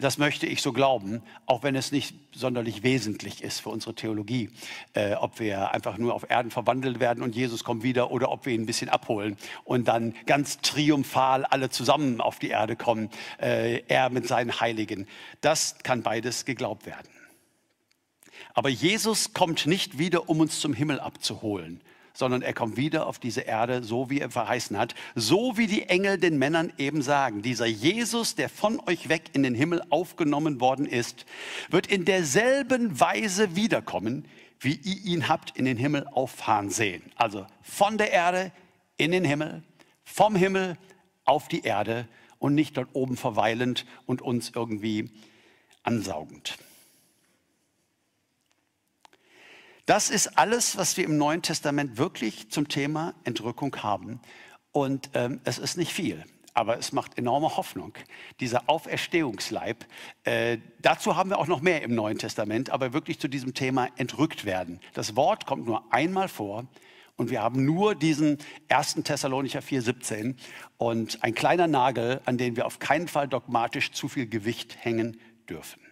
Das 0.00 0.18
möchte 0.18 0.46
ich 0.46 0.60
so 0.60 0.72
glauben, 0.72 1.22
auch 1.46 1.62
wenn 1.62 1.76
es 1.76 1.92
nicht 1.92 2.16
sonderlich 2.32 2.82
wesentlich 2.82 3.44
ist 3.44 3.60
für 3.60 3.68
unsere 3.68 3.94
Theologie, 3.94 4.50
äh, 4.94 5.14
ob 5.14 5.38
wir 5.38 5.70
einfach 5.70 5.98
nur 5.98 6.14
auf 6.14 6.28
Erden 6.28 6.50
verwandelt 6.50 6.98
werden 6.98 7.22
und 7.22 7.36
Jesus 7.36 7.62
kommt 7.62 7.84
wieder 7.84 8.10
oder 8.10 8.32
ob 8.32 8.44
wir 8.44 8.54
ihn 8.54 8.62
ein 8.62 8.66
bisschen 8.66 8.88
abholen 8.88 9.36
und 9.62 9.86
dann 9.86 10.14
ganz 10.26 10.58
triumphal 10.58 11.44
alle 11.44 11.70
zusammen 11.70 12.20
auf 12.20 12.40
die 12.40 12.48
Erde 12.48 12.74
kommen, 12.74 13.08
äh, 13.40 13.82
er 13.86 14.10
mit 14.10 14.26
seinen 14.26 14.60
Heiligen. 14.60 15.06
Das 15.40 15.78
kann 15.84 16.02
beides 16.02 16.44
geglaubt 16.44 16.86
werden. 16.86 17.08
Aber 18.52 18.68
Jesus 18.68 19.32
kommt 19.32 19.66
nicht 19.66 19.98
wieder, 19.98 20.28
um 20.28 20.40
uns 20.40 20.58
zum 20.58 20.74
Himmel 20.74 20.98
abzuholen, 20.98 21.80
sondern 22.14 22.42
er 22.42 22.54
kommt 22.54 22.76
wieder 22.76 23.06
auf 23.06 23.18
diese 23.18 23.42
Erde, 23.42 23.82
so 23.82 24.08
wie 24.08 24.20
er 24.20 24.30
verheißen 24.30 24.78
hat, 24.78 24.94
so 25.14 25.58
wie 25.58 25.66
die 25.66 25.88
Engel 25.88 26.16
den 26.16 26.38
Männern 26.38 26.72
eben 26.78 27.02
sagen. 27.02 27.42
Dieser 27.42 27.66
Jesus, 27.66 28.36
der 28.36 28.48
von 28.48 28.80
euch 28.86 29.08
weg 29.08 29.24
in 29.32 29.42
den 29.42 29.54
Himmel 29.54 29.82
aufgenommen 29.90 30.60
worden 30.60 30.86
ist, 30.86 31.26
wird 31.70 31.88
in 31.88 32.04
derselben 32.04 32.98
Weise 32.98 33.56
wiederkommen, 33.56 34.26
wie 34.60 34.74
ihr 34.74 35.04
ihn 35.04 35.28
habt 35.28 35.56
in 35.58 35.64
den 35.64 35.76
Himmel 35.76 36.06
auffahren 36.06 36.70
sehen. 36.70 37.02
Also 37.16 37.46
von 37.62 37.98
der 37.98 38.12
Erde 38.12 38.52
in 38.96 39.10
den 39.10 39.24
Himmel, 39.24 39.62
vom 40.04 40.36
Himmel 40.36 40.78
auf 41.24 41.48
die 41.48 41.64
Erde 41.64 42.06
und 42.38 42.54
nicht 42.54 42.76
dort 42.76 42.88
oben 42.92 43.16
verweilend 43.16 43.86
und 44.06 44.22
uns 44.22 44.52
irgendwie 44.54 45.10
ansaugend. 45.82 46.58
Das 49.86 50.08
ist 50.08 50.38
alles, 50.38 50.78
was 50.78 50.96
wir 50.96 51.04
im 51.04 51.18
Neuen 51.18 51.42
Testament 51.42 51.98
wirklich 51.98 52.50
zum 52.50 52.68
Thema 52.68 53.14
Entrückung 53.24 53.76
haben. 53.82 54.18
Und 54.72 55.10
ähm, 55.12 55.40
es 55.44 55.58
ist 55.58 55.76
nicht 55.76 55.92
viel, 55.92 56.24
aber 56.54 56.78
es 56.78 56.92
macht 56.92 57.18
enorme 57.18 57.58
Hoffnung. 57.58 57.92
Dieser 58.40 58.70
Auferstehungsleib, 58.70 59.84
äh, 60.24 60.56
dazu 60.80 61.16
haben 61.16 61.28
wir 61.28 61.38
auch 61.38 61.48
noch 61.48 61.60
mehr 61.60 61.82
im 61.82 61.94
Neuen 61.94 62.16
Testament, 62.16 62.70
aber 62.70 62.94
wirklich 62.94 63.20
zu 63.20 63.28
diesem 63.28 63.52
Thema 63.52 63.88
entrückt 63.96 64.46
werden. 64.46 64.80
Das 64.94 65.16
Wort 65.16 65.44
kommt 65.44 65.66
nur 65.66 65.92
einmal 65.92 66.28
vor 66.28 66.66
und 67.16 67.28
wir 67.28 67.42
haben 67.42 67.66
nur 67.66 67.94
diesen 67.94 68.38
1. 68.68 68.94
Thessalonicher 69.04 69.60
4,17 69.60 70.36
und 70.78 71.22
ein 71.22 71.34
kleiner 71.34 71.66
Nagel, 71.66 72.22
an 72.24 72.38
den 72.38 72.56
wir 72.56 72.64
auf 72.64 72.78
keinen 72.78 73.06
Fall 73.06 73.28
dogmatisch 73.28 73.92
zu 73.92 74.08
viel 74.08 74.26
Gewicht 74.26 74.82
hängen 74.82 75.20
dürfen. 75.46 75.83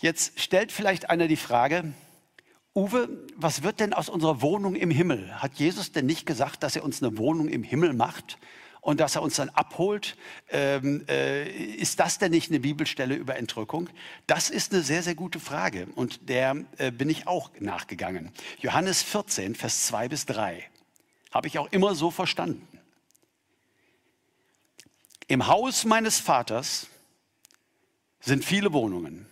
Jetzt 0.00 0.40
stellt 0.40 0.70
vielleicht 0.70 1.10
einer 1.10 1.26
die 1.26 1.36
Frage, 1.36 1.92
Uwe, 2.74 3.08
was 3.34 3.64
wird 3.64 3.80
denn 3.80 3.92
aus 3.92 4.08
unserer 4.08 4.40
Wohnung 4.40 4.76
im 4.76 4.92
Himmel? 4.92 5.42
Hat 5.42 5.54
Jesus 5.54 5.90
denn 5.90 6.06
nicht 6.06 6.26
gesagt, 6.26 6.62
dass 6.62 6.76
er 6.76 6.84
uns 6.84 7.02
eine 7.02 7.18
Wohnung 7.18 7.48
im 7.48 7.64
Himmel 7.64 7.92
macht 7.92 8.38
und 8.80 9.00
dass 9.00 9.16
er 9.16 9.22
uns 9.22 9.34
dann 9.34 9.48
abholt? 9.48 10.16
Ähm, 10.50 11.04
äh, 11.08 11.48
ist 11.48 11.98
das 11.98 12.18
denn 12.18 12.30
nicht 12.30 12.50
eine 12.50 12.60
Bibelstelle 12.60 13.16
über 13.16 13.36
Entrückung? 13.36 13.90
Das 14.28 14.50
ist 14.50 14.72
eine 14.72 14.82
sehr, 14.82 15.02
sehr 15.02 15.16
gute 15.16 15.40
Frage 15.40 15.88
und 15.96 16.28
der 16.28 16.64
äh, 16.76 16.92
bin 16.92 17.10
ich 17.10 17.26
auch 17.26 17.50
nachgegangen. 17.58 18.30
Johannes 18.60 19.02
14, 19.02 19.56
Vers 19.56 19.86
2 19.88 20.08
bis 20.08 20.26
3 20.26 20.62
habe 21.32 21.48
ich 21.48 21.58
auch 21.58 21.72
immer 21.72 21.96
so 21.96 22.12
verstanden. 22.12 22.78
Im 25.26 25.48
Haus 25.48 25.84
meines 25.84 26.20
Vaters 26.20 26.86
sind 28.20 28.44
viele 28.44 28.72
Wohnungen. 28.72 29.26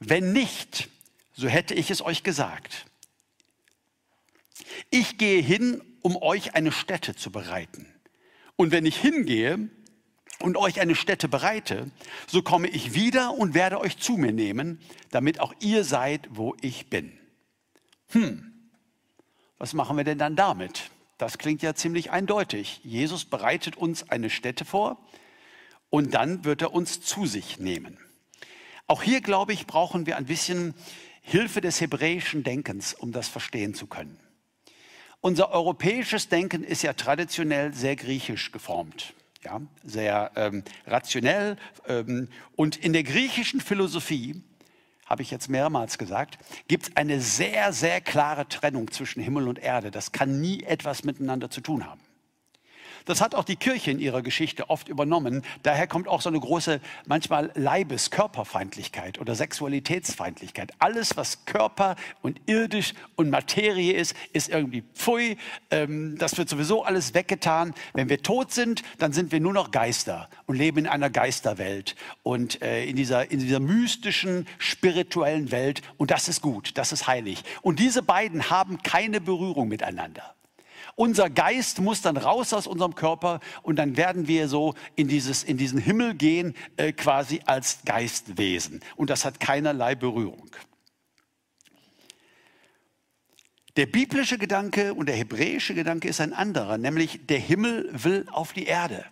Wenn 0.00 0.32
nicht, 0.32 0.88
so 1.34 1.46
hätte 1.46 1.74
ich 1.74 1.90
es 1.90 2.02
euch 2.02 2.22
gesagt. 2.22 2.86
Ich 4.90 5.18
gehe 5.18 5.42
hin, 5.42 5.82
um 6.02 6.16
euch 6.16 6.54
eine 6.54 6.72
Stätte 6.72 7.14
zu 7.14 7.30
bereiten. 7.30 7.86
Und 8.56 8.72
wenn 8.72 8.86
ich 8.86 8.96
hingehe 8.96 9.68
und 10.40 10.56
euch 10.56 10.80
eine 10.80 10.94
Stätte 10.94 11.28
bereite, 11.28 11.90
so 12.26 12.42
komme 12.42 12.68
ich 12.68 12.94
wieder 12.94 13.34
und 13.34 13.54
werde 13.54 13.78
euch 13.78 13.98
zu 13.98 14.16
mir 14.16 14.32
nehmen, 14.32 14.80
damit 15.10 15.38
auch 15.40 15.54
ihr 15.60 15.84
seid, 15.84 16.28
wo 16.30 16.56
ich 16.60 16.88
bin. 16.88 17.12
Hm, 18.08 18.52
was 19.58 19.74
machen 19.74 19.96
wir 19.96 20.04
denn 20.04 20.18
dann 20.18 20.36
damit? 20.36 20.90
Das 21.18 21.36
klingt 21.36 21.60
ja 21.60 21.74
ziemlich 21.74 22.10
eindeutig. 22.10 22.80
Jesus 22.82 23.26
bereitet 23.26 23.76
uns 23.76 24.08
eine 24.08 24.30
Stätte 24.30 24.64
vor 24.64 24.98
und 25.90 26.14
dann 26.14 26.44
wird 26.46 26.62
er 26.62 26.72
uns 26.72 27.02
zu 27.02 27.26
sich 27.26 27.58
nehmen. 27.58 27.98
Auch 28.90 29.04
hier, 29.04 29.20
glaube 29.20 29.52
ich, 29.52 29.68
brauchen 29.68 30.06
wir 30.06 30.16
ein 30.16 30.24
bisschen 30.24 30.74
Hilfe 31.22 31.60
des 31.60 31.80
hebräischen 31.80 32.42
Denkens, 32.42 32.92
um 32.92 33.12
das 33.12 33.28
verstehen 33.28 33.72
zu 33.72 33.86
können. 33.86 34.18
Unser 35.20 35.52
europäisches 35.52 36.28
Denken 36.28 36.64
ist 36.64 36.82
ja 36.82 36.92
traditionell 36.94 37.72
sehr 37.72 37.94
griechisch 37.94 38.50
geformt, 38.50 39.14
ja, 39.44 39.60
sehr 39.84 40.32
ähm, 40.34 40.64
rationell. 40.88 41.56
Ähm, 41.86 42.26
und 42.56 42.78
in 42.78 42.92
der 42.92 43.04
griechischen 43.04 43.60
Philosophie, 43.60 44.42
habe 45.06 45.22
ich 45.22 45.30
jetzt 45.30 45.48
mehrmals 45.48 45.96
gesagt, 45.96 46.38
gibt 46.66 46.88
es 46.88 46.96
eine 46.96 47.20
sehr, 47.20 47.72
sehr 47.72 48.00
klare 48.00 48.48
Trennung 48.48 48.90
zwischen 48.90 49.22
Himmel 49.22 49.46
und 49.46 49.60
Erde. 49.60 49.92
Das 49.92 50.10
kann 50.10 50.40
nie 50.40 50.64
etwas 50.64 51.04
miteinander 51.04 51.48
zu 51.48 51.60
tun 51.60 51.86
haben. 51.86 52.00
Das 53.04 53.20
hat 53.20 53.34
auch 53.34 53.44
die 53.44 53.56
Kirche 53.56 53.90
in 53.90 53.98
ihrer 53.98 54.22
Geschichte 54.22 54.70
oft 54.70 54.88
übernommen. 54.88 55.42
Daher 55.62 55.86
kommt 55.86 56.08
auch 56.08 56.20
so 56.20 56.28
eine 56.28 56.40
große, 56.40 56.80
manchmal 57.06 57.50
Leibes-, 57.54 58.10
Körperfeindlichkeit 58.10 59.18
oder 59.18 59.34
Sexualitätsfeindlichkeit. 59.34 60.72
Alles, 60.78 61.16
was 61.16 61.44
Körper 61.44 61.96
und 62.22 62.40
irdisch 62.46 62.94
und 63.16 63.30
Materie 63.30 63.92
ist, 63.92 64.14
ist 64.32 64.48
irgendwie 64.48 64.82
pfui. 64.94 65.36
Ähm, 65.70 66.16
das 66.18 66.38
wird 66.38 66.48
sowieso 66.48 66.84
alles 66.84 67.14
weggetan. 67.14 67.74
Wenn 67.94 68.08
wir 68.08 68.22
tot 68.22 68.52
sind, 68.52 68.82
dann 68.98 69.12
sind 69.12 69.32
wir 69.32 69.40
nur 69.40 69.52
noch 69.52 69.70
Geister 69.70 70.28
und 70.46 70.56
leben 70.56 70.78
in 70.78 70.86
einer 70.86 71.10
Geisterwelt 71.10 71.96
und 72.22 72.62
äh, 72.62 72.84
in, 72.84 72.96
dieser, 72.96 73.30
in 73.30 73.40
dieser 73.40 73.60
mystischen, 73.60 74.46
spirituellen 74.58 75.50
Welt. 75.50 75.82
Und 75.96 76.10
das 76.10 76.28
ist 76.28 76.42
gut, 76.42 76.72
das 76.76 76.92
ist 76.92 77.06
heilig. 77.06 77.42
Und 77.62 77.78
diese 77.78 78.02
beiden 78.02 78.50
haben 78.50 78.82
keine 78.82 79.20
Berührung 79.20 79.68
miteinander. 79.68 80.34
Unser 81.00 81.30
Geist 81.30 81.80
muss 81.80 82.02
dann 82.02 82.18
raus 82.18 82.52
aus 82.52 82.66
unserem 82.66 82.94
Körper 82.94 83.40
und 83.62 83.76
dann 83.76 83.96
werden 83.96 84.28
wir 84.28 84.48
so 84.48 84.74
in, 84.96 85.08
dieses, 85.08 85.42
in 85.42 85.56
diesen 85.56 85.78
Himmel 85.78 86.12
gehen, 86.12 86.54
äh, 86.76 86.92
quasi 86.92 87.40
als 87.46 87.78
Geistwesen. 87.86 88.82
Und 88.96 89.08
das 89.08 89.24
hat 89.24 89.40
keinerlei 89.40 89.94
Berührung. 89.94 90.50
Der 93.76 93.86
biblische 93.86 94.36
Gedanke 94.36 94.92
und 94.92 95.08
der 95.08 95.16
hebräische 95.16 95.72
Gedanke 95.74 96.06
ist 96.06 96.20
ein 96.20 96.34
anderer, 96.34 96.76
nämlich 96.76 97.26
der 97.28 97.38
Himmel 97.38 97.88
will 97.92 98.26
auf 98.30 98.52
die 98.52 98.66
Erde. 98.66 99.06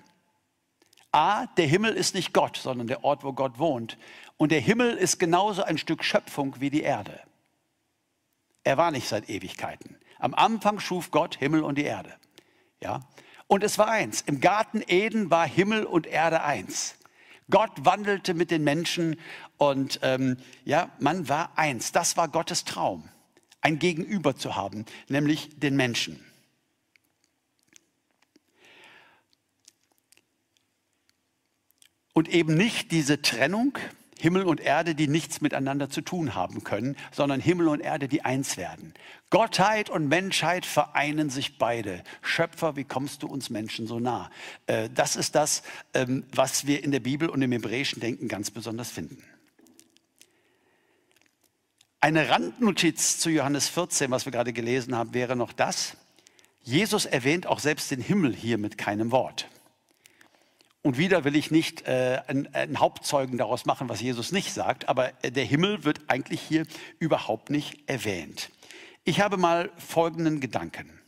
A, 1.11 1.47
der 1.57 1.69
Himmel 1.69 1.95
ist 1.95 2.15
nicht 2.15 2.35
Gott, 2.35 2.59
sondern 2.59 2.87
der 2.87 3.03
Ort, 3.03 3.25
wo 3.25 3.33
Gott 3.33 3.59
wohnt. 3.59 3.97
Und 4.37 4.53
der 4.53 4.61
Himmel 4.61 4.95
ist 4.95 5.19
genauso 5.19 5.63
ein 5.63 5.79
Stück 5.79 6.05
Schöpfung 6.05 6.55
wie 6.61 6.69
die 6.69 6.83
Erde. 6.83 7.19
Er 8.63 8.77
war 8.77 8.91
nicht 8.91 9.09
seit 9.09 9.31
Ewigkeiten. 9.31 9.97
Am 10.19 10.35
Anfang 10.35 10.81
schuf 10.81 11.11
Gott 11.11 11.37
Himmel 11.37 11.63
und 11.63 11.79
die 11.79 11.85
Erde. 11.85 12.15
Ja? 12.83 13.01
Und 13.47 13.63
es 13.65 13.79
war 13.79 13.89
eins. 13.89 14.21
Im 14.23 14.41
Garten 14.41 14.83
Eden 14.87 15.31
war 15.31 15.47
Himmel 15.47 15.85
und 15.85 16.07
Erde 16.07 16.43
eins. 16.43 16.97
Gott 17.51 17.73
wandelte 17.79 18.35
mit 18.35 18.51
den 18.51 18.63
Menschen 18.63 19.19
und 19.57 20.01
ähm, 20.03 20.37
ja, 20.65 20.91
man 20.99 21.29
war 21.29 21.57
eins. 21.57 21.93
Das 21.93 22.17
war 22.17 22.29
Gottes 22.29 22.65
Traum, 22.65 23.09
ein 23.63 23.79
Gegenüber 23.79 24.37
zu 24.37 24.55
haben, 24.55 24.85
nämlich 25.09 25.59
den 25.59 25.75
Menschen. 25.75 26.23
Und 32.13 32.29
eben 32.29 32.55
nicht 32.55 32.91
diese 32.91 33.23
Trennung, 33.23 33.79
Himmel 34.19 34.45
und 34.45 34.61
Erde, 34.61 34.95
die 34.95 35.09
nichts 35.09 35.41
miteinander 35.41 35.89
zu 35.89 36.01
tun 36.01 36.35
haben 36.35 36.65
können, 36.65 36.97
sondern 37.13 37.41
Himmel 37.41 37.69
und 37.69 37.81
Erde, 37.81 38.09
die 38.09 38.25
eins 38.25 38.57
werden. 38.57 38.95
Gottheit 39.31 39.91
und 39.91 40.09
Menschheit 40.09 40.67
vereinen 40.67 41.31
sich 41.31 41.59
beide. 41.59 42.03
Schöpfer, 42.23 42.77
wie 42.77 42.85
kommst 42.85 43.23
du 43.23 43.27
uns 43.27 43.51
Menschen 43.51 43.87
so 43.87 44.01
nah? 44.01 44.31
Äh, 44.67 44.89
das 44.95 45.17
ist 45.17 45.35
das, 45.35 45.63
ähm, 45.95 46.25
was 46.35 46.67
wir 46.67 46.83
in 46.83 46.93
der 46.93 47.01
Bibel 47.01 47.29
und 47.29 47.43
im 47.43 47.53
hebräischen 47.53 48.01
Denken 48.01 48.29
ganz 48.29 48.51
besonders 48.51 48.91
finden. 48.91 49.23
Eine 52.01 52.29
Randnotiz 52.29 53.19
zu 53.19 53.29
Johannes 53.29 53.69
14, 53.69 54.11
was 54.11 54.25
wir 54.25 54.33
gerade 54.33 54.53
gelesen 54.53 54.95
haben, 54.95 55.15
wäre 55.15 55.35
noch 55.35 55.53
das. 55.53 55.97
Jesus 56.63 57.07
erwähnt 57.07 57.47
auch 57.47 57.59
selbst 57.59 57.91
den 57.91 58.01
Himmel 58.01 58.35
hier 58.35 58.57
mit 58.57 58.79
keinem 58.79 59.11
Wort. 59.11 59.49
Und 60.83 60.97
wieder 60.97 61.25
will 61.25 61.37
ich 61.37 61.51
nicht 61.51 61.87
äh, 61.89 62.23
einen, 62.27 62.79
Hauptzeugen 62.81 63.37
daraus 63.37 63.67
machen, 63.67 63.89
was 63.89 64.01
Jesus 64.01 64.33
nicht 64.33 64.53
sagt, 64.53 64.89
aber 64.89 65.13
äh, 65.23 65.33
der 65.33 65.45
Himmel 65.45 65.85
wird 65.85 66.01
eigentlich 66.09 66.41
hier 66.41 66.67
überhaupt 66.99 67.51
nicht 67.51 67.89
erwähnt. 67.89 68.51
Ich 69.05 69.21
habe 69.21 69.37
mal 69.37 69.71
folgenden 69.77 70.41
Gedanken. 70.41 71.01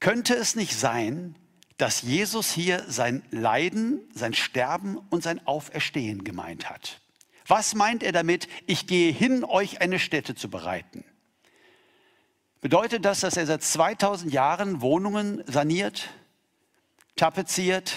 Könnte 0.00 0.34
es 0.34 0.56
nicht 0.56 0.74
sein, 0.78 1.36
dass 1.76 2.02
Jesus 2.02 2.52
hier 2.52 2.84
sein 2.88 3.22
Leiden, 3.30 4.00
sein 4.14 4.34
Sterben 4.34 4.98
und 5.10 5.22
sein 5.22 5.46
Auferstehen 5.46 6.24
gemeint 6.24 6.70
hat? 6.70 7.00
Was 7.46 7.74
meint 7.74 8.02
er 8.02 8.12
damit, 8.12 8.48
ich 8.66 8.86
gehe 8.86 9.12
hin, 9.12 9.44
euch 9.44 9.80
eine 9.80 9.98
Stätte 9.98 10.34
zu 10.34 10.48
bereiten? 10.48 11.04
Bedeutet 12.60 13.04
das, 13.04 13.20
dass 13.20 13.36
er 13.36 13.44
seit 13.44 13.62
2000 13.62 14.32
Jahren 14.32 14.80
Wohnungen 14.80 15.42
saniert, 15.46 16.08
tapeziert, 17.16 17.96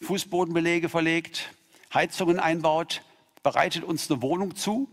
Fußbodenbelege 0.00 0.88
verlegt, 0.88 1.52
Heizungen 1.92 2.38
einbaut, 2.38 3.02
bereitet 3.42 3.84
uns 3.84 4.10
eine 4.10 4.22
Wohnung 4.22 4.56
zu. 4.56 4.88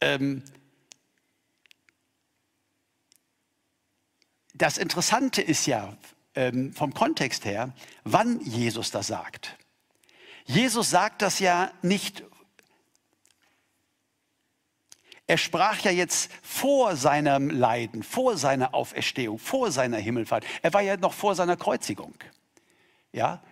Ähm, 0.00 0.42
das 4.54 4.78
Interessante 4.78 5.42
ist 5.42 5.66
ja 5.66 5.96
ähm, 6.34 6.72
vom 6.72 6.94
Kontext 6.94 7.44
her, 7.44 7.74
wann 8.04 8.40
Jesus 8.40 8.90
das 8.90 9.06
sagt. 9.06 9.56
Jesus 10.44 10.90
sagt 10.90 11.22
das 11.22 11.38
ja 11.38 11.72
nicht 11.82 12.24
er 15.26 15.38
sprach 15.38 15.80
ja 15.80 15.90
jetzt 15.90 16.30
vor 16.42 16.96
seinem 16.96 17.48
Leiden, 17.50 18.02
vor 18.02 18.36
seiner 18.36 18.74
Auferstehung, 18.74 19.38
vor 19.38 19.70
seiner 19.70 19.98
Himmelfahrt. 19.98 20.44
Er 20.62 20.72
war 20.72 20.82
ja 20.82 20.96
noch 20.96 21.12
vor 21.12 21.34
seiner 21.34 21.56
Kreuzigung. 21.56 22.14
Ja? 23.12 23.42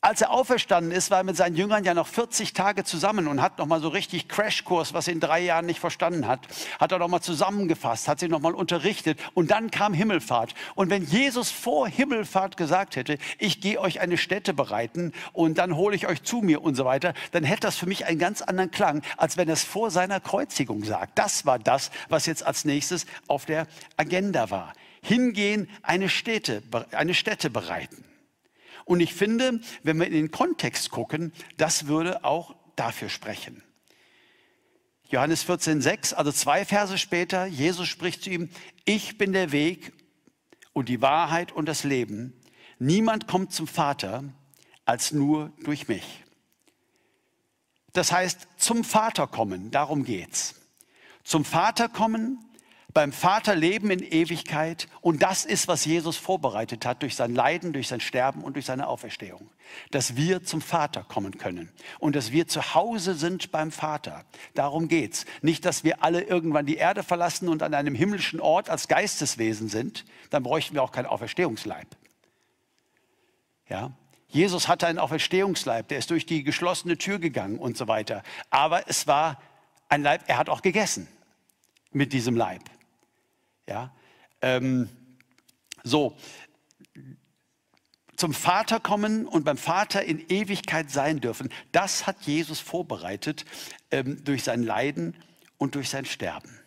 Als 0.00 0.20
er 0.20 0.30
auferstanden 0.30 0.92
ist, 0.92 1.10
war 1.10 1.18
er 1.18 1.24
mit 1.24 1.36
seinen 1.36 1.56
Jüngern 1.56 1.82
ja 1.82 1.92
noch 1.92 2.06
40 2.06 2.52
Tage 2.52 2.84
zusammen 2.84 3.26
und 3.26 3.42
hat 3.42 3.58
noch 3.58 3.66
mal 3.66 3.80
so 3.80 3.88
richtig 3.88 4.28
Crashkurs, 4.28 4.94
was 4.94 5.08
er 5.08 5.12
in 5.12 5.18
drei 5.18 5.40
Jahren 5.40 5.66
nicht 5.66 5.80
verstanden 5.80 6.28
hat, 6.28 6.46
hat 6.78 6.92
er 6.92 7.00
noch 7.00 7.08
mal 7.08 7.20
zusammengefasst, 7.20 8.06
hat 8.06 8.20
sie 8.20 8.28
noch 8.28 8.38
mal 8.38 8.54
unterrichtet 8.54 9.18
und 9.34 9.50
dann 9.50 9.72
kam 9.72 9.94
Himmelfahrt. 9.94 10.54
Und 10.76 10.88
wenn 10.88 11.04
Jesus 11.04 11.50
vor 11.50 11.88
Himmelfahrt 11.88 12.56
gesagt 12.56 12.94
hätte, 12.94 13.18
ich 13.40 13.60
gehe 13.60 13.80
euch 13.80 13.98
eine 13.98 14.18
Stätte 14.18 14.54
bereiten 14.54 15.12
und 15.32 15.58
dann 15.58 15.74
hole 15.74 15.96
ich 15.96 16.06
euch 16.06 16.22
zu 16.22 16.42
mir 16.42 16.62
und 16.62 16.76
so 16.76 16.84
weiter, 16.84 17.12
dann 17.32 17.42
hätte 17.42 17.62
das 17.62 17.76
für 17.76 17.86
mich 17.86 18.06
einen 18.06 18.20
ganz 18.20 18.40
anderen 18.40 18.70
Klang, 18.70 19.02
als 19.16 19.36
wenn 19.36 19.48
er 19.48 19.54
es 19.54 19.64
vor 19.64 19.90
seiner 19.90 20.20
Kreuzigung 20.20 20.84
sagt. 20.84 21.18
Das 21.18 21.44
war 21.44 21.58
das, 21.58 21.90
was 22.08 22.26
jetzt 22.26 22.46
als 22.46 22.64
nächstes 22.64 23.04
auf 23.26 23.46
der 23.46 23.66
Agenda 23.96 24.48
war. 24.50 24.74
Hingehen, 25.02 25.68
eine 25.82 26.08
Stätte, 26.08 26.62
eine 26.92 27.14
Stätte 27.14 27.50
bereiten. 27.50 28.07
Und 28.88 29.00
ich 29.00 29.12
finde, 29.12 29.60
wenn 29.82 29.98
wir 29.98 30.06
in 30.06 30.14
den 30.14 30.30
Kontext 30.30 30.90
gucken, 30.90 31.34
das 31.58 31.88
würde 31.88 32.24
auch 32.24 32.56
dafür 32.74 33.10
sprechen. 33.10 33.62
Johannes 35.10 35.42
14, 35.42 35.82
6, 35.82 36.14
also 36.14 36.32
zwei 36.32 36.64
Verse 36.64 36.96
später, 36.96 37.44
Jesus 37.44 37.86
spricht 37.86 38.22
zu 38.22 38.30
ihm, 38.30 38.48
ich 38.86 39.18
bin 39.18 39.34
der 39.34 39.52
Weg 39.52 39.92
und 40.72 40.88
die 40.88 41.02
Wahrheit 41.02 41.52
und 41.52 41.66
das 41.66 41.84
Leben. 41.84 42.32
Niemand 42.78 43.26
kommt 43.26 43.52
zum 43.52 43.66
Vater 43.66 44.24
als 44.86 45.12
nur 45.12 45.52
durch 45.64 45.86
mich. 45.88 46.24
Das 47.92 48.10
heißt, 48.10 48.48
zum 48.56 48.84
Vater 48.84 49.26
kommen, 49.26 49.70
darum 49.70 50.02
geht's. 50.02 50.54
Zum 51.24 51.44
Vater 51.44 51.90
kommen 51.90 52.42
beim 52.98 53.12
Vater 53.12 53.54
leben 53.54 53.92
in 53.92 54.00
Ewigkeit. 54.00 54.88
Und 55.00 55.22
das 55.22 55.44
ist, 55.44 55.68
was 55.68 55.84
Jesus 55.84 56.16
vorbereitet 56.16 56.84
hat 56.84 57.02
durch 57.02 57.14
sein 57.14 57.32
Leiden, 57.32 57.72
durch 57.72 57.86
sein 57.86 58.00
Sterben 58.00 58.42
und 58.42 58.54
durch 58.54 58.66
seine 58.66 58.88
Auferstehung. 58.88 59.50
Dass 59.92 60.16
wir 60.16 60.42
zum 60.42 60.60
Vater 60.60 61.04
kommen 61.04 61.38
können 61.38 61.70
und 62.00 62.16
dass 62.16 62.32
wir 62.32 62.48
zu 62.48 62.74
Hause 62.74 63.14
sind 63.14 63.52
beim 63.52 63.70
Vater. 63.70 64.24
Darum 64.54 64.88
geht's. 64.88 65.26
Nicht, 65.42 65.64
dass 65.64 65.84
wir 65.84 66.02
alle 66.02 66.22
irgendwann 66.22 66.66
die 66.66 66.74
Erde 66.74 67.04
verlassen 67.04 67.48
und 67.48 67.62
an 67.62 67.72
einem 67.72 67.94
himmlischen 67.94 68.40
Ort 68.40 68.68
als 68.68 68.88
Geisteswesen 68.88 69.68
sind. 69.68 70.04
Dann 70.30 70.42
bräuchten 70.42 70.74
wir 70.74 70.82
auch 70.82 70.90
keinen 70.90 71.06
Auferstehungsleib. 71.06 71.86
Ja, 73.68 73.92
Jesus 74.26 74.66
hatte 74.66 74.88
einen 74.88 74.98
Auferstehungsleib, 74.98 75.86
der 75.86 75.98
ist 75.98 76.10
durch 76.10 76.26
die 76.26 76.42
geschlossene 76.42 76.98
Tür 76.98 77.20
gegangen 77.20 77.60
und 77.60 77.76
so 77.76 77.86
weiter. 77.86 78.24
Aber 78.50 78.88
es 78.88 79.06
war 79.06 79.40
ein 79.88 80.02
Leib, 80.02 80.22
er 80.26 80.36
hat 80.36 80.48
auch 80.48 80.62
gegessen 80.62 81.06
mit 81.92 82.12
diesem 82.12 82.34
Leib. 82.34 82.62
Ja? 83.68 83.94
Ähm, 84.42 84.88
so, 85.84 86.16
zum 88.16 88.34
Vater 88.34 88.80
kommen 88.80 89.26
und 89.26 89.44
beim 89.44 89.56
Vater 89.56 90.02
in 90.02 90.18
Ewigkeit 90.28 90.90
sein 90.90 91.20
dürfen, 91.20 91.50
das 91.70 92.06
hat 92.06 92.22
Jesus 92.22 92.58
vorbereitet 92.58 93.44
ähm, 93.92 94.24
durch 94.24 94.42
sein 94.42 94.64
Leiden 94.64 95.14
und 95.56 95.76
durch 95.76 95.88
sein 95.88 96.04
Sterben. 96.04 96.58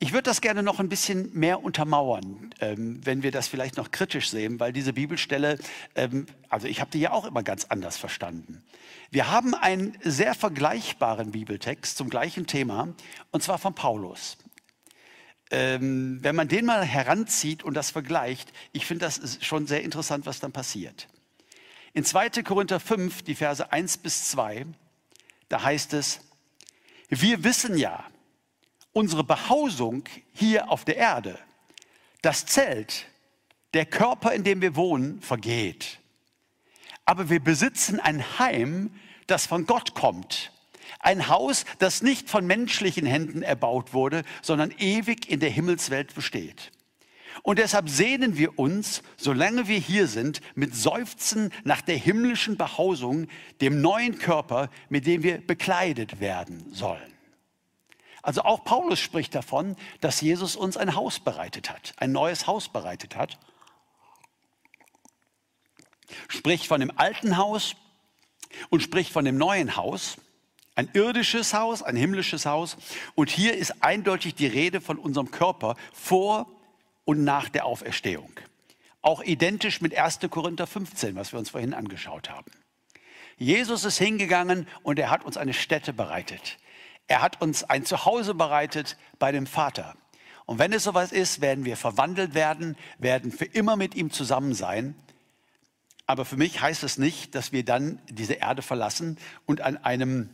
Ich 0.00 0.12
würde 0.12 0.24
das 0.24 0.40
gerne 0.40 0.62
noch 0.62 0.80
ein 0.80 0.88
bisschen 0.88 1.32
mehr 1.32 1.62
untermauern. 1.62 2.52
ähm, 2.60 3.00
wenn 3.06 3.22
wir 3.22 3.30
das 3.30 3.46
vielleicht 3.48 3.76
noch 3.76 3.90
kritisch 3.90 4.28
sehen, 4.28 4.58
weil 4.60 4.72
diese 4.72 4.92
Bibelstelle, 4.92 5.58
ähm, 5.94 6.26
also 6.48 6.66
ich 6.66 6.80
habe 6.80 6.90
die 6.90 7.00
ja 7.00 7.12
auch 7.12 7.24
immer 7.24 7.42
ganz 7.42 7.66
anders 7.66 7.96
verstanden. 7.96 8.62
Wir 9.10 9.30
haben 9.30 9.54
einen 9.54 9.96
sehr 10.02 10.34
vergleichbaren 10.34 11.30
Bibeltext 11.30 11.96
zum 11.96 12.10
gleichen 12.10 12.46
Thema, 12.46 12.88
und 13.30 13.42
zwar 13.42 13.58
von 13.58 13.74
Paulus. 13.74 14.36
Ähm, 15.56 16.18
wenn 16.20 16.34
man 16.34 16.48
den 16.48 16.66
mal 16.66 16.84
heranzieht 16.84 17.62
und 17.62 17.74
das 17.74 17.92
vergleicht, 17.92 18.52
ich 18.72 18.86
finde 18.86 19.04
das 19.04 19.38
schon 19.40 19.68
sehr 19.68 19.84
interessant, 19.84 20.26
was 20.26 20.40
dann 20.40 20.50
passiert. 20.50 21.06
In 21.92 22.04
2. 22.04 22.42
Korinther 22.42 22.80
5, 22.80 23.22
die 23.22 23.36
Verse 23.36 23.70
1 23.70 23.98
bis 23.98 24.30
2, 24.30 24.66
da 25.48 25.62
heißt 25.62 25.92
es, 25.92 26.22
wir 27.08 27.44
wissen 27.44 27.78
ja, 27.78 28.04
unsere 28.92 29.22
Behausung 29.22 30.02
hier 30.32 30.70
auf 30.70 30.84
der 30.84 30.96
Erde, 30.96 31.38
das 32.20 32.46
Zelt, 32.46 33.06
der 33.74 33.86
Körper, 33.86 34.32
in 34.32 34.42
dem 34.42 34.60
wir 34.60 34.74
wohnen, 34.74 35.22
vergeht. 35.22 36.00
Aber 37.04 37.30
wir 37.30 37.38
besitzen 37.38 38.00
ein 38.00 38.40
Heim, 38.40 38.90
das 39.28 39.46
von 39.46 39.66
Gott 39.66 39.94
kommt. 39.94 40.50
Ein 41.04 41.28
Haus, 41.28 41.64
das 41.78 42.02
nicht 42.02 42.30
von 42.30 42.46
menschlichen 42.46 43.04
Händen 43.04 43.42
erbaut 43.42 43.92
wurde, 43.92 44.22
sondern 44.42 44.72
ewig 44.78 45.28
in 45.30 45.38
der 45.38 45.50
Himmelswelt 45.50 46.14
besteht. 46.14 46.72
Und 47.42 47.58
deshalb 47.58 47.88
sehnen 47.88 48.38
wir 48.38 48.58
uns, 48.58 49.02
solange 49.16 49.68
wir 49.68 49.78
hier 49.78 50.06
sind, 50.06 50.40
mit 50.54 50.74
Seufzen 50.74 51.52
nach 51.64 51.82
der 51.82 51.96
himmlischen 51.96 52.56
Behausung, 52.56 53.26
dem 53.60 53.80
neuen 53.80 54.18
Körper, 54.18 54.70
mit 54.88 55.06
dem 55.06 55.22
wir 55.22 55.44
bekleidet 55.46 56.20
werden 56.20 56.72
sollen. 56.72 57.12
Also 58.22 58.42
auch 58.42 58.64
Paulus 58.64 59.00
spricht 59.00 59.34
davon, 59.34 59.76
dass 60.00 60.22
Jesus 60.22 60.56
uns 60.56 60.78
ein 60.78 60.94
Haus 60.94 61.20
bereitet 61.20 61.68
hat, 61.68 61.92
ein 61.98 62.12
neues 62.12 62.46
Haus 62.46 62.70
bereitet 62.70 63.16
hat. 63.16 63.38
Spricht 66.28 66.66
von 66.66 66.80
dem 66.80 66.96
alten 66.96 67.36
Haus 67.36 67.76
und 68.70 68.82
spricht 68.82 69.12
von 69.12 69.26
dem 69.26 69.36
neuen 69.36 69.76
Haus. 69.76 70.16
Ein 70.76 70.88
irdisches 70.92 71.54
Haus, 71.54 71.82
ein 71.82 71.96
himmlisches 71.96 72.46
Haus. 72.46 72.76
Und 73.14 73.30
hier 73.30 73.56
ist 73.56 73.82
eindeutig 73.82 74.34
die 74.34 74.46
Rede 74.46 74.80
von 74.80 74.98
unserem 74.98 75.30
Körper 75.30 75.76
vor 75.92 76.46
und 77.04 77.22
nach 77.22 77.48
der 77.48 77.66
Auferstehung. 77.66 78.30
Auch 79.02 79.22
identisch 79.22 79.80
mit 79.80 79.96
1. 79.96 80.20
Korinther 80.30 80.66
15, 80.66 81.14
was 81.14 81.32
wir 81.32 81.38
uns 81.38 81.50
vorhin 81.50 81.74
angeschaut 81.74 82.30
haben. 82.30 82.50
Jesus 83.36 83.84
ist 83.84 83.98
hingegangen 83.98 84.66
und 84.82 84.98
er 84.98 85.10
hat 85.10 85.24
uns 85.24 85.36
eine 85.36 85.52
Stätte 85.52 85.92
bereitet. 85.92 86.58
Er 87.06 87.20
hat 87.20 87.40
uns 87.40 87.64
ein 87.64 87.84
Zuhause 87.84 88.34
bereitet 88.34 88.96
bei 89.18 89.30
dem 89.30 89.46
Vater. 89.46 89.94
Und 90.46 90.58
wenn 90.58 90.72
es 90.72 90.84
soweit 90.84 91.12
ist, 91.12 91.40
werden 91.40 91.64
wir 91.64 91.76
verwandelt 91.76 92.34
werden, 92.34 92.76
werden 92.98 93.30
für 93.30 93.44
immer 93.44 93.76
mit 93.76 93.94
ihm 93.94 94.10
zusammen 94.10 94.54
sein. 94.54 94.94
Aber 96.06 96.24
für 96.24 96.36
mich 96.36 96.60
heißt 96.60 96.82
es 96.82 96.98
nicht, 96.98 97.34
dass 97.34 97.52
wir 97.52 97.64
dann 97.64 98.00
diese 98.08 98.34
Erde 98.34 98.62
verlassen 98.62 99.18
und 99.46 99.60
an 99.60 99.76
einem 99.78 100.30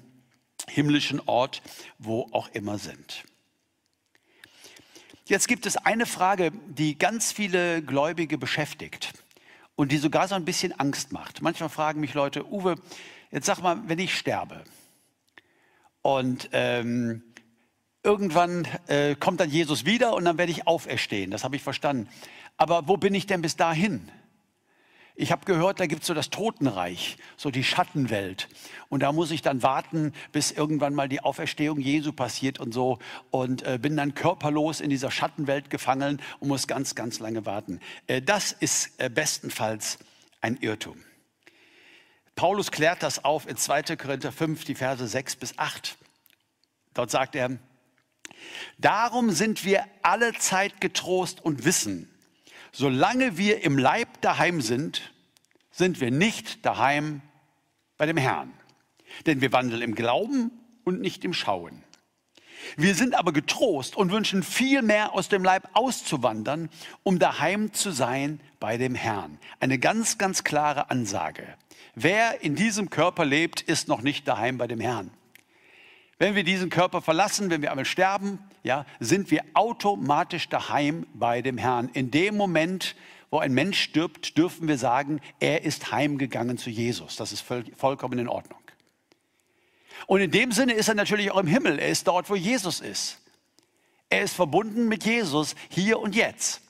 himmlischen 0.68 1.20
Ort, 1.26 1.62
wo 1.98 2.28
auch 2.32 2.48
immer 2.48 2.78
sind. 2.78 3.24
Jetzt 5.26 5.46
gibt 5.46 5.66
es 5.66 5.76
eine 5.76 6.06
Frage, 6.06 6.50
die 6.66 6.98
ganz 6.98 7.30
viele 7.30 7.82
Gläubige 7.82 8.36
beschäftigt 8.36 9.12
und 9.76 9.92
die 9.92 9.98
sogar 9.98 10.26
so 10.26 10.34
ein 10.34 10.44
bisschen 10.44 10.72
Angst 10.72 11.12
macht. 11.12 11.40
Manchmal 11.40 11.68
fragen 11.68 12.00
mich 12.00 12.14
Leute, 12.14 12.50
Uwe, 12.50 12.74
jetzt 13.30 13.46
sag 13.46 13.60
mal, 13.60 13.80
wenn 13.86 13.98
ich 13.98 14.16
sterbe, 14.16 14.64
und 16.02 16.48
ähm, 16.52 17.22
irgendwann 18.02 18.66
äh, 18.86 19.14
kommt 19.14 19.40
dann 19.40 19.50
Jesus 19.50 19.84
wieder 19.84 20.14
und 20.14 20.24
dann 20.24 20.38
werde 20.38 20.52
ich 20.52 20.66
auferstehen. 20.66 21.30
Das 21.30 21.44
habe 21.44 21.56
ich 21.56 21.62
verstanden. 21.62 22.08
Aber 22.56 22.88
wo 22.88 22.96
bin 22.96 23.14
ich 23.14 23.26
denn 23.26 23.42
bis 23.42 23.56
dahin? 23.56 24.10
Ich 25.20 25.32
habe 25.32 25.44
gehört, 25.44 25.80
da 25.80 25.86
gibt 25.86 26.00
es 26.00 26.06
so 26.06 26.14
das 26.14 26.30
Totenreich, 26.30 27.18
so 27.36 27.50
die 27.50 27.62
Schattenwelt. 27.62 28.48
Und 28.88 29.00
da 29.00 29.12
muss 29.12 29.30
ich 29.30 29.42
dann 29.42 29.62
warten, 29.62 30.14
bis 30.32 30.50
irgendwann 30.50 30.94
mal 30.94 31.10
die 31.10 31.20
Auferstehung 31.20 31.78
Jesu 31.78 32.14
passiert 32.14 32.58
und 32.58 32.72
so. 32.72 32.98
Und 33.30 33.62
äh, 33.64 33.78
bin 33.78 33.98
dann 33.98 34.14
körperlos 34.14 34.80
in 34.80 34.88
dieser 34.88 35.10
Schattenwelt 35.10 35.68
gefangen 35.68 36.22
und 36.38 36.48
muss 36.48 36.66
ganz, 36.66 36.94
ganz 36.94 37.18
lange 37.18 37.44
warten. 37.44 37.80
Äh, 38.06 38.22
das 38.22 38.52
ist 38.52 38.98
äh, 38.98 39.10
bestenfalls 39.10 39.98
ein 40.40 40.56
Irrtum. 40.56 40.96
Paulus 42.34 42.70
klärt 42.70 43.02
das 43.02 43.22
auf 43.22 43.46
in 43.46 43.58
2. 43.58 43.96
Korinther 43.96 44.32
5, 44.32 44.64
die 44.64 44.74
Verse 44.74 45.06
6 45.06 45.36
bis 45.36 45.58
8. 45.58 45.98
Dort 46.94 47.10
sagt 47.10 47.36
er, 47.36 47.58
darum 48.78 49.32
sind 49.32 49.66
wir 49.66 49.84
alle 50.00 50.32
Zeit 50.32 50.80
getrost 50.80 51.44
und 51.44 51.66
wissen, 51.66 52.09
solange 52.72 53.36
wir 53.36 53.62
im 53.62 53.78
Leib 53.78 54.20
daheim 54.20 54.60
sind, 54.60 55.12
sind 55.70 56.00
wir 56.00 56.10
nicht 56.10 56.64
daheim 56.64 57.22
bei 57.96 58.06
dem 58.06 58.16
Herrn. 58.16 58.52
Denn 59.26 59.40
wir 59.40 59.52
wandeln 59.52 59.82
im 59.82 59.94
Glauben 59.94 60.50
und 60.84 61.00
nicht 61.00 61.24
im 61.24 61.32
Schauen. 61.32 61.84
Wir 62.76 62.94
sind 62.94 63.14
aber 63.14 63.32
getrost 63.32 63.96
und 63.96 64.12
wünschen 64.12 64.42
viel 64.42 64.82
mehr 64.82 65.14
aus 65.14 65.28
dem 65.28 65.42
Leib 65.42 65.68
auszuwandern, 65.72 66.68
um 67.02 67.18
daheim 67.18 67.72
zu 67.72 67.90
sein 67.90 68.40
bei 68.58 68.76
dem 68.76 68.94
Herrn. 68.94 69.38
Eine 69.60 69.78
ganz, 69.78 70.18
ganz 70.18 70.44
klare 70.44 70.90
Ansage. 70.90 71.46
Wer 71.94 72.42
in 72.42 72.54
diesem 72.54 72.90
Körper 72.90 73.24
lebt, 73.24 73.62
ist 73.62 73.88
noch 73.88 74.02
nicht 74.02 74.28
daheim 74.28 74.58
bei 74.58 74.66
dem 74.66 74.80
Herrn. 74.80 75.10
Wenn 76.20 76.34
wir 76.34 76.44
diesen 76.44 76.68
Körper 76.68 77.00
verlassen, 77.00 77.48
wenn 77.48 77.62
wir 77.62 77.70
einmal 77.70 77.86
sterben, 77.86 78.38
ja, 78.62 78.84
sind 79.00 79.30
wir 79.30 79.42
automatisch 79.54 80.50
daheim 80.50 81.06
bei 81.14 81.40
dem 81.40 81.56
Herrn. 81.56 81.88
In 81.94 82.10
dem 82.10 82.36
Moment, 82.36 82.94
wo 83.30 83.38
ein 83.38 83.54
Mensch 83.54 83.80
stirbt, 83.80 84.36
dürfen 84.36 84.68
wir 84.68 84.76
sagen, 84.76 85.22
er 85.40 85.64
ist 85.64 85.92
heimgegangen 85.92 86.58
zu 86.58 86.68
Jesus. 86.68 87.16
Das 87.16 87.32
ist 87.32 87.40
voll, 87.40 87.64
vollkommen 87.74 88.18
in 88.18 88.28
Ordnung. 88.28 88.60
Und 90.06 90.20
in 90.20 90.30
dem 90.30 90.52
Sinne 90.52 90.74
ist 90.74 90.88
er 90.88 90.94
natürlich 90.94 91.30
auch 91.30 91.40
im 91.40 91.46
Himmel. 91.46 91.78
Er 91.78 91.88
ist 91.88 92.06
dort, 92.06 92.28
wo 92.28 92.36
Jesus 92.36 92.80
ist. 92.80 93.18
Er 94.10 94.20
ist 94.20 94.34
verbunden 94.34 94.88
mit 94.88 95.06
Jesus 95.06 95.54
hier 95.70 96.00
und 96.00 96.14
jetzt. 96.14 96.60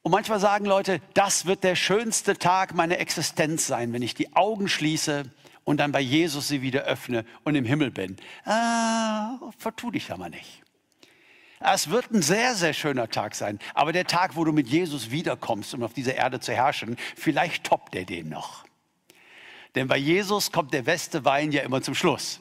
Und 0.00 0.12
manchmal 0.12 0.40
sagen 0.40 0.64
Leute, 0.64 1.02
das 1.12 1.44
wird 1.44 1.62
der 1.62 1.76
schönste 1.76 2.38
Tag 2.38 2.74
meiner 2.74 2.98
Existenz 2.98 3.66
sein, 3.66 3.92
wenn 3.92 4.00
ich 4.00 4.14
die 4.14 4.34
Augen 4.34 4.66
schließe 4.66 5.30
und 5.68 5.76
dann 5.76 5.92
bei 5.92 6.00
Jesus 6.00 6.48
sie 6.48 6.62
wieder 6.62 6.84
öffne 6.84 7.26
und 7.44 7.54
im 7.54 7.66
Himmel 7.66 7.90
bin. 7.90 8.16
Ah, 8.46 9.38
vertu 9.58 9.90
dich 9.90 10.10
aber 10.10 10.30
nicht. 10.30 10.62
Es 11.60 11.90
wird 11.90 12.10
ein 12.10 12.22
sehr, 12.22 12.54
sehr 12.54 12.72
schöner 12.72 13.10
Tag 13.10 13.34
sein. 13.34 13.58
Aber 13.74 13.92
der 13.92 14.06
Tag, 14.06 14.34
wo 14.34 14.46
du 14.46 14.52
mit 14.52 14.66
Jesus 14.66 15.10
wiederkommst, 15.10 15.74
um 15.74 15.82
auf 15.82 15.92
dieser 15.92 16.14
Erde 16.14 16.40
zu 16.40 16.54
herrschen, 16.54 16.96
vielleicht 17.16 17.64
toppt 17.64 17.94
er 17.94 18.06
den 18.06 18.30
noch. 18.30 18.64
Denn 19.74 19.88
bei 19.88 19.98
Jesus 19.98 20.52
kommt 20.52 20.72
der 20.72 20.84
beste 20.84 21.26
Wein 21.26 21.52
ja 21.52 21.60
immer 21.60 21.82
zum 21.82 21.94
Schluss. 21.94 22.40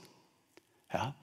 Ja? 0.93 1.13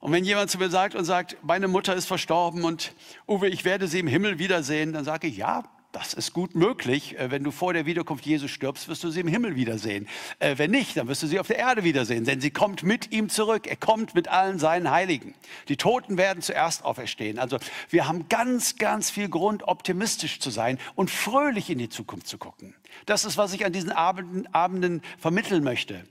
Und 0.00 0.12
wenn 0.12 0.26
jemand 0.26 0.50
zu 0.50 0.58
mir 0.58 0.68
sagt 0.68 0.94
und 0.96 1.06
sagt, 1.06 1.38
meine 1.40 1.66
Mutter 1.66 1.94
ist 1.94 2.04
verstorben 2.04 2.64
und 2.64 2.92
Uwe, 3.26 3.48
ich 3.48 3.64
werde 3.64 3.88
sie 3.88 4.00
im 4.00 4.06
Himmel 4.06 4.38
wiedersehen, 4.38 4.92
dann 4.92 5.04
sage 5.04 5.28
ich, 5.28 5.38
ja, 5.38 5.64
das 5.92 6.12
ist 6.12 6.32
gut 6.32 6.54
möglich. 6.54 7.18
Äh, 7.18 7.30
wenn 7.30 7.42
du 7.42 7.50
vor 7.50 7.72
der 7.72 7.86
Wiederkunft 7.86 8.26
Jesus 8.26 8.50
stirbst, 8.50 8.88
wirst 8.88 9.04
du 9.04 9.10
sie 9.10 9.20
im 9.20 9.28
Himmel 9.28 9.56
wiedersehen. 9.56 10.06
Äh, 10.38 10.58
wenn 10.58 10.70
nicht, 10.70 10.96
dann 10.96 11.08
wirst 11.08 11.22
du 11.22 11.26
sie 11.26 11.40
auf 11.40 11.46
der 11.46 11.58
Erde 11.58 11.84
wiedersehen, 11.84 12.24
denn 12.24 12.40
sie 12.40 12.50
kommt 12.50 12.82
mit 12.82 13.12
ihm 13.12 13.28
zurück. 13.28 13.66
Er 13.66 13.76
kommt 13.76 14.14
mit 14.14 14.28
allen 14.28 14.58
seinen 14.58 14.90
Heiligen. 14.90 15.34
Die 15.68 15.76
Toten 15.76 16.18
werden 16.18 16.42
zuerst 16.42 16.84
auferstehen. 16.84 17.38
Also 17.38 17.58
wir 17.88 18.06
haben 18.06 18.28
ganz, 18.28 18.76
ganz 18.76 19.10
viel 19.10 19.28
Grund, 19.28 19.66
optimistisch 19.66 20.40
zu 20.40 20.50
sein 20.50 20.78
und 20.94 21.10
fröhlich 21.10 21.70
in 21.70 21.78
die 21.78 21.88
Zukunft 21.88 22.28
zu 22.28 22.38
gucken. 22.38 22.74
Das 23.06 23.24
ist, 23.24 23.36
was 23.38 23.52
ich 23.52 23.64
an 23.64 23.72
diesen 23.72 23.90
Abenden, 23.90 24.52
Abenden 24.52 25.02
vermitteln 25.18 25.64
möchte. 25.64 26.04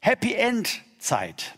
Happy 0.00 0.34
End 0.34 0.82
Zeit. 0.98 1.54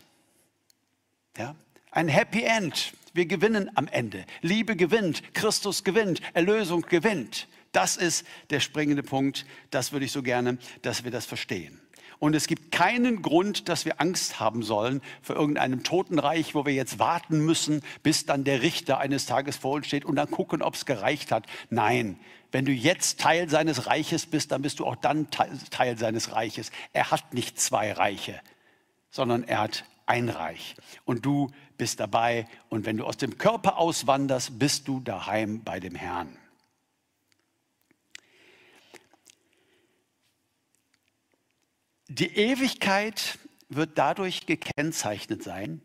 Ja? 1.37 1.55
Ein 1.91 2.07
Happy 2.07 2.43
End. 2.43 2.93
Wir 3.13 3.25
gewinnen 3.25 3.69
am 3.75 3.87
Ende. 3.87 4.25
Liebe 4.41 4.75
gewinnt, 4.75 5.33
Christus 5.33 5.83
gewinnt, 5.83 6.21
Erlösung 6.33 6.81
gewinnt. 6.83 7.47
Das 7.71 7.97
ist 7.97 8.25
der 8.49 8.59
springende 8.59 9.03
Punkt. 9.03 9.45
Das 9.69 9.91
würde 9.91 10.05
ich 10.05 10.11
so 10.11 10.23
gerne, 10.23 10.57
dass 10.81 11.03
wir 11.03 11.11
das 11.11 11.25
verstehen. 11.25 11.81
Und 12.19 12.35
es 12.35 12.45
gibt 12.45 12.71
keinen 12.71 13.23
Grund, 13.23 13.67
dass 13.67 13.83
wir 13.83 13.99
Angst 13.99 14.39
haben 14.39 14.61
sollen 14.61 15.01
vor 15.23 15.35
irgendeinem 15.35 15.83
Totenreich, 15.83 16.53
wo 16.53 16.65
wir 16.67 16.73
jetzt 16.73 16.99
warten 16.99 17.43
müssen, 17.43 17.81
bis 18.03 18.27
dann 18.27 18.43
der 18.43 18.61
Richter 18.61 18.99
eines 18.99 19.25
Tages 19.25 19.57
vor 19.57 19.71
uns 19.71 19.87
steht 19.87 20.05
und 20.05 20.17
dann 20.17 20.29
gucken, 20.29 20.61
ob 20.61 20.75
es 20.75 20.85
gereicht 20.85 21.31
hat. 21.31 21.47
Nein, 21.71 22.19
wenn 22.51 22.63
du 22.63 22.71
jetzt 22.71 23.19
Teil 23.19 23.49
seines 23.49 23.87
Reiches 23.87 24.27
bist, 24.27 24.51
dann 24.51 24.61
bist 24.61 24.79
du 24.79 24.85
auch 24.85 24.97
dann 24.97 25.31
Teil 25.31 25.97
seines 25.97 26.31
Reiches. 26.31 26.71
Er 26.93 27.09
hat 27.09 27.33
nicht 27.33 27.59
zwei 27.59 27.91
Reiche, 27.91 28.39
sondern 29.09 29.43
er 29.43 29.57
hat 29.57 29.85
ein 30.11 30.27
Reich. 30.27 30.75
Und 31.05 31.25
du 31.25 31.51
bist 31.77 32.01
dabei. 32.01 32.47
Und 32.69 32.85
wenn 32.85 32.97
du 32.97 33.05
aus 33.05 33.15
dem 33.15 33.37
Körper 33.37 33.77
auswanderst, 33.77 34.59
bist 34.59 34.87
du 34.89 34.99
daheim 34.99 35.63
bei 35.63 35.79
dem 35.79 35.95
Herrn. 35.95 36.37
Die 42.09 42.35
Ewigkeit 42.35 43.39
wird 43.69 43.97
dadurch 43.97 44.45
gekennzeichnet 44.45 45.43
sein, 45.43 45.81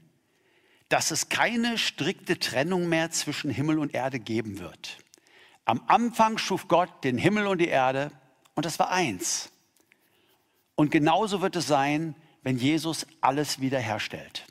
dass 0.88 1.12
es 1.12 1.28
keine 1.28 1.78
strikte 1.78 2.40
Trennung 2.40 2.88
mehr 2.88 3.12
zwischen 3.12 3.48
Himmel 3.48 3.78
und 3.78 3.94
Erde 3.94 4.18
geben 4.18 4.58
wird. 4.58 4.98
Am 5.66 5.82
Anfang 5.86 6.36
schuf 6.38 6.66
Gott 6.66 7.04
den 7.04 7.16
Himmel 7.16 7.46
und 7.46 7.58
die 7.58 7.68
Erde 7.68 8.10
und 8.56 8.66
das 8.66 8.80
war 8.80 8.90
eins. 8.90 9.52
Und 10.74 10.90
genauso 10.90 11.42
wird 11.42 11.54
es 11.54 11.68
sein, 11.68 12.16
wenn 12.46 12.58
Jesus 12.58 13.08
alles 13.20 13.60
wiederherstellt. 13.60 14.46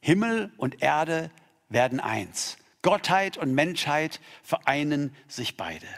Himmel 0.00 0.52
und 0.56 0.82
Erde 0.84 1.32
werden 1.68 1.98
eins. 1.98 2.58
Gottheit 2.80 3.36
und 3.36 3.52
Menschheit 3.52 4.20
vereinen 4.44 5.12
sich 5.26 5.56
beide. 5.56 5.88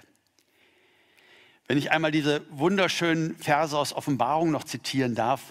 Wenn 1.68 1.76
ich 1.76 1.92
einmal 1.92 2.10
diese 2.10 2.46
wunderschönen 2.48 3.36
Verse 3.36 3.76
aus 3.76 3.92
Offenbarung 3.92 4.50
noch 4.50 4.64
zitieren 4.64 5.14
darf, 5.14 5.42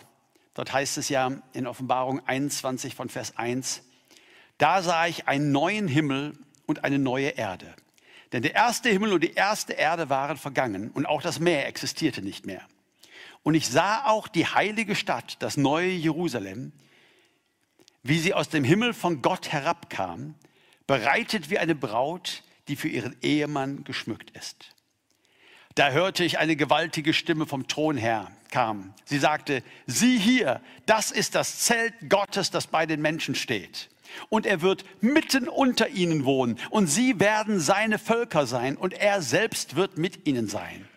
dort 0.55 0.73
heißt 0.73 0.97
es 0.97 1.07
ja 1.07 1.33
in 1.53 1.67
Offenbarung 1.67 2.25
21 2.25 2.95
von 2.95 3.07
Vers 3.07 3.37
1, 3.37 3.83
da 4.57 4.81
sah 4.81 5.05
ich 5.05 5.27
einen 5.27 5.51
neuen 5.51 5.87
Himmel 5.87 6.35
und 6.65 6.83
eine 6.83 6.97
neue 6.97 7.29
Erde. 7.29 7.75
Denn 8.31 8.41
der 8.41 8.55
erste 8.55 8.89
Himmel 8.89 9.13
und 9.13 9.23
die 9.23 9.33
erste 9.33 9.73
Erde 9.73 10.09
waren 10.09 10.37
vergangen 10.37 10.89
und 10.89 11.05
auch 11.05 11.21
das 11.21 11.39
Meer 11.39 11.67
existierte 11.67 12.23
nicht 12.23 12.47
mehr. 12.47 12.63
Und 13.49 13.55
ich 13.55 13.67
sah 13.67 14.05
auch 14.05 14.27
die 14.27 14.45
heilige 14.45 14.93
Stadt, 14.93 15.37
das 15.39 15.57
neue 15.57 15.89
Jerusalem, 15.89 16.71
wie 18.03 18.19
sie 18.19 18.35
aus 18.35 18.49
dem 18.49 18.63
Himmel 18.63 18.93
von 18.93 19.23
Gott 19.23 19.51
herabkam, 19.51 20.35
bereitet 20.85 21.49
wie 21.49 21.57
eine 21.57 21.73
Braut, 21.73 22.43
die 22.67 22.75
für 22.75 22.89
ihren 22.89 23.15
Ehemann 23.23 23.83
geschmückt 23.85 24.29
ist. 24.37 24.75
Da 25.73 25.89
hörte 25.89 26.23
ich 26.23 26.37
eine 26.37 26.55
gewaltige 26.55 27.11
Stimme 27.11 27.47
vom 27.47 27.67
Thron 27.67 27.97
her 27.97 28.31
kam. 28.51 28.93
Sie 29.05 29.17
sagte, 29.17 29.63
sieh 29.87 30.19
hier, 30.19 30.61
das 30.85 31.09
ist 31.09 31.33
das 31.33 31.61
Zelt 31.61 31.95
Gottes, 32.07 32.51
das 32.51 32.67
bei 32.67 32.85
den 32.85 33.01
Menschen 33.01 33.33
steht. 33.33 33.89
Und 34.29 34.45
er 34.45 34.61
wird 34.61 34.85
mitten 35.01 35.47
unter 35.47 35.89
ihnen 35.89 36.23
wohnen 36.23 36.59
und 36.69 36.85
sie 36.85 37.19
werden 37.19 37.59
seine 37.59 37.97
Völker 37.97 38.45
sein 38.45 38.77
und 38.77 38.93
er 38.93 39.23
selbst 39.23 39.75
wird 39.75 39.97
mit 39.97 40.27
ihnen 40.27 40.47
sein. 40.47 40.87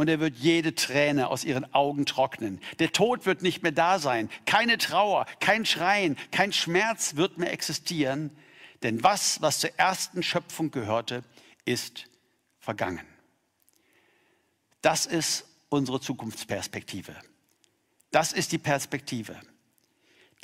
Und 0.00 0.08
er 0.08 0.18
wird 0.18 0.38
jede 0.38 0.74
Träne 0.74 1.28
aus 1.28 1.44
ihren 1.44 1.74
Augen 1.74 2.06
trocknen. 2.06 2.58
Der 2.78 2.90
Tod 2.90 3.26
wird 3.26 3.42
nicht 3.42 3.62
mehr 3.62 3.70
da 3.70 3.98
sein. 3.98 4.30
Keine 4.46 4.78
Trauer, 4.78 5.26
kein 5.40 5.66
Schreien, 5.66 6.16
kein 6.30 6.54
Schmerz 6.54 7.16
wird 7.16 7.36
mehr 7.36 7.52
existieren. 7.52 8.30
Denn 8.82 9.02
was, 9.02 9.42
was 9.42 9.60
zur 9.60 9.78
ersten 9.78 10.22
Schöpfung 10.22 10.70
gehörte, 10.70 11.22
ist 11.66 12.06
vergangen. 12.60 13.06
Das 14.80 15.04
ist 15.04 15.44
unsere 15.68 16.00
Zukunftsperspektive. 16.00 17.14
Das 18.10 18.32
ist 18.32 18.52
die 18.52 18.58
Perspektive. 18.58 19.38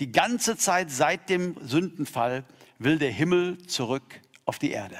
Die 0.01 0.13
ganze 0.13 0.59
Zeit 0.59 0.91
seit 0.91 1.31
dem 1.31 1.57
Sündenfall 1.67 2.45
will 2.79 2.99
der 2.99 3.11
Himmel 3.11 3.57
zurück 3.67 4.21
auf 4.45 4.59
die 4.59 4.73
Erde. 4.73 4.99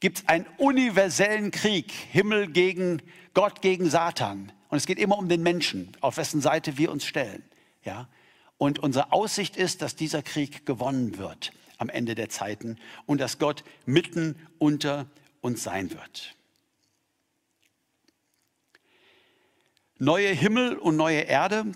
Gibt 0.00 0.18
es 0.18 0.28
einen 0.28 0.46
universellen 0.58 1.50
Krieg, 1.50 1.90
Himmel 1.90 2.48
gegen 2.48 3.02
Gott 3.38 3.62
gegen 3.62 3.88
Satan. 3.88 4.50
Und 4.68 4.78
es 4.78 4.86
geht 4.86 4.98
immer 4.98 5.16
um 5.16 5.28
den 5.28 5.44
Menschen, 5.44 5.92
auf 6.00 6.16
wessen 6.16 6.40
Seite 6.40 6.76
wir 6.76 6.90
uns 6.90 7.04
stellen. 7.04 7.44
Ja? 7.84 8.08
Und 8.56 8.80
unsere 8.80 9.12
Aussicht 9.12 9.56
ist, 9.56 9.80
dass 9.80 9.94
dieser 9.94 10.22
Krieg 10.22 10.66
gewonnen 10.66 11.18
wird 11.18 11.52
am 11.76 11.88
Ende 11.88 12.16
der 12.16 12.28
Zeiten 12.28 12.78
und 13.06 13.20
dass 13.20 13.38
Gott 13.38 13.62
mitten 13.86 14.34
unter 14.58 15.06
uns 15.40 15.62
sein 15.62 15.92
wird. 15.92 16.34
Neue 19.98 20.30
Himmel 20.30 20.76
und 20.76 20.96
neue 20.96 21.20
Erde, 21.20 21.66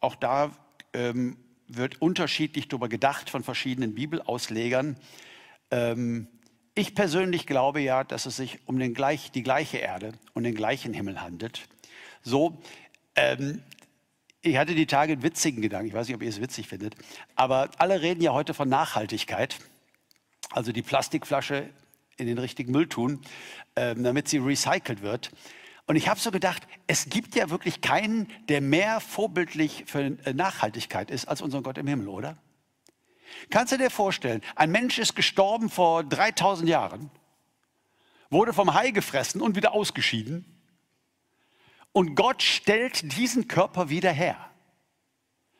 auch 0.00 0.16
da 0.16 0.50
ähm, 0.92 1.36
wird 1.68 2.02
unterschiedlich 2.02 2.66
darüber 2.66 2.88
gedacht 2.88 3.30
von 3.30 3.44
verschiedenen 3.44 3.94
Bibelauslegern. 3.94 4.96
Ähm, 5.70 6.26
ich 6.78 6.94
persönlich 6.94 7.46
glaube 7.46 7.80
ja, 7.80 8.04
dass 8.04 8.24
es 8.24 8.36
sich 8.36 8.60
um 8.66 8.78
den 8.78 8.94
gleich, 8.94 9.32
die 9.32 9.42
gleiche 9.42 9.78
Erde 9.78 10.12
und 10.32 10.44
den 10.44 10.54
gleichen 10.54 10.94
Himmel 10.94 11.20
handelt. 11.20 11.68
So, 12.22 12.62
ähm, 13.16 13.62
ich 14.42 14.56
hatte 14.56 14.76
die 14.76 14.86
Tage 14.86 15.14
einen 15.14 15.24
witzigen 15.24 15.60
Gedanken, 15.60 15.88
ich 15.88 15.94
weiß 15.94 16.06
nicht, 16.06 16.14
ob 16.14 16.22
ihr 16.22 16.28
es 16.28 16.40
witzig 16.40 16.68
findet, 16.68 16.94
aber 17.34 17.70
alle 17.78 18.00
reden 18.00 18.22
ja 18.22 18.32
heute 18.32 18.54
von 18.54 18.68
Nachhaltigkeit, 18.68 19.58
also 20.50 20.70
die 20.70 20.82
Plastikflasche 20.82 21.68
in 22.16 22.28
den 22.28 22.38
richtigen 22.38 22.70
Müll 22.70 22.88
tun, 22.88 23.22
ähm, 23.74 24.04
damit 24.04 24.28
sie 24.28 24.38
recycelt 24.38 25.02
wird. 25.02 25.32
Und 25.86 25.96
ich 25.96 26.08
habe 26.08 26.20
so 26.20 26.30
gedacht, 26.30 26.62
es 26.86 27.08
gibt 27.08 27.34
ja 27.34 27.50
wirklich 27.50 27.80
keinen, 27.80 28.28
der 28.48 28.60
mehr 28.60 29.00
vorbildlich 29.00 29.84
für 29.86 30.16
äh, 30.24 30.32
Nachhaltigkeit 30.32 31.10
ist 31.10 31.26
als 31.26 31.42
unser 31.42 31.60
Gott 31.62 31.76
im 31.76 31.88
Himmel, 31.88 32.08
oder? 32.08 32.38
Kannst 33.50 33.72
du 33.72 33.78
dir 33.78 33.90
vorstellen, 33.90 34.42
ein 34.56 34.70
Mensch 34.70 34.98
ist 34.98 35.14
gestorben 35.16 35.70
vor 35.70 36.04
3000 36.04 36.68
Jahren, 36.68 37.10
wurde 38.30 38.52
vom 38.52 38.74
Hai 38.74 38.90
gefressen 38.90 39.40
und 39.40 39.56
wieder 39.56 39.72
ausgeschieden. 39.72 40.44
Und 41.92 42.14
Gott 42.14 42.42
stellt 42.42 43.16
diesen 43.16 43.48
Körper 43.48 43.88
wieder 43.88 44.12
her. 44.12 44.48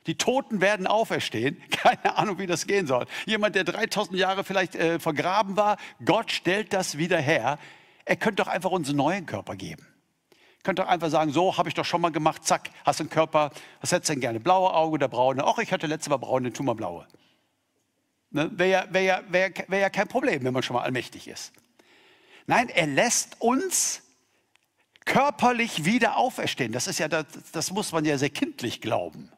Die 0.07 0.17
Toten 0.17 0.61
werden 0.61 0.87
auferstehen. 0.87 1.63
Keine 1.71 2.17
Ahnung, 2.17 2.39
wie 2.39 2.47
das 2.47 2.67
gehen 2.67 2.87
soll. 2.87 3.07
Jemand, 3.27 3.55
der 3.55 3.65
3000 3.65 4.19
Jahre 4.19 4.45
vielleicht 4.45 4.75
äh, 4.75 4.99
vergraben 4.99 5.57
war, 5.57 5.77
Gott 6.05 6.33
stellt 6.33 6.73
das 6.73 6.97
wieder 6.97 7.19
her. 7.19 7.59
Er 8.05 8.17
könnte 8.17 8.43
doch 8.43 8.49
einfach 8.49 8.71
uns 8.71 8.89
einen 8.89 8.99
neuen 8.99 9.27
Körper 9.27 9.55
geben. 9.55 9.87
Könnt 10.63 10.79
doch 10.79 10.87
einfach 10.89 11.11
sagen, 11.11 11.31
so 11.31 11.57
habe 11.57 11.69
ich 11.69 11.75
doch 11.75 11.85
schon 11.85 12.01
mal 12.01 12.11
gemacht, 12.11 12.45
zack, 12.45 12.71
hast 12.85 13.01
einen 13.01 13.11
Körper, 13.11 13.51
was 13.81 13.93
hättest 13.93 14.09
du 14.09 14.15
denn 14.15 14.21
gerne? 14.21 14.41
Blaue 14.41 14.73
Auge 14.73 14.95
oder 14.95 15.09
braune? 15.09 15.45
Ach, 15.45 15.59
ich 15.59 15.73
hatte 15.73 15.87
letztes 15.87 16.09
Mal 16.09 16.17
braune, 16.17 16.53
tu 16.53 16.63
mal 16.63 16.75
blaue. 16.75 17.07
Ne? 18.31 18.51
Wäre 18.53 18.71
ja, 18.71 18.87
wär 18.91 19.03
ja, 19.03 19.23
wär, 19.29 19.53
wär 19.69 19.79
ja 19.79 19.91
kein 19.91 20.09
Problem, 20.09 20.45
wenn 20.45 20.53
man 20.53 20.63
schon 20.63 20.75
mal 20.75 20.83
allmächtig 20.83 21.29
ist. 21.29 21.53
Nein, 22.47 22.69
er 22.69 22.87
lässt 22.87 23.41
uns 23.41 24.03
körperlich 25.05 25.85
wieder 25.85 26.17
auferstehen. 26.17 26.73
Das 26.73 26.87
ist 26.87 26.99
ja, 26.99 27.09
das, 27.09 27.27
das 27.53 27.71
muss 27.71 27.93
man 27.93 28.05
ja 28.05 28.19
sehr 28.19 28.31
kindlich 28.31 28.81
glauben. 28.81 29.33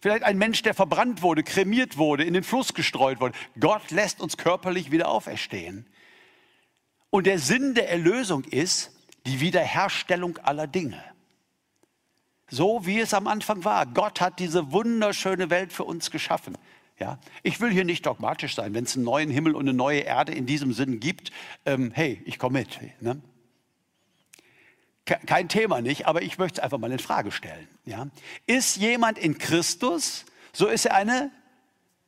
Vielleicht 0.00 0.22
ein 0.22 0.38
Mensch, 0.38 0.62
der 0.62 0.74
verbrannt 0.74 1.22
wurde, 1.22 1.42
kremiert 1.42 1.96
wurde, 1.96 2.24
in 2.24 2.34
den 2.34 2.44
Fluss 2.44 2.72
gestreut 2.72 3.20
wurde. 3.20 3.36
Gott 3.58 3.90
lässt 3.90 4.20
uns 4.20 4.36
körperlich 4.36 4.90
wieder 4.90 5.08
auferstehen. 5.08 5.86
Und 7.10 7.26
der 7.26 7.38
Sinn 7.38 7.74
der 7.74 7.90
Erlösung 7.90 8.44
ist, 8.44 8.92
die 9.26 9.40
Wiederherstellung 9.40 10.38
aller 10.38 10.66
Dinge. 10.66 11.02
So 12.48 12.86
wie 12.86 13.00
es 13.00 13.12
am 13.12 13.26
Anfang 13.26 13.64
war. 13.64 13.86
Gott 13.86 14.20
hat 14.20 14.38
diese 14.38 14.72
wunderschöne 14.72 15.50
Welt 15.50 15.72
für 15.72 15.84
uns 15.84 16.10
geschaffen. 16.10 16.56
Ja? 16.98 17.18
Ich 17.42 17.60
will 17.60 17.70
hier 17.70 17.84
nicht 17.84 18.06
dogmatisch 18.06 18.54
sein, 18.54 18.74
wenn 18.74 18.84
es 18.84 18.96
einen 18.96 19.04
neuen 19.04 19.30
Himmel 19.30 19.54
und 19.54 19.68
eine 19.68 19.76
neue 19.76 20.00
Erde 20.00 20.32
in 20.32 20.46
diesem 20.46 20.72
Sinn 20.72 21.00
gibt. 21.00 21.30
Ähm, 21.64 21.92
hey, 21.94 22.20
ich 22.24 22.38
komme 22.38 22.60
mit. 22.60 22.78
Ne? 23.00 23.20
Kein 25.04 25.48
Thema 25.48 25.80
nicht, 25.80 26.06
aber 26.06 26.22
ich 26.22 26.36
möchte 26.38 26.60
es 26.60 26.64
einfach 26.64 26.78
mal 26.78 26.92
in 26.92 26.98
Frage 26.98 27.30
stellen. 27.30 27.66
Ja? 27.84 28.08
Ist 28.46 28.76
jemand 28.76 29.18
in 29.18 29.38
Christus, 29.38 30.24
so 30.52 30.66
ist 30.66 30.86
er 30.86 30.96
eine 30.96 31.30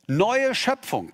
neue 0.07 0.53
Schöpfung. 0.53 1.11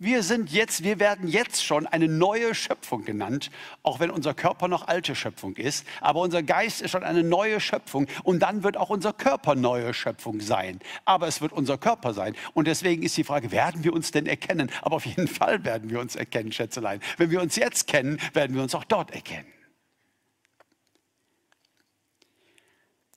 Wir 0.00 0.22
sind 0.22 0.52
jetzt, 0.52 0.84
wir 0.84 1.00
werden 1.00 1.26
jetzt 1.26 1.64
schon 1.64 1.84
eine 1.88 2.06
neue 2.06 2.54
Schöpfung 2.54 3.04
genannt, 3.04 3.50
auch 3.82 3.98
wenn 3.98 4.10
unser 4.10 4.32
Körper 4.32 4.68
noch 4.68 4.86
alte 4.86 5.16
Schöpfung 5.16 5.56
ist. 5.56 5.84
Aber 6.00 6.20
unser 6.20 6.44
Geist 6.44 6.82
ist 6.82 6.92
schon 6.92 7.02
eine 7.02 7.24
neue 7.24 7.58
Schöpfung 7.58 8.06
und 8.22 8.38
dann 8.38 8.62
wird 8.62 8.76
auch 8.76 8.90
unser 8.90 9.12
Körper 9.12 9.56
neue 9.56 9.92
Schöpfung 9.92 10.40
sein. 10.40 10.78
Aber 11.04 11.26
es 11.26 11.40
wird 11.40 11.52
unser 11.52 11.78
Körper 11.78 12.14
sein. 12.14 12.36
Und 12.54 12.68
deswegen 12.68 13.02
ist 13.02 13.16
die 13.16 13.24
Frage, 13.24 13.50
werden 13.50 13.82
wir 13.82 13.92
uns 13.92 14.12
denn 14.12 14.26
erkennen? 14.26 14.70
Aber 14.82 14.94
auf 14.94 15.04
jeden 15.04 15.26
Fall 15.26 15.64
werden 15.64 15.90
wir 15.90 15.98
uns 15.98 16.14
erkennen, 16.14 16.52
Schätzelein. 16.52 17.00
Wenn 17.16 17.32
wir 17.32 17.42
uns 17.42 17.56
jetzt 17.56 17.88
kennen, 17.88 18.20
werden 18.34 18.54
wir 18.54 18.62
uns 18.62 18.76
auch 18.76 18.84
dort 18.84 19.10
erkennen. 19.10 19.52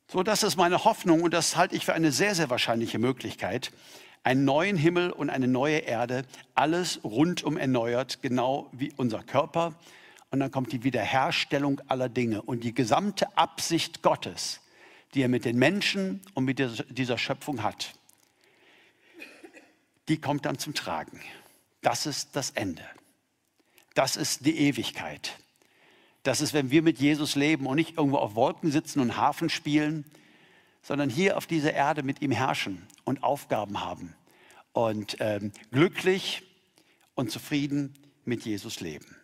So, 0.07 0.23
das 0.23 0.41
ist 0.41 0.57
meine 0.57 0.83
Hoffnung 0.83 1.21
und 1.21 1.31
das 1.31 1.55
halte 1.55 1.75
ich 1.75 1.85
für 1.85 1.93
eine 1.93 2.11
sehr, 2.11 2.33
sehr 2.33 2.49
wahrscheinliche 2.49 2.97
Möglichkeit 2.97 3.71
einen 4.23 4.45
neuen 4.45 4.77
Himmel 4.77 5.11
und 5.11 5.29
eine 5.29 5.47
neue 5.47 5.79
Erde, 5.79 6.25
alles 6.53 7.03
rundum 7.03 7.57
erneuert, 7.57 8.21
genau 8.21 8.69
wie 8.71 8.93
unser 8.97 9.23
Körper. 9.23 9.73
Und 10.29 10.39
dann 10.39 10.51
kommt 10.51 10.71
die 10.71 10.83
Wiederherstellung 10.83 11.81
aller 11.87 12.07
Dinge 12.07 12.41
und 12.41 12.63
die 12.63 12.73
gesamte 12.73 13.37
Absicht 13.37 14.01
Gottes, 14.01 14.61
die 15.13 15.21
er 15.21 15.27
mit 15.27 15.45
den 15.45 15.57
Menschen 15.57 16.21
und 16.33 16.45
mit 16.45 16.59
dieser 16.89 17.17
Schöpfung 17.17 17.63
hat. 17.63 17.93
Die 20.07 20.19
kommt 20.19 20.45
dann 20.45 20.57
zum 20.57 20.73
Tragen. 20.73 21.21
Das 21.81 22.05
ist 22.05 22.35
das 22.35 22.51
Ende. 22.51 22.83
Das 23.93 24.15
ist 24.15 24.45
die 24.45 24.57
Ewigkeit. 24.57 25.37
Das 26.23 26.39
ist, 26.39 26.53
wenn 26.53 26.69
wir 26.69 26.81
mit 26.81 26.99
Jesus 26.99 27.35
leben 27.35 27.65
und 27.65 27.75
nicht 27.75 27.97
irgendwo 27.97 28.17
auf 28.17 28.35
Wolken 28.35 28.71
sitzen 28.71 28.99
und 28.99 29.17
Hafen 29.17 29.49
spielen, 29.49 30.05
sondern 30.81 31.09
hier 31.09 31.37
auf 31.37 31.45
dieser 31.45 31.73
Erde 31.73 32.03
mit 32.03 32.21
ihm 32.21 32.31
herrschen 32.31 32.87
und 33.03 33.23
Aufgaben 33.23 33.81
haben 33.81 34.15
und 34.73 35.17
ähm, 35.19 35.51
glücklich 35.71 36.43
und 37.15 37.31
zufrieden 37.31 37.93
mit 38.25 38.45
Jesus 38.45 38.79
leben. 38.79 39.15